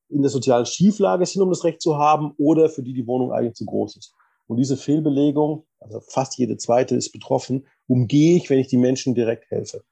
in 0.08 0.22
der 0.22 0.30
sozialen 0.30 0.66
Schieflage 0.66 1.26
sind, 1.26 1.42
um 1.42 1.50
das 1.50 1.64
Recht 1.64 1.82
zu 1.82 1.98
haben, 1.98 2.32
oder 2.38 2.68
für 2.68 2.84
die 2.84 2.94
die 2.94 3.08
Wohnung 3.08 3.32
eigentlich 3.32 3.54
zu 3.54 3.66
groß 3.66 3.96
ist. 3.96 4.14
Und 4.46 4.58
diese 4.58 4.76
Fehlbelegung, 4.76 5.66
also 5.86 6.00
fast 6.00 6.38
jede 6.38 6.56
zweite 6.56 6.96
ist 6.96 7.12
betroffen, 7.12 7.66
umgehe 7.86 8.36
ich, 8.36 8.50
wenn 8.50 8.58
ich 8.58 8.68
die 8.68 8.76
Menschen 8.76 9.14
direkt 9.14 9.50
helfe. 9.50 9.82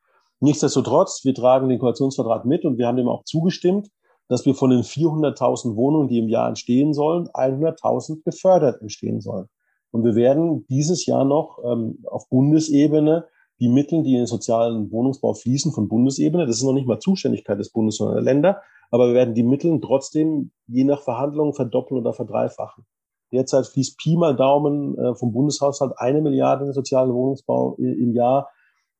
Nichtsdestotrotz, 0.40 1.24
wir 1.24 1.35
tragen 1.35 1.68
den 1.68 1.78
Koalitionsvertrag 1.78 2.44
mit 2.44 2.64
und 2.64 2.76
wir 2.78 2.87
haben 2.87 2.96
dem 2.96 3.09
auch 3.09 3.24
zugestimmt, 3.24 3.88
dass 4.28 4.44
wir 4.46 4.54
von 4.54 4.70
den 4.70 4.83
400.000 4.83 5.76
Wohnungen, 5.76 6.09
die 6.09 6.18
im 6.18 6.28
Jahr 6.28 6.48
entstehen 6.48 6.94
sollen, 6.94 7.28
100.000 7.28 8.24
gefördert 8.24 8.80
entstehen 8.80 9.20
sollen. 9.20 9.48
Und 9.90 10.04
wir 10.04 10.14
werden 10.14 10.66
dieses 10.68 11.07
Jahr 11.07 11.24
noch 11.24 11.59
ähm, 11.64 12.04
auf 12.07 12.28
Bundesebene 12.28 13.26
die 13.61 13.68
Mittel, 13.68 14.02
die 14.02 14.14
in 14.14 14.22
den 14.22 14.26
sozialen 14.26 14.90
Wohnungsbau 14.90 15.35
fließen, 15.35 15.72
von 15.72 15.88
Bundesebene, 15.88 16.46
das 16.46 16.57
ist 16.57 16.64
noch 16.64 16.72
nicht 16.72 16.88
mal 16.88 16.98
Zuständigkeit 16.98 17.59
des 17.59 17.70
Bundes, 17.70 17.96
sondern 17.96 18.16
der 18.16 18.24
Länder, 18.24 18.62
aber 18.90 19.09
wir 19.09 19.14
werden 19.14 19.35
die 19.35 19.44
Mittel 19.44 19.80
trotzdem 19.80 20.50
je 20.66 20.85
nach 20.85 21.02
Verhandlungen 21.02 21.54
verdoppeln 21.54 22.00
oder 22.00 22.12
verdreifachen. 22.12 22.85
Derzeit 23.33 23.67
fließt 23.67 23.99
Pi 23.99 24.17
mal 24.17 24.37
Daumen 24.37 24.97
äh, 24.99 25.15
vom 25.15 25.33
Bundeshaushalt 25.33 25.93
eine 25.97 26.21
Milliarde 26.21 26.63
in 26.63 26.69
den 26.69 26.75
sozialen 26.75 27.13
Wohnungsbau 27.13 27.77
im 27.79 28.13
Jahr. 28.13 28.51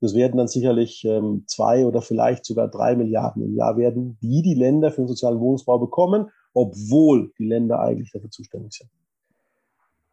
Das 0.01 0.15
werden 0.15 0.37
dann 0.37 0.49
sicherlich 0.49 1.05
ähm, 1.05 1.45
zwei 1.47 1.87
oder 1.87 2.03
vielleicht 2.03 2.45
sogar 2.45 2.69
drei 2.69 2.97
Milliarden 2.97 3.43
im 3.43 3.55
Jahr 3.55 3.77
werden, 3.77 4.19
die 4.21 4.43
die 4.43 4.55
Länder 4.55 4.91
für 4.91 5.03
den 5.03 5.09
sozialen 5.09 5.41
Wohnungsbau 5.41 5.79
bekommen, 5.79 6.31
obwohl 6.53 7.33
die 7.39 7.47
Länder 7.47 7.81
eigentlich 7.81 8.13
dafür 8.13 8.31
zuständig 8.31 8.73
sind. 8.75 8.91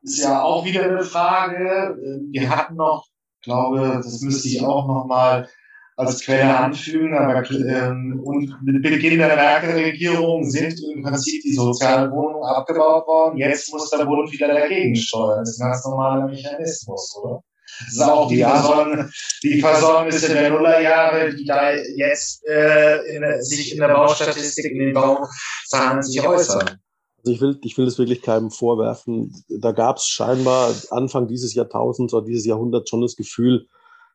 Das 0.01 0.13
ist 0.13 0.23
ja 0.23 0.43
auch 0.43 0.65
wieder 0.65 0.83
eine 0.83 1.03
Frage. 1.03 1.97
Wir 2.31 2.49
hatten 2.49 2.75
noch, 2.75 3.05
glaube, 3.41 3.79
das 3.97 4.21
müsste 4.21 4.47
ich 4.47 4.63
auch 4.63 4.87
noch 4.87 5.05
mal 5.05 5.47
als 6.07 6.21
Quelle 6.21 6.57
anfügen. 6.57 7.13
Aber, 7.15 7.49
ähm, 7.51 8.19
und 8.23 8.55
mit 8.63 8.81
Beginn 8.81 9.19
der 9.19 9.35
Merkel-Regierung 9.35 10.49
sind 10.49 10.79
im 10.93 11.03
Prinzip 11.03 11.41
die 11.43 11.53
sozialen 11.53 12.11
Wohnungen 12.11 12.43
abgebaut 12.43 13.07
worden. 13.07 13.37
Jetzt 13.37 13.71
muss 13.71 13.89
der 13.89 14.05
Bund 14.05 14.31
wieder 14.31 14.47
dagegen 14.47 14.95
steuern. 14.95 15.39
Das 15.39 15.51
ist 15.51 15.61
ein 15.61 15.71
ganz 15.71 15.85
normaler 15.85 16.27
Mechanismus, 16.27 17.15
oder? 17.21 17.43
Das 17.79 17.93
ist 17.93 18.01
auch 18.01 18.27
die, 18.27 18.43
Versorgung, 18.43 19.09
die 19.43 19.59
Versäumnisse 19.59 20.33
der 20.33 20.49
Nullerjahre, 20.49 21.33
die 21.33 21.45
da 21.45 21.71
jetzt 21.71 22.45
äh, 22.47 23.15
in, 23.15 23.41
sich 23.41 23.73
in 23.73 23.79
der 23.79 23.87
Baustatistik, 23.87 24.71
in 24.71 24.79
den 24.79 24.93
Bauzahlen 24.93 26.03
sich 26.03 26.21
äußern. 26.25 26.79
Also 27.23 27.33
ich 27.33 27.41
will, 27.41 27.59
ich 27.63 27.77
will 27.77 27.85
das 27.85 27.97
wirklich 27.97 28.21
keinem 28.21 28.51
vorwerfen. 28.51 29.33
Da 29.47 29.71
gab 29.71 29.97
es 29.97 30.07
scheinbar 30.07 30.73
Anfang 30.89 31.27
dieses 31.27 31.53
Jahrtausends 31.53 32.13
oder 32.13 32.25
dieses 32.25 32.45
Jahrhunderts 32.45 32.89
schon 32.89 33.01
das 33.01 33.15
Gefühl, 33.15 33.67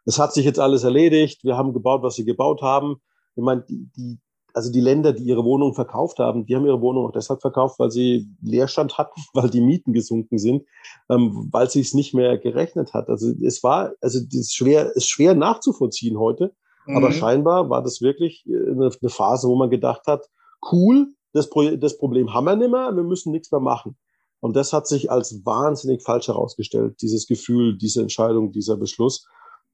es 0.06 0.18
hat 0.18 0.32
sich 0.32 0.44
jetzt 0.44 0.60
alles 0.60 0.84
erledigt, 0.84 1.44
wir 1.44 1.56
haben 1.56 1.72
gebaut, 1.72 2.02
was 2.02 2.14
sie 2.14 2.24
gebaut 2.24 2.62
haben. 2.62 2.96
Ich 3.34 3.42
meine, 3.42 3.64
die, 3.68 3.90
die, 3.96 4.18
also 4.54 4.72
die 4.72 4.80
Länder, 4.80 5.12
die 5.12 5.24
ihre 5.24 5.44
Wohnungen 5.44 5.74
verkauft 5.74 6.18
haben, 6.18 6.46
die 6.46 6.56
haben 6.56 6.64
ihre 6.64 6.80
Wohnung 6.80 7.06
auch 7.06 7.12
deshalb 7.12 7.42
verkauft, 7.42 7.78
weil 7.78 7.90
sie 7.90 8.28
Leerstand 8.40 8.96
hatten, 8.96 9.20
weil 9.34 9.50
die 9.50 9.60
Mieten 9.60 9.92
gesunken 9.92 10.38
sind, 10.38 10.64
ähm, 11.10 11.48
weil 11.50 11.68
sich 11.68 11.88
es 11.88 11.94
nicht 11.94 12.14
mehr 12.14 12.38
gerechnet 12.38 12.94
hat. 12.94 13.08
Also 13.10 13.32
es 13.42 13.62
war, 13.62 13.92
also 14.00 14.20
das 14.20 14.40
ist 14.40 14.54
schwer, 14.54 14.94
ist 14.94 15.08
schwer 15.08 15.34
nachzuvollziehen 15.34 16.18
heute, 16.18 16.54
mhm. 16.86 16.96
aber 16.96 17.12
scheinbar 17.12 17.68
war 17.68 17.82
das 17.82 18.00
wirklich 18.00 18.46
äh, 18.46 18.70
eine, 18.70 18.90
eine, 18.98 19.10
Phase, 19.10 19.48
wo 19.48 19.56
man 19.56 19.70
gedacht 19.70 20.06
hat, 20.06 20.24
cool, 20.72 21.08
das, 21.32 21.50
Pro 21.50 21.76
das 21.76 21.98
Problem 21.98 22.32
haben 22.32 22.46
wir 22.46 22.56
nicht 22.56 22.70
mehr, 22.70 22.94
wir 22.94 23.02
müssen 23.02 23.32
nichts 23.32 23.50
mehr 23.50 23.60
machen. 23.60 23.98
Und 24.40 24.54
das 24.54 24.72
hat 24.72 24.86
sich 24.86 25.10
als 25.10 25.44
wahnsinnig 25.44 26.02
falsch 26.02 26.28
herausgestellt, 26.28 27.02
dieses 27.02 27.26
Gefühl, 27.26 27.76
diese 27.76 28.02
Entscheidung, 28.02 28.52
dieser 28.52 28.76
Beschluss. 28.76 29.26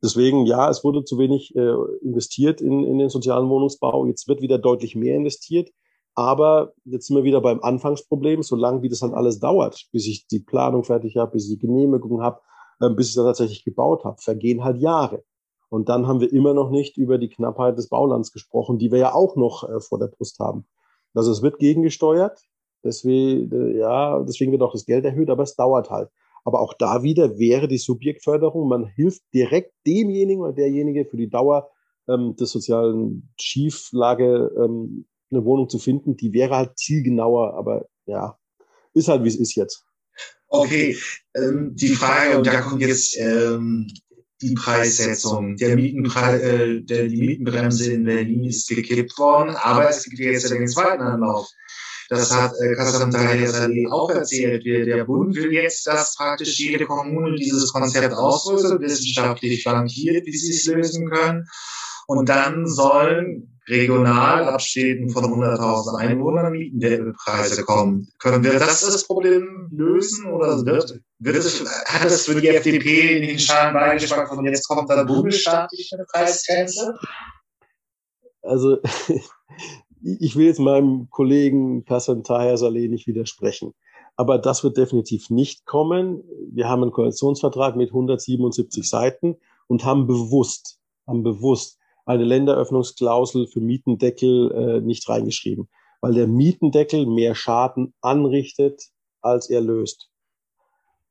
Deswegen, 0.02 0.46
ja, 0.46 0.68
es 0.68 0.82
wurde 0.82 1.04
zu 1.04 1.18
wenig 1.18 1.54
äh, 1.54 1.74
investiert 2.02 2.60
in, 2.60 2.84
in 2.84 2.98
den 2.98 3.08
sozialen 3.08 3.48
Wohnungsbau. 3.48 4.06
Jetzt 4.06 4.26
wird 4.26 4.42
wieder 4.42 4.58
deutlich 4.58 4.96
mehr 4.96 5.16
investiert. 5.16 5.70
Aber 6.14 6.72
jetzt 6.84 7.06
sind 7.06 7.16
wir 7.16 7.24
wieder 7.24 7.40
beim 7.40 7.60
Anfangsproblem. 7.62 8.42
Solange 8.42 8.82
wie 8.82 8.88
das 8.88 9.00
dann 9.00 9.14
alles 9.14 9.38
dauert, 9.38 9.86
bis 9.92 10.06
ich 10.06 10.26
die 10.26 10.40
Planung 10.40 10.84
fertig 10.84 11.16
habe, 11.16 11.32
bis 11.32 11.44
ich 11.44 11.58
die 11.58 11.66
Genehmigung 11.66 12.20
habe, 12.20 12.40
äh, 12.80 12.90
bis 12.90 13.10
ich 13.10 13.14
dann 13.14 13.26
tatsächlich 13.26 13.64
gebaut 13.64 14.04
habe, 14.04 14.20
vergehen 14.20 14.64
halt 14.64 14.78
Jahre. 14.78 15.22
Und 15.68 15.88
dann 15.88 16.06
haben 16.06 16.20
wir 16.20 16.32
immer 16.32 16.52
noch 16.52 16.70
nicht 16.70 16.98
über 16.98 17.16
die 17.16 17.30
Knappheit 17.30 17.78
des 17.78 17.88
Baulands 17.88 18.32
gesprochen, 18.32 18.78
die 18.78 18.92
wir 18.92 18.98
ja 18.98 19.14
auch 19.14 19.36
noch 19.36 19.68
äh, 19.68 19.80
vor 19.80 19.98
der 19.98 20.08
Brust 20.08 20.38
haben. 20.38 20.66
Also 21.14 21.30
es 21.30 21.42
wird 21.42 21.58
gegengesteuert. 21.58 22.42
Deswegen, 22.84 23.52
äh, 23.52 23.78
ja, 23.78 24.20
deswegen 24.20 24.52
wird 24.52 24.62
auch 24.62 24.72
das 24.72 24.84
Geld 24.84 25.04
erhöht, 25.04 25.30
aber 25.30 25.44
es 25.44 25.54
dauert 25.54 25.90
halt. 25.90 26.10
Aber 26.44 26.60
auch 26.60 26.74
da 26.74 27.02
wieder 27.02 27.38
wäre 27.38 27.68
die 27.68 27.78
Subjektförderung, 27.78 28.68
man 28.68 28.86
hilft 28.86 29.22
direkt 29.32 29.72
demjenigen 29.86 30.42
oder 30.42 30.52
derjenige 30.52 31.04
für 31.04 31.16
die 31.16 31.30
Dauer 31.30 31.70
ähm, 32.08 32.34
der 32.36 32.46
sozialen 32.46 33.30
Schieflage 33.40 34.50
ähm, 34.56 35.06
eine 35.30 35.44
Wohnung 35.44 35.68
zu 35.68 35.78
finden, 35.78 36.16
die 36.16 36.32
wäre 36.32 36.56
halt 36.56 36.78
zielgenauer, 36.78 37.54
aber 37.54 37.86
ja, 38.06 38.38
ist 38.94 39.08
halt 39.08 39.24
wie 39.24 39.28
es 39.28 39.36
ist 39.36 39.54
jetzt. 39.54 39.84
Okay, 40.48 40.96
ähm, 41.34 41.74
die 41.74 41.88
Frage, 41.88 42.36
und 42.36 42.46
da 42.46 42.60
kommt 42.60 42.82
jetzt 42.82 43.16
ähm, 43.18 43.88
die 44.42 44.54
Preissetzung. 44.54 45.56
Der 45.56 45.76
Mietenpre 45.76 46.42
äh, 46.42 46.82
der, 46.82 47.08
die 47.08 47.16
Mietenbremse 47.16 47.92
in 47.92 48.04
Berlin 48.04 48.44
ist 48.44 48.68
gekippt 48.68 49.16
worden, 49.18 49.54
aber 49.56 49.88
es 49.88 50.04
gibt 50.04 50.18
jetzt 50.18 50.50
den 50.50 50.68
zweiten 50.68 51.02
Anlauf. 51.02 51.48
Das 52.12 52.30
hat 52.30 52.52
äh, 52.60 52.74
Kassam 52.74 53.10
Tahir 53.10 53.50
auch 53.90 54.10
erzählt. 54.10 54.66
Der 54.66 55.04
Bund 55.04 55.34
will 55.34 55.50
jetzt, 55.50 55.86
dass 55.86 56.14
praktisch 56.14 56.58
jede 56.58 56.84
Kommune 56.84 57.34
dieses 57.36 57.72
Konzept 57.72 58.12
ausrüstet, 58.12 58.82
wissenschaftlich 58.82 59.62
flankiert, 59.62 60.26
wie 60.26 60.36
sie 60.36 60.50
es 60.50 60.66
lösen 60.66 61.08
können. 61.08 61.48
Und 62.06 62.28
dann 62.28 62.66
sollen 62.66 63.58
regional 63.66 64.44
Abständen 64.44 65.08
von 65.08 65.24
100.000 65.24 65.96
Einwohnern 65.96 66.52
Mietenpreise 66.52 67.64
kommen. 67.64 68.08
Können 68.18 68.44
wir 68.44 68.58
das 68.58 68.82
das 68.82 69.06
Problem 69.06 69.70
lösen 69.72 70.26
oder 70.26 70.66
wird, 70.66 71.00
wird 71.18 71.36
es, 71.36 71.64
hat 71.86 72.04
es 72.04 72.26
für 72.26 72.38
die 72.38 72.48
FDP 72.48 73.16
in 73.16 73.26
den 73.26 73.38
schalen 73.38 73.72
Beigeschmack 73.72 74.28
von 74.28 74.44
jetzt 74.44 74.68
kommt 74.68 74.90
da 74.90 75.02
bundesstaatlich 75.04 75.90
eine 75.94 76.04
Preisgrenze? 76.04 76.94
Also 78.42 78.82
ich 80.02 80.36
will 80.36 80.46
jetzt 80.46 80.60
meinem 80.60 81.08
Kollegen 81.10 81.84
Kassan 81.84 82.24
Tahir 82.24 82.56
Saleh 82.56 82.88
nicht 82.88 83.06
widersprechen. 83.06 83.74
Aber 84.16 84.38
das 84.38 84.62
wird 84.62 84.76
definitiv 84.76 85.30
nicht 85.30 85.64
kommen. 85.64 86.22
Wir 86.50 86.68
haben 86.68 86.82
einen 86.82 86.92
Koalitionsvertrag 86.92 87.76
mit 87.76 87.90
177 87.90 88.88
Seiten 88.88 89.36
und 89.68 89.84
haben 89.84 90.06
bewusst, 90.06 90.78
haben 91.06 91.22
bewusst 91.22 91.78
eine 92.04 92.24
Länderöffnungsklausel 92.24 93.46
für 93.46 93.60
Mietendeckel 93.60 94.50
äh, 94.52 94.80
nicht 94.80 95.08
reingeschrieben, 95.08 95.68
weil 96.00 96.14
der 96.14 96.26
Mietendeckel 96.26 97.06
mehr 97.06 97.34
Schaden 97.34 97.94
anrichtet, 98.00 98.82
als 99.22 99.48
er 99.48 99.60
löst. 99.60 100.10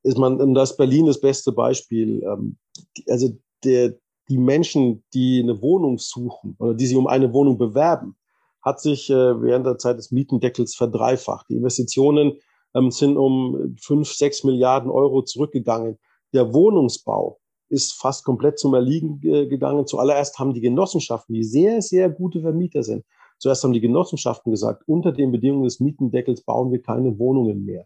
Ist 0.03 0.17
man, 0.17 0.53
das 0.53 0.77
Berlin 0.77 1.05
das 1.05 1.21
beste 1.21 1.51
Beispiel. 1.51 2.23
Ähm, 2.23 2.57
die, 2.97 3.09
also 3.09 3.29
der, 3.63 3.95
die 4.29 4.37
Menschen, 4.37 5.03
die 5.13 5.41
eine 5.41 5.61
Wohnung 5.61 5.97
suchen 5.97 6.55
oder 6.59 6.73
die 6.73 6.87
sich 6.87 6.97
um 6.97 7.07
eine 7.07 7.33
Wohnung 7.33 7.57
bewerben, 7.57 8.15
hat 8.61 8.79
sich 8.79 9.09
äh, 9.09 9.41
während 9.41 9.65
der 9.65 9.77
Zeit 9.77 9.97
des 9.97 10.11
Mietendeckels 10.11 10.75
verdreifacht. 10.75 11.47
Die 11.49 11.55
Investitionen 11.55 12.33
ähm, 12.75 12.91
sind 12.91 13.17
um 13.17 13.75
fünf, 13.81 14.11
sechs 14.11 14.43
Milliarden 14.43 14.91
Euro 14.91 15.23
zurückgegangen. 15.23 15.97
Der 16.33 16.53
Wohnungsbau 16.53 17.39
ist 17.69 17.93
fast 17.93 18.25
komplett 18.25 18.59
zum 18.59 18.73
Erliegen 18.73 19.19
gegangen. 19.21 19.87
Zuallererst 19.87 20.39
haben 20.39 20.53
die 20.53 20.61
Genossenschaften, 20.61 21.33
die 21.33 21.43
sehr, 21.43 21.81
sehr 21.81 22.09
gute 22.09 22.41
Vermieter 22.41 22.83
sind, 22.83 23.05
zuerst 23.39 23.63
haben 23.63 23.73
die 23.73 23.81
Genossenschaften 23.81 24.51
gesagt, 24.51 24.83
unter 24.87 25.11
den 25.13 25.31
Bedingungen 25.31 25.63
des 25.63 25.79
Mietendeckels 25.79 26.43
bauen 26.43 26.71
wir 26.71 26.81
keine 26.81 27.17
Wohnungen 27.17 27.63
mehr. 27.63 27.85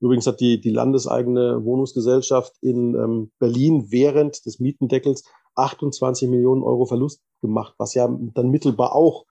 Übrigens 0.00 0.26
hat 0.26 0.40
die, 0.40 0.60
die 0.60 0.70
landeseigene 0.70 1.64
Wohnungsgesellschaft 1.64 2.54
in 2.62 2.94
ähm, 2.94 3.30
Berlin 3.38 3.86
während 3.90 4.44
des 4.46 4.58
Mietendeckels 4.58 5.24
28 5.56 6.28
Millionen 6.28 6.62
Euro 6.62 6.86
Verlust 6.86 7.22
gemacht, 7.40 7.74
was 7.78 7.94
ja 7.94 8.08
dann 8.34 8.50
mittelbar 8.50 8.94
auch 8.94 9.26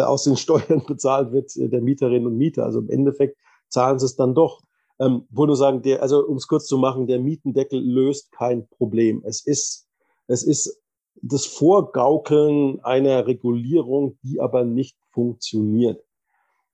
aus 0.00 0.24
den 0.24 0.36
Steuern 0.38 0.82
bezahlt 0.86 1.32
wird 1.32 1.54
äh, 1.56 1.68
der 1.68 1.80
Mieterinnen 1.80 2.26
und 2.26 2.36
Mieter. 2.36 2.64
Also 2.64 2.80
im 2.80 2.90
Endeffekt 2.90 3.36
zahlen 3.68 3.98
sie 3.98 4.06
es 4.06 4.16
dann 4.16 4.34
doch. 4.34 4.62
Ähm, 5.00 5.26
wollte 5.30 5.48
nur 5.48 5.56
sagen, 5.56 5.82
der, 5.82 6.02
also 6.02 6.26
um 6.26 6.36
es 6.36 6.46
kurz 6.46 6.66
zu 6.66 6.78
machen, 6.78 7.06
der 7.06 7.18
Mietendeckel 7.18 7.80
löst 7.80 8.30
kein 8.32 8.68
Problem. 8.68 9.22
Es 9.24 9.44
ist, 9.44 9.88
es 10.26 10.42
ist 10.42 10.80
das 11.20 11.46
Vorgaukeln 11.46 12.80
einer 12.84 13.26
Regulierung, 13.26 14.18
die 14.22 14.40
aber 14.40 14.64
nicht 14.64 14.96
funktioniert. 15.10 16.02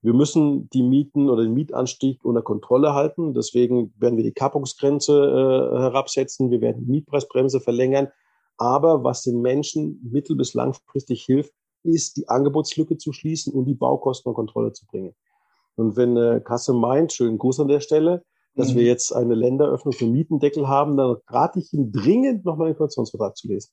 Wir 0.01 0.14
müssen 0.14 0.69
die 0.71 0.83
Mieten 0.83 1.29
oder 1.29 1.43
den 1.43 1.55
Mietanstieg 1.55 2.25
unter 2.25 2.43
Kontrolle 2.43 2.95
halten. 2.95 3.35
Deswegen 3.35 3.93
werden 3.99 4.16
wir 4.16 4.25
die 4.25 4.33
Kappungsgrenze 4.33 5.12
äh, 5.12 5.79
herabsetzen. 5.81 6.51
Wir 6.51 6.61
werden 6.61 6.85
die 6.85 6.91
Mietpreisbremse 6.91 7.61
verlängern. 7.61 8.09
Aber 8.57 9.03
was 9.05 9.23
den 9.23 9.41
Menschen 9.41 10.01
mittel- 10.03 10.37
bis 10.37 10.55
langfristig 10.55 11.25
hilft, 11.25 11.53
ist, 11.83 12.16
die 12.16 12.29
Angebotslücke 12.29 12.97
zu 12.99 13.12
schließen 13.12 13.53
und 13.53 13.66
die 13.66 13.74
Baukosten 13.74 14.29
unter 14.29 14.37
Kontrolle 14.37 14.72
zu 14.72 14.87
bringen. 14.87 15.14
Und 15.76 15.97
wenn 15.97 16.16
äh, 16.16 16.41
Kasse 16.45 16.72
meint, 16.72 17.12
schönen 17.12 17.39
Gruß 17.39 17.61
an 17.61 17.68
der 17.68 17.81
Stelle, 17.81 18.24
dass 18.57 18.72
mhm. 18.72 18.79
wir 18.79 18.85
jetzt 18.85 19.12
eine 19.12 19.35
Länderöffnung 19.35 19.93
für 19.93 20.07
Mietendeckel 20.07 20.66
haben, 20.66 20.97
dann 20.97 21.16
rate 21.29 21.61
ich 21.61 21.72
Ihnen 21.72 21.93
dringend, 21.93 22.45
nochmal 22.45 22.68
den 22.68 22.76
Koalitionsvertrag 22.76 23.37
zu 23.37 23.49
lesen. 23.49 23.70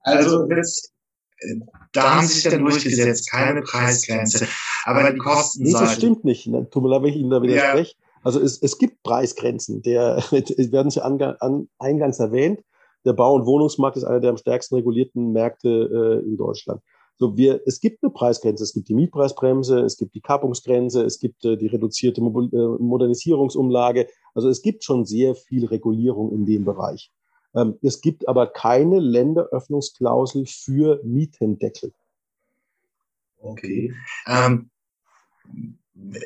Also 0.00 0.48
jetzt, 0.48 0.92
äh, 1.38 1.56
da 1.92 2.16
haben 2.16 2.26
Sie 2.26 2.40
sich 2.40 2.50
dann 2.50 2.64
durchgesetzt, 2.64 3.30
keine 3.30 3.62
Preisgrenze. 3.62 4.48
Aber 4.84 5.12
die 5.12 5.18
Kosten. 5.18 5.64
Nee, 5.64 5.72
das 5.72 5.94
stimmt 5.94 6.24
nicht. 6.24 6.50
Tut 6.70 6.82
mir 6.82 6.88
leid, 6.88 7.02
wenn 7.02 7.10
ich 7.10 7.16
Ihnen 7.16 7.30
da 7.30 7.42
widerspreche. 7.42 7.94
Ja. 7.96 8.06
Also 8.24 8.40
es, 8.40 8.62
es 8.62 8.78
gibt 8.78 9.02
Preisgrenzen. 9.02 9.82
Der, 9.82 10.16
werden 10.30 10.90
Sie 10.90 11.04
an, 11.04 11.20
an, 11.20 11.68
eingangs 11.78 12.18
erwähnt. 12.18 12.60
Der 13.04 13.12
Bau- 13.12 13.34
und 13.34 13.46
Wohnungsmarkt 13.46 13.96
ist 13.96 14.04
einer 14.04 14.20
der 14.20 14.30
am 14.30 14.36
stärksten 14.36 14.76
regulierten 14.76 15.32
Märkte 15.32 15.68
äh, 15.68 16.26
in 16.26 16.36
Deutschland. 16.36 16.80
So, 17.18 17.36
wir, 17.36 17.60
es 17.66 17.80
gibt 17.80 18.02
eine 18.02 18.10
Preisgrenze, 18.10 18.64
es 18.64 18.72
gibt 18.72 18.88
die 18.88 18.94
Mietpreisbremse, 18.94 19.80
es 19.80 19.96
gibt 19.96 20.14
die 20.14 20.20
Kappungsgrenze, 20.20 21.04
es 21.04 21.18
gibt 21.18 21.44
äh, 21.44 21.56
die 21.56 21.68
reduzierte 21.68 22.20
Mo 22.20 22.42
äh, 22.42 22.82
Modernisierungsumlage. 22.82 24.08
Also 24.34 24.48
es 24.48 24.62
gibt 24.62 24.84
schon 24.84 25.04
sehr 25.04 25.34
viel 25.34 25.66
Regulierung 25.66 26.32
in 26.32 26.46
dem 26.46 26.64
Bereich. 26.64 27.12
Ähm, 27.54 27.78
es 27.82 28.00
gibt 28.00 28.28
aber 28.28 28.46
keine 28.46 28.98
Länderöffnungsklausel 28.98 30.46
für 30.46 31.00
Mietendeckel. 31.04 31.92
Okay. 33.38 33.92
Ähm, 34.26 34.70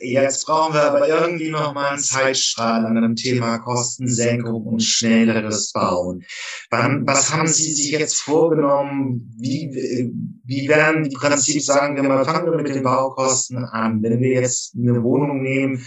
Jetzt 0.00 0.46
brauchen 0.46 0.74
wir 0.74 0.82
aber 0.82 1.08
irgendwie 1.08 1.50
noch 1.50 1.74
mal 1.74 1.90
einen 1.90 1.98
Zeitstrahl 1.98 2.86
an 2.86 2.96
einem 2.96 3.16
Thema 3.16 3.58
Kostensenkung 3.58 4.62
und 4.62 4.80
schnelleres 4.80 5.72
Bauen. 5.72 6.24
Wann, 6.70 7.04
was 7.04 7.32
haben 7.32 7.48
Sie 7.48 7.72
sich 7.72 7.90
jetzt 7.90 8.20
vorgenommen? 8.20 9.34
Wie, 9.36 10.12
wie 10.44 10.68
werden 10.68 11.02
die 11.02 11.16
Prinzip 11.16 11.62
sagen 11.62 11.96
wir 11.96 12.04
mal, 12.04 12.24
fangen 12.24 12.48
wir 12.48 12.56
mit 12.56 12.68
den 12.68 12.84
Baukosten 12.84 13.64
an. 13.64 14.02
Wenn 14.04 14.20
wir 14.20 14.40
jetzt 14.40 14.76
eine 14.76 15.02
Wohnung 15.02 15.42
nehmen, 15.42 15.84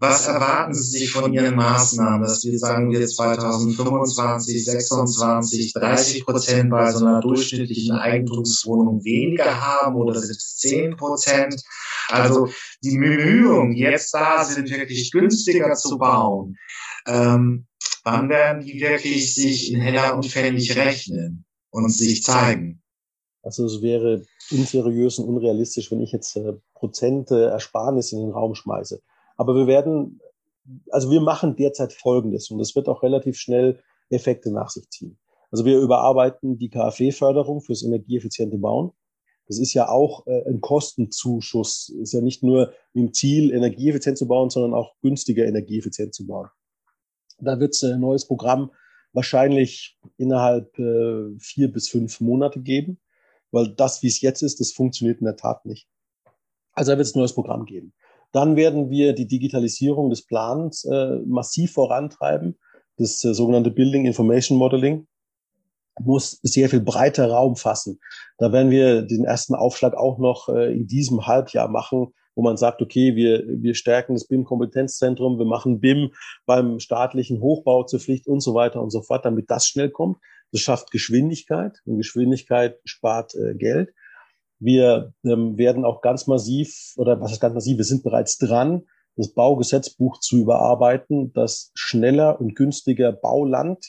was 0.00 0.28
erwarten 0.28 0.74
Sie 0.74 0.98
sich 0.98 1.10
von 1.10 1.32
Ihren 1.32 1.56
Maßnahmen, 1.56 2.22
dass 2.22 2.44
wir 2.44 2.56
sagen 2.58 2.90
wir 2.92 3.04
2025, 3.04 4.64
26, 4.64 5.72
30 5.72 6.24
Prozent 6.24 6.70
bei 6.70 6.92
so 6.92 7.04
einer 7.04 7.20
durchschnittlichen 7.20 7.96
Eigentumswohnung 7.96 9.02
weniger 9.02 9.60
haben 9.60 9.96
oder 9.96 10.20
sind 10.20 10.36
es 10.36 10.56
10 10.58 10.96
Prozent? 10.96 11.64
Also 12.08 12.48
die 12.82 12.96
Bemühungen, 12.96 13.72
jetzt 13.72 14.14
da 14.14 14.44
sind, 14.44 14.70
wirklich 14.70 15.10
günstiger 15.10 15.74
zu 15.74 15.98
bauen, 15.98 16.56
ähm, 17.06 17.66
wann 18.04 18.28
werden 18.28 18.64
die 18.64 18.80
wirklich 18.80 19.34
sich 19.34 19.72
in 19.72 19.80
Heller 19.80 20.14
und 20.14 20.26
Pfennig 20.26 20.76
rechnen 20.76 21.44
und 21.70 21.90
sich 21.90 22.22
zeigen? 22.22 22.82
Also 23.42 23.64
es 23.64 23.82
wäre 23.82 24.24
unseriös 24.50 25.18
und 25.18 25.28
unrealistisch, 25.28 25.90
wenn 25.90 26.00
ich 26.00 26.12
jetzt 26.12 26.36
äh, 26.36 26.54
Prozente 26.74 27.46
Ersparnis 27.46 28.12
in 28.12 28.20
den 28.20 28.30
Raum 28.30 28.54
schmeiße. 28.54 29.00
Aber 29.36 29.54
wir 29.54 29.66
werden, 29.66 30.20
also 30.90 31.10
wir 31.10 31.20
machen 31.20 31.56
derzeit 31.56 31.92
Folgendes 31.92 32.50
und 32.50 32.58
das 32.58 32.74
wird 32.74 32.88
auch 32.88 33.02
relativ 33.02 33.38
schnell 33.38 33.80
Effekte 34.10 34.50
nach 34.50 34.70
sich 34.70 34.88
ziehen. 34.90 35.18
Also 35.50 35.64
wir 35.64 35.78
überarbeiten 35.78 36.58
die 36.58 36.68
KfW-Förderung 36.68 37.62
fürs 37.62 37.82
energieeffiziente 37.82 38.58
Bauen. 38.58 38.92
Das 39.48 39.58
ist 39.58 39.72
ja 39.72 39.88
auch 39.88 40.26
äh, 40.26 40.46
ein 40.46 40.60
Kostenzuschuss. 40.60 41.88
Ist 42.00 42.12
ja 42.12 42.20
nicht 42.20 42.42
nur 42.42 42.72
dem 42.94 43.12
Ziel, 43.14 43.50
energieeffizient 43.50 44.18
zu 44.18 44.28
bauen, 44.28 44.50
sondern 44.50 44.74
auch 44.74 44.94
günstiger 45.00 45.46
energieeffizient 45.46 46.14
zu 46.14 46.26
bauen. 46.26 46.48
Da 47.40 47.58
wird 47.58 47.74
es 47.74 47.82
ein 47.82 48.00
neues 48.00 48.26
Programm 48.26 48.70
wahrscheinlich 49.12 49.98
innerhalb 50.18 50.78
äh, 50.78 51.36
vier 51.38 51.72
bis 51.72 51.88
fünf 51.88 52.20
Monate 52.20 52.60
geben, 52.60 53.00
weil 53.50 53.74
das, 53.74 54.02
wie 54.02 54.08
es 54.08 54.20
jetzt 54.20 54.42
ist, 54.42 54.60
das 54.60 54.72
funktioniert 54.72 55.20
in 55.20 55.24
der 55.24 55.36
Tat 55.36 55.64
nicht. 55.64 55.88
Also 56.72 56.92
da 56.92 56.98
wird 56.98 57.06
es 57.06 57.14
ein 57.14 57.20
neues 57.20 57.34
Programm 57.34 57.64
geben. 57.64 57.94
Dann 58.32 58.56
werden 58.56 58.90
wir 58.90 59.14
die 59.14 59.26
Digitalisierung 59.26 60.10
des 60.10 60.26
Plans 60.26 60.84
äh, 60.84 61.16
massiv 61.24 61.72
vorantreiben. 61.72 62.58
Das 62.96 63.24
äh, 63.24 63.32
sogenannte 63.32 63.70
Building 63.70 64.04
Information 64.04 64.58
Modeling 64.58 65.06
muss 66.00 66.38
sehr 66.42 66.68
viel 66.68 66.80
breiter 66.80 67.30
Raum 67.30 67.56
fassen. 67.56 68.00
Da 68.38 68.52
werden 68.52 68.70
wir 68.70 69.02
den 69.02 69.24
ersten 69.24 69.54
Aufschlag 69.54 69.94
auch 69.94 70.18
noch 70.18 70.48
äh, 70.48 70.72
in 70.72 70.86
diesem 70.86 71.26
Halbjahr 71.26 71.68
machen, 71.68 72.14
wo 72.34 72.42
man 72.42 72.56
sagt, 72.56 72.80
okay, 72.80 73.16
wir, 73.16 73.44
wir 73.48 73.74
stärken 73.74 74.14
das 74.14 74.28
BIM-Kompetenzzentrum, 74.28 75.38
wir 75.38 75.44
machen 75.44 75.80
BIM 75.80 76.12
beim 76.46 76.78
staatlichen 76.78 77.40
Hochbau 77.40 77.82
zur 77.82 77.98
Pflicht 77.98 78.28
und 78.28 78.40
so 78.40 78.54
weiter 78.54 78.80
und 78.80 78.90
so 78.90 79.02
fort, 79.02 79.24
damit 79.24 79.50
das 79.50 79.66
schnell 79.66 79.90
kommt. 79.90 80.18
Das 80.52 80.60
schafft 80.60 80.90
Geschwindigkeit 80.92 81.78
und 81.84 81.96
Geschwindigkeit 81.96 82.78
spart 82.84 83.34
äh, 83.34 83.54
Geld. 83.54 83.90
Wir 84.60 85.12
ähm, 85.24 85.58
werden 85.58 85.84
auch 85.84 86.00
ganz 86.00 86.26
massiv, 86.26 86.94
oder 86.96 87.20
was 87.20 87.32
ist 87.32 87.40
ganz 87.40 87.54
massiv, 87.54 87.76
wir 87.76 87.84
sind 87.84 88.04
bereits 88.04 88.38
dran, 88.38 88.82
das 89.16 89.32
Baugesetzbuch 89.32 90.20
zu 90.20 90.38
überarbeiten, 90.38 91.32
das 91.32 91.72
schneller 91.74 92.40
und 92.40 92.54
günstiger 92.54 93.12
Bauland 93.12 93.84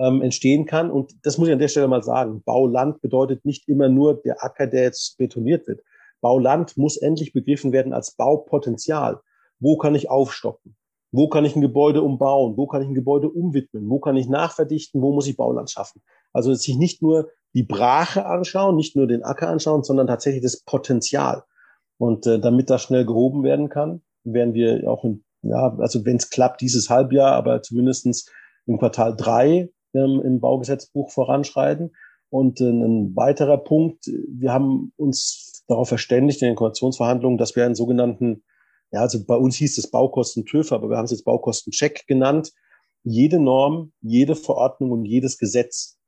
ähm, 0.00 0.22
entstehen 0.22 0.64
kann. 0.64 0.90
Und 0.90 1.14
das 1.22 1.38
muss 1.38 1.48
ich 1.48 1.52
an 1.52 1.58
der 1.60 1.68
Stelle 1.68 1.88
mal 1.88 2.02
sagen. 2.02 2.42
Bauland 2.42 3.00
bedeutet 3.00 3.44
nicht 3.44 3.68
immer 3.68 3.88
nur 3.88 4.14
der 4.14 4.42
Acker, 4.42 4.66
der 4.66 4.84
jetzt 4.84 5.18
betoniert 5.18 5.68
wird. 5.68 5.82
Bauland 6.20 6.76
muss 6.76 6.96
endlich 6.96 7.32
begriffen 7.32 7.72
werden 7.72 7.92
als 7.92 8.12
Baupotenzial. 8.12 9.20
Wo 9.58 9.76
kann 9.76 9.94
ich 9.94 10.10
aufstocken? 10.10 10.76
Wo 11.12 11.28
kann 11.28 11.44
ich 11.44 11.56
ein 11.56 11.60
Gebäude 11.60 12.02
umbauen? 12.02 12.56
Wo 12.56 12.66
kann 12.66 12.82
ich 12.82 12.88
ein 12.88 12.94
Gebäude 12.94 13.28
umwidmen? 13.28 13.88
Wo 13.88 13.98
kann 13.98 14.16
ich 14.16 14.28
nachverdichten? 14.28 15.02
Wo 15.02 15.12
muss 15.12 15.26
ich 15.26 15.36
Bauland 15.36 15.70
schaffen? 15.70 16.02
Also 16.32 16.54
sich 16.54 16.76
nicht 16.76 17.02
nur 17.02 17.30
die 17.54 17.64
Brache 17.64 18.26
anschauen, 18.26 18.76
nicht 18.76 18.96
nur 18.96 19.06
den 19.06 19.24
Acker 19.24 19.48
anschauen, 19.48 19.82
sondern 19.82 20.06
tatsächlich 20.06 20.42
das 20.42 20.62
Potenzial. 20.62 21.42
Und 21.98 22.26
äh, 22.26 22.38
damit 22.38 22.70
das 22.70 22.82
schnell 22.82 23.04
gehoben 23.04 23.42
werden 23.42 23.68
kann, 23.68 24.02
werden 24.24 24.54
wir 24.54 24.88
auch 24.88 25.04
in, 25.04 25.24
ja, 25.42 25.76
also 25.78 26.04
wenn 26.04 26.16
es 26.16 26.30
klappt, 26.30 26.60
dieses 26.60 26.88
Halbjahr, 26.88 27.32
aber 27.32 27.60
zumindestens 27.62 28.30
im 28.66 28.78
Quartal 28.78 29.16
drei 29.16 29.68
ähm, 29.94 30.20
im 30.24 30.40
Baugesetzbuch 30.40 31.10
voranschreiten. 31.10 31.92
Und 32.30 32.60
äh, 32.60 32.70
ein 32.70 33.14
weiterer 33.16 33.58
Punkt, 33.58 34.06
wir 34.06 34.52
haben 34.52 34.92
uns 34.96 35.64
darauf 35.66 35.88
verständigt 35.88 36.42
in 36.42 36.48
den 36.48 36.56
Koalitionsverhandlungen, 36.56 37.38
dass 37.38 37.56
wir 37.56 37.64
einen 37.64 37.74
sogenannten, 37.74 38.44
ja, 38.92 39.00
also 39.00 39.24
bei 39.24 39.36
uns 39.36 39.56
hieß 39.56 39.78
es 39.78 39.90
Baukosten-TÜV, 39.90 40.72
aber 40.72 40.88
wir 40.88 40.96
haben 40.96 41.04
es 41.04 41.12
jetzt 41.12 41.24
Baukosten-Check 41.24 42.06
genannt. 42.06 42.52
Jede 43.02 43.38
Norm, 43.38 43.92
jede 44.00 44.36
Verordnung 44.36 44.92
und 44.92 45.04
jedes 45.04 45.38
Gesetz 45.38 45.98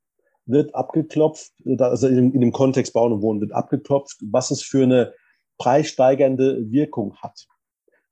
wird 0.45 0.75
abgeklopft, 0.75 1.51
also 1.79 2.07
in, 2.07 2.33
in 2.33 2.41
dem 2.41 2.51
Kontext 2.51 2.93
Bauen 2.93 3.13
und 3.13 3.21
Wohnen 3.21 3.41
wird 3.41 3.53
abgeklopft, 3.53 4.17
was 4.21 4.51
es 4.51 4.61
für 4.61 4.83
eine 4.83 5.13
preissteigernde 5.57 6.69
Wirkung 6.69 7.15
hat. 7.21 7.47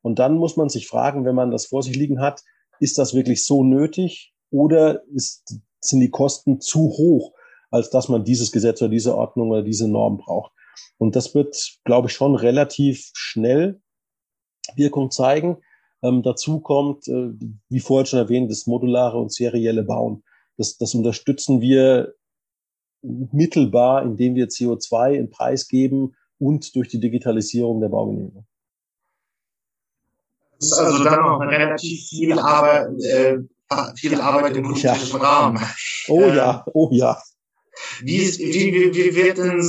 Und 0.01 0.19
dann 0.19 0.35
muss 0.35 0.57
man 0.57 0.69
sich 0.69 0.87
fragen, 0.87 1.25
wenn 1.25 1.35
man 1.35 1.51
das 1.51 1.67
vor 1.67 1.83
sich 1.83 1.95
liegen 1.95 2.21
hat, 2.21 2.41
ist 2.79 2.97
das 2.97 3.13
wirklich 3.13 3.45
so 3.45 3.63
nötig 3.63 4.30
oder 4.51 5.03
ist, 5.07 5.59
sind 5.79 5.99
die 6.01 6.11
Kosten 6.11 6.61
zu 6.61 6.89
hoch, 6.89 7.33
als 7.71 7.89
dass 7.89 8.09
man 8.09 8.23
dieses 8.23 8.51
Gesetz 8.51 8.81
oder 8.81 8.91
diese 8.91 9.15
Ordnung 9.15 9.49
oder 9.49 9.63
diese 9.63 9.87
Norm 9.87 10.17
braucht? 10.17 10.51
Und 10.97 11.15
das 11.15 11.33
wird, 11.33 11.79
glaube 11.83 12.09
ich, 12.09 12.13
schon 12.13 12.35
relativ 12.35 13.09
schnell 13.13 13.81
Wirkung 14.75 15.09
zeigen. 15.11 15.57
Ähm, 16.03 16.23
dazu 16.23 16.59
kommt, 16.59 17.07
äh, 17.07 17.31
wie 17.69 17.79
vorhin 17.79 18.05
schon 18.05 18.19
erwähnt, 18.19 18.51
das 18.51 18.67
modulare 18.67 19.17
und 19.17 19.33
serielle 19.33 19.83
Bauen. 19.83 20.23
Das, 20.57 20.77
das 20.77 20.93
unterstützen 20.93 21.61
wir 21.61 22.13
mittelbar, 23.01 24.03
indem 24.03 24.35
wir 24.35 24.47
CO2 24.47 25.13
in 25.13 25.29
Preis 25.29 25.67
geben 25.67 26.15
und 26.39 26.75
durch 26.75 26.89
die 26.89 26.99
Digitalisierung 26.99 27.81
der 27.81 27.89
Baugenehmigung. 27.89 28.45
Das 30.59 30.71
ist 30.71 30.77
also 30.77 31.03
dann 31.03 31.21
noch 31.21 31.39
relativ 31.39 32.07
viel 32.07 32.37
Arbeit, 32.37 32.89
äh, 33.03 33.39
viel 33.95 34.19
Arbeit 34.19 34.57
im 34.57 34.63
politischen 34.63 35.11
ja. 35.11 35.17
Rahmen. 35.17 35.63
Oh 36.07 36.21
ja, 36.21 36.65
oh 36.73 36.89
ja. 36.91 37.21
Wie, 38.01 38.19
wie, 38.19 38.73
wie, 38.73 38.93
wie 38.93 39.15
wird 39.15 39.37
denn, 39.37 39.61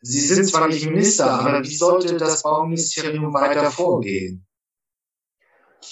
Sie 0.00 0.20
sind 0.20 0.46
zwar 0.46 0.68
nicht 0.68 0.86
Minister, 0.86 1.30
aber 1.30 1.62
wie 1.62 1.74
sollte 1.74 2.16
das 2.16 2.42
Bauministerium 2.42 3.32
weiter 3.34 3.70
vorgehen? 3.70 4.46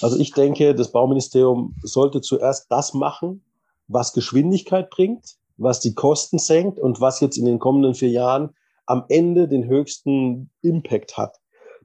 Also 0.01 0.19
ich 0.19 0.33
denke, 0.33 0.75
das 0.75 0.93
Bauministerium 0.93 1.75
sollte 1.83 2.21
zuerst 2.21 2.67
das 2.71 2.95
machen, 2.95 3.45
was 3.89 4.13
Geschwindigkeit 4.13 4.91
bringt, 4.91 5.37
was 5.57 5.81
die 5.81 5.95
Kosten 5.95 6.39
senkt 6.39 6.79
und 6.79 7.01
was 7.01 7.21
jetzt 7.21 7.39
in 7.39 7.47
den 7.47 7.59
kommenden 7.59 7.95
vier 7.95 8.11
Jahren 8.11 8.55
am 8.85 9.05
Ende 9.09 9.49
den 9.49 9.67
höchsten 9.67 10.51
Impact 10.63 11.17
hat. 11.17 11.37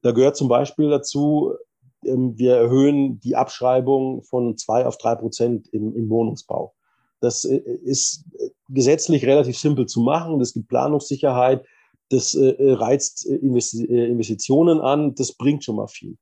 Da 0.03 0.11
gehört 0.11 0.35
zum 0.35 0.47
Beispiel 0.47 0.89
dazu, 0.89 1.53
ähm, 1.53 1.70
wir 2.03 2.55
erhöhen 2.55 3.19
die 3.19 3.35
Abschreibung 3.35 4.23
von 4.23 4.57
zwei 4.57 4.85
auf 4.85 4.97
drei 4.97 5.15
Prozent 5.15 5.67
im, 5.69 5.95
im 5.95 6.09
Wohnungsbau. 6.09 6.73
Das 7.19 7.45
äh, 7.45 7.57
ist 7.83 8.25
gesetzlich 8.69 9.25
relativ 9.25 9.57
simpel 9.57 9.85
zu 9.85 10.01
machen. 10.01 10.39
Das 10.39 10.53
gibt 10.53 10.67
Planungssicherheit. 10.67 11.63
Das 12.09 12.33
äh, 12.33 12.55
reizt 12.59 13.29
äh, 13.29 13.35
Investitionen 13.35 14.81
an. 14.81 15.15
Das 15.15 15.33
bringt 15.33 15.63
schon 15.63 15.77
mal 15.77 15.87
viel. 15.87 16.17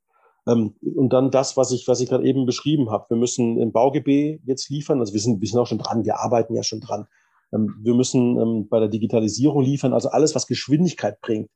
Ähm, 0.47 0.75
und 0.95 1.13
dann 1.13 1.31
das, 1.31 1.57
was 1.57 1.71
ich, 1.71 1.87
was 1.87 2.01
ich 2.01 2.09
gerade 2.09 2.25
eben 2.25 2.45
beschrieben 2.45 2.91
habe. 2.91 3.05
Wir 3.09 3.17
müssen 3.17 3.57
im 3.57 3.71
BauGB 3.71 4.39
jetzt 4.45 4.69
liefern. 4.69 4.99
Also 4.99 5.13
wir 5.13 5.21
sind, 5.21 5.41
wir 5.41 5.47
sind 5.47 5.59
auch 5.59 5.67
schon 5.67 5.79
dran. 5.79 6.05
Wir 6.05 6.19
arbeiten 6.19 6.53
ja 6.53 6.63
schon 6.63 6.81
dran. 6.81 7.07
Ähm, 7.53 7.75
wir 7.81 7.93
müssen 7.93 8.37
ähm, 8.37 8.67
bei 8.67 8.79
der 8.79 8.89
Digitalisierung 8.89 9.63
liefern. 9.63 9.93
Also 9.93 10.09
alles, 10.09 10.35
was 10.35 10.47
Geschwindigkeit 10.47 11.21
bringt. 11.21 11.49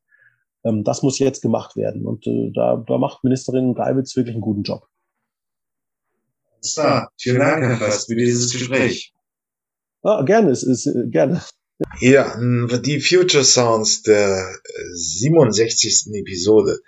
Das 0.63 1.03
muss 1.03 1.19
jetzt 1.19 1.41
gemacht 1.41 1.75
werden. 1.75 2.05
Und 2.05 2.25
äh, 2.25 2.51
da, 2.53 2.83
da 2.87 2.97
macht 2.97 3.23
Ministerin 3.23 3.75
Geibitz 3.75 4.15
wirklich 4.15 4.35
einen 4.35 4.41
guten 4.41 4.63
Job. 4.63 4.87
Alles 6.55 6.79
Vielen 7.17 7.39
Dank, 7.39 7.63
Herr 7.63 7.77
Fast, 7.77 8.07
für 8.07 8.15
dieses 8.15 8.51
Gespräch. 8.53 9.13
Ah, 10.03 10.23
gerne, 10.23 10.51
es 10.51 10.63
ist, 10.63 10.85
äh, 10.85 11.07
gerne. 11.09 11.41
Ja, 11.99 12.37
die 12.37 13.01
Future 13.01 13.43
Sounds 13.43 14.03
der 14.03 14.55
67. 14.93 16.13
Äh, 16.13 16.19
Episode. 16.19 16.79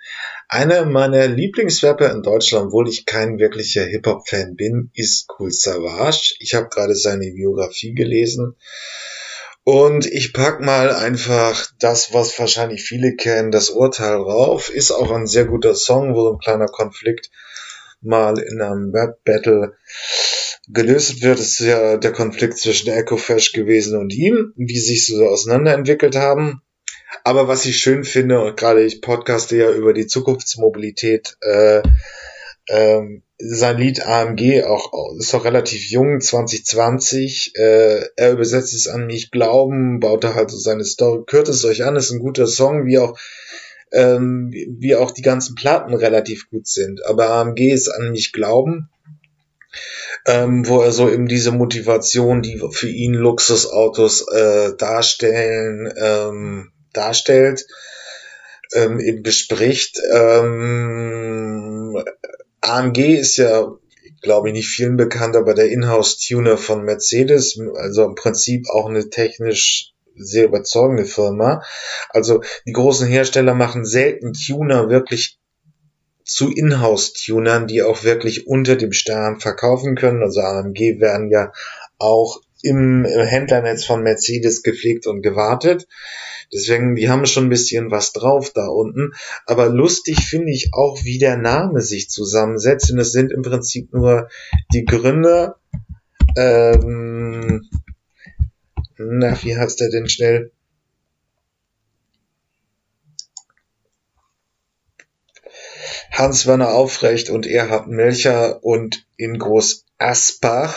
Einer 0.48 0.86
meiner 0.86 1.26
Lieblingsrapper 1.26 2.12
in 2.12 2.22
Deutschland, 2.22 2.68
obwohl 2.68 2.88
ich 2.88 3.04
kein 3.04 3.38
wirklicher 3.38 3.84
Hip-Hop-Fan 3.84 4.54
bin, 4.54 4.90
ist 4.94 5.26
Cool 5.38 5.50
Savage. 5.50 6.36
Ich 6.38 6.54
habe 6.54 6.68
gerade 6.68 6.94
seine 6.94 7.30
Biografie 7.32 7.94
gelesen. 7.94 8.56
Und 9.68 10.06
ich 10.06 10.32
pack 10.32 10.60
mal 10.60 10.94
einfach 10.94 11.66
das, 11.80 12.14
was 12.14 12.38
wahrscheinlich 12.38 12.84
viele 12.84 13.16
kennen, 13.16 13.50
das 13.50 13.70
Urteil 13.70 14.14
rauf. 14.14 14.70
Ist 14.70 14.92
auch 14.92 15.10
ein 15.10 15.26
sehr 15.26 15.44
guter 15.44 15.74
Song, 15.74 16.14
wo 16.14 16.30
ein 16.30 16.38
kleiner 16.38 16.68
Konflikt 16.68 17.32
mal 18.00 18.38
in 18.38 18.62
einem 18.62 18.92
Web-Battle 18.92 19.76
gelöst 20.68 21.20
wird, 21.22 21.40
ist 21.40 21.58
ja 21.58 21.96
der 21.96 22.12
Konflikt 22.12 22.58
zwischen 22.58 22.90
Ecofresh 22.90 23.50
gewesen 23.54 23.98
und 23.98 24.12
ihm, 24.14 24.52
wie 24.54 24.78
sich 24.78 25.04
so 25.04 25.26
auseinanderentwickelt 25.26 26.14
haben. 26.14 26.62
Aber 27.24 27.48
was 27.48 27.66
ich 27.66 27.78
schön 27.78 28.04
finde, 28.04 28.40
und 28.40 28.56
gerade 28.56 28.84
ich 28.84 29.02
podcaste 29.02 29.56
ja 29.56 29.72
über 29.72 29.92
die 29.92 30.06
Zukunftsmobilität, 30.06 31.36
äh, 31.40 31.82
ähm, 32.68 33.24
sein 33.38 33.78
Lied 33.78 34.06
AMG 34.06 34.64
auch 34.64 35.14
ist 35.18 35.34
auch 35.34 35.44
relativ 35.44 35.90
jung, 35.90 36.20
2020. 36.20 37.52
Äh, 37.56 38.00
er 38.16 38.32
übersetzt 38.32 38.74
es 38.74 38.88
an 38.88 39.06
mich 39.06 39.30
glauben, 39.30 40.00
baute 40.00 40.34
halt 40.34 40.50
so 40.50 40.58
seine 40.58 40.84
Story. 40.84 41.24
Hört 41.28 41.48
es 41.48 41.64
euch 41.64 41.84
an, 41.84 41.96
ist 41.96 42.10
ein 42.10 42.20
guter 42.20 42.46
Song, 42.46 42.86
wie 42.86 42.98
auch 42.98 43.18
ähm, 43.92 44.50
wie 44.52 44.96
auch 44.96 45.10
die 45.10 45.22
ganzen 45.22 45.54
Platten 45.54 45.94
relativ 45.94 46.50
gut 46.50 46.66
sind. 46.66 47.04
Aber 47.06 47.30
AMG 47.30 47.72
ist 47.72 47.88
an 47.88 48.10
mich 48.10 48.32
glauben 48.32 48.88
ähm, 50.26 50.66
wo 50.66 50.80
er 50.80 50.92
so 50.92 51.08
eben 51.08 51.28
diese 51.28 51.52
Motivation, 51.52 52.42
die 52.42 52.60
für 52.70 52.88
ihn 52.88 53.14
Luxusautos 53.14 54.26
äh, 54.28 54.74
darstellen, 54.76 55.92
ähm, 55.96 56.72
darstellt, 56.92 57.66
ähm, 58.72 58.98
eben 58.98 59.22
bespricht. 59.22 60.00
Ähm, 60.12 62.02
AMG 62.60 63.18
ist 63.18 63.36
ja, 63.36 63.72
glaube 64.22 64.48
ich, 64.48 64.54
nicht 64.54 64.68
vielen 64.68 64.96
bekannt, 64.96 65.36
aber 65.36 65.54
der 65.54 65.70
Inhouse-Tuner 65.70 66.56
von 66.56 66.84
Mercedes, 66.84 67.58
also 67.76 68.04
im 68.04 68.14
Prinzip 68.14 68.68
auch 68.70 68.88
eine 68.88 69.08
technisch 69.10 69.92
sehr 70.16 70.46
überzeugende 70.46 71.04
Firma. 71.04 71.62
Also 72.08 72.42
die 72.66 72.72
großen 72.72 73.06
Hersteller 73.06 73.54
machen 73.54 73.84
selten 73.84 74.32
Tuner 74.32 74.88
wirklich 74.88 75.38
zu 76.24 76.50
Inhouse-Tunern, 76.50 77.66
die 77.66 77.82
auch 77.82 78.02
wirklich 78.02 78.46
unter 78.46 78.76
dem 78.76 78.92
Stern 78.92 79.38
verkaufen 79.40 79.94
können. 79.94 80.22
Also 80.22 80.40
AMG 80.40 81.00
werden 81.00 81.30
ja 81.30 81.52
auch 81.98 82.40
im 82.62 83.04
Händlernetz 83.04 83.84
von 83.84 84.02
Mercedes 84.02 84.62
gepflegt 84.62 85.06
und 85.06 85.22
gewartet. 85.22 85.86
Deswegen, 86.52 86.94
die 86.94 87.08
haben 87.08 87.26
schon 87.26 87.46
ein 87.46 87.50
bisschen 87.50 87.90
was 87.90 88.12
drauf 88.12 88.50
da 88.50 88.66
unten. 88.66 89.12
Aber 89.46 89.68
lustig 89.68 90.24
finde 90.24 90.52
ich 90.52 90.70
auch, 90.72 91.04
wie 91.04 91.18
der 91.18 91.36
Name 91.36 91.80
sich 91.80 92.08
zusammensetzt. 92.08 92.90
Und 92.90 92.98
es 92.98 93.12
sind 93.12 93.32
im 93.32 93.42
Prinzip 93.42 93.92
nur 93.92 94.28
die 94.72 94.84
Gründer. 94.84 95.58
Ähm, 96.36 97.68
na, 98.96 99.42
wie 99.42 99.56
heißt 99.56 99.80
der 99.80 99.90
denn 99.90 100.08
schnell? 100.08 100.52
Hans-Werner 106.12 106.72
Aufrecht 106.72 107.28
und 107.28 107.46
Erhard 107.46 107.88
Melcher 107.88 108.64
und 108.64 109.06
in 109.16 109.38
Groß 109.38 109.84
Asbach. 109.98 110.74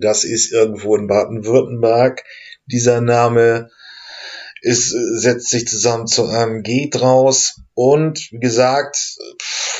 Das 0.00 0.24
ist 0.24 0.52
irgendwo 0.52 0.96
in 0.96 1.06
Baden-Württemberg. 1.06 2.24
Dieser 2.66 3.00
Name 3.00 3.70
ist, 4.62 4.90
setzt 4.90 5.50
sich 5.50 5.66
zusammen 5.66 6.06
zu 6.06 6.26
einem 6.26 6.62
G 6.62 6.88
draus. 6.90 7.60
Und 7.74 8.30
wie 8.30 8.40
gesagt, 8.40 9.16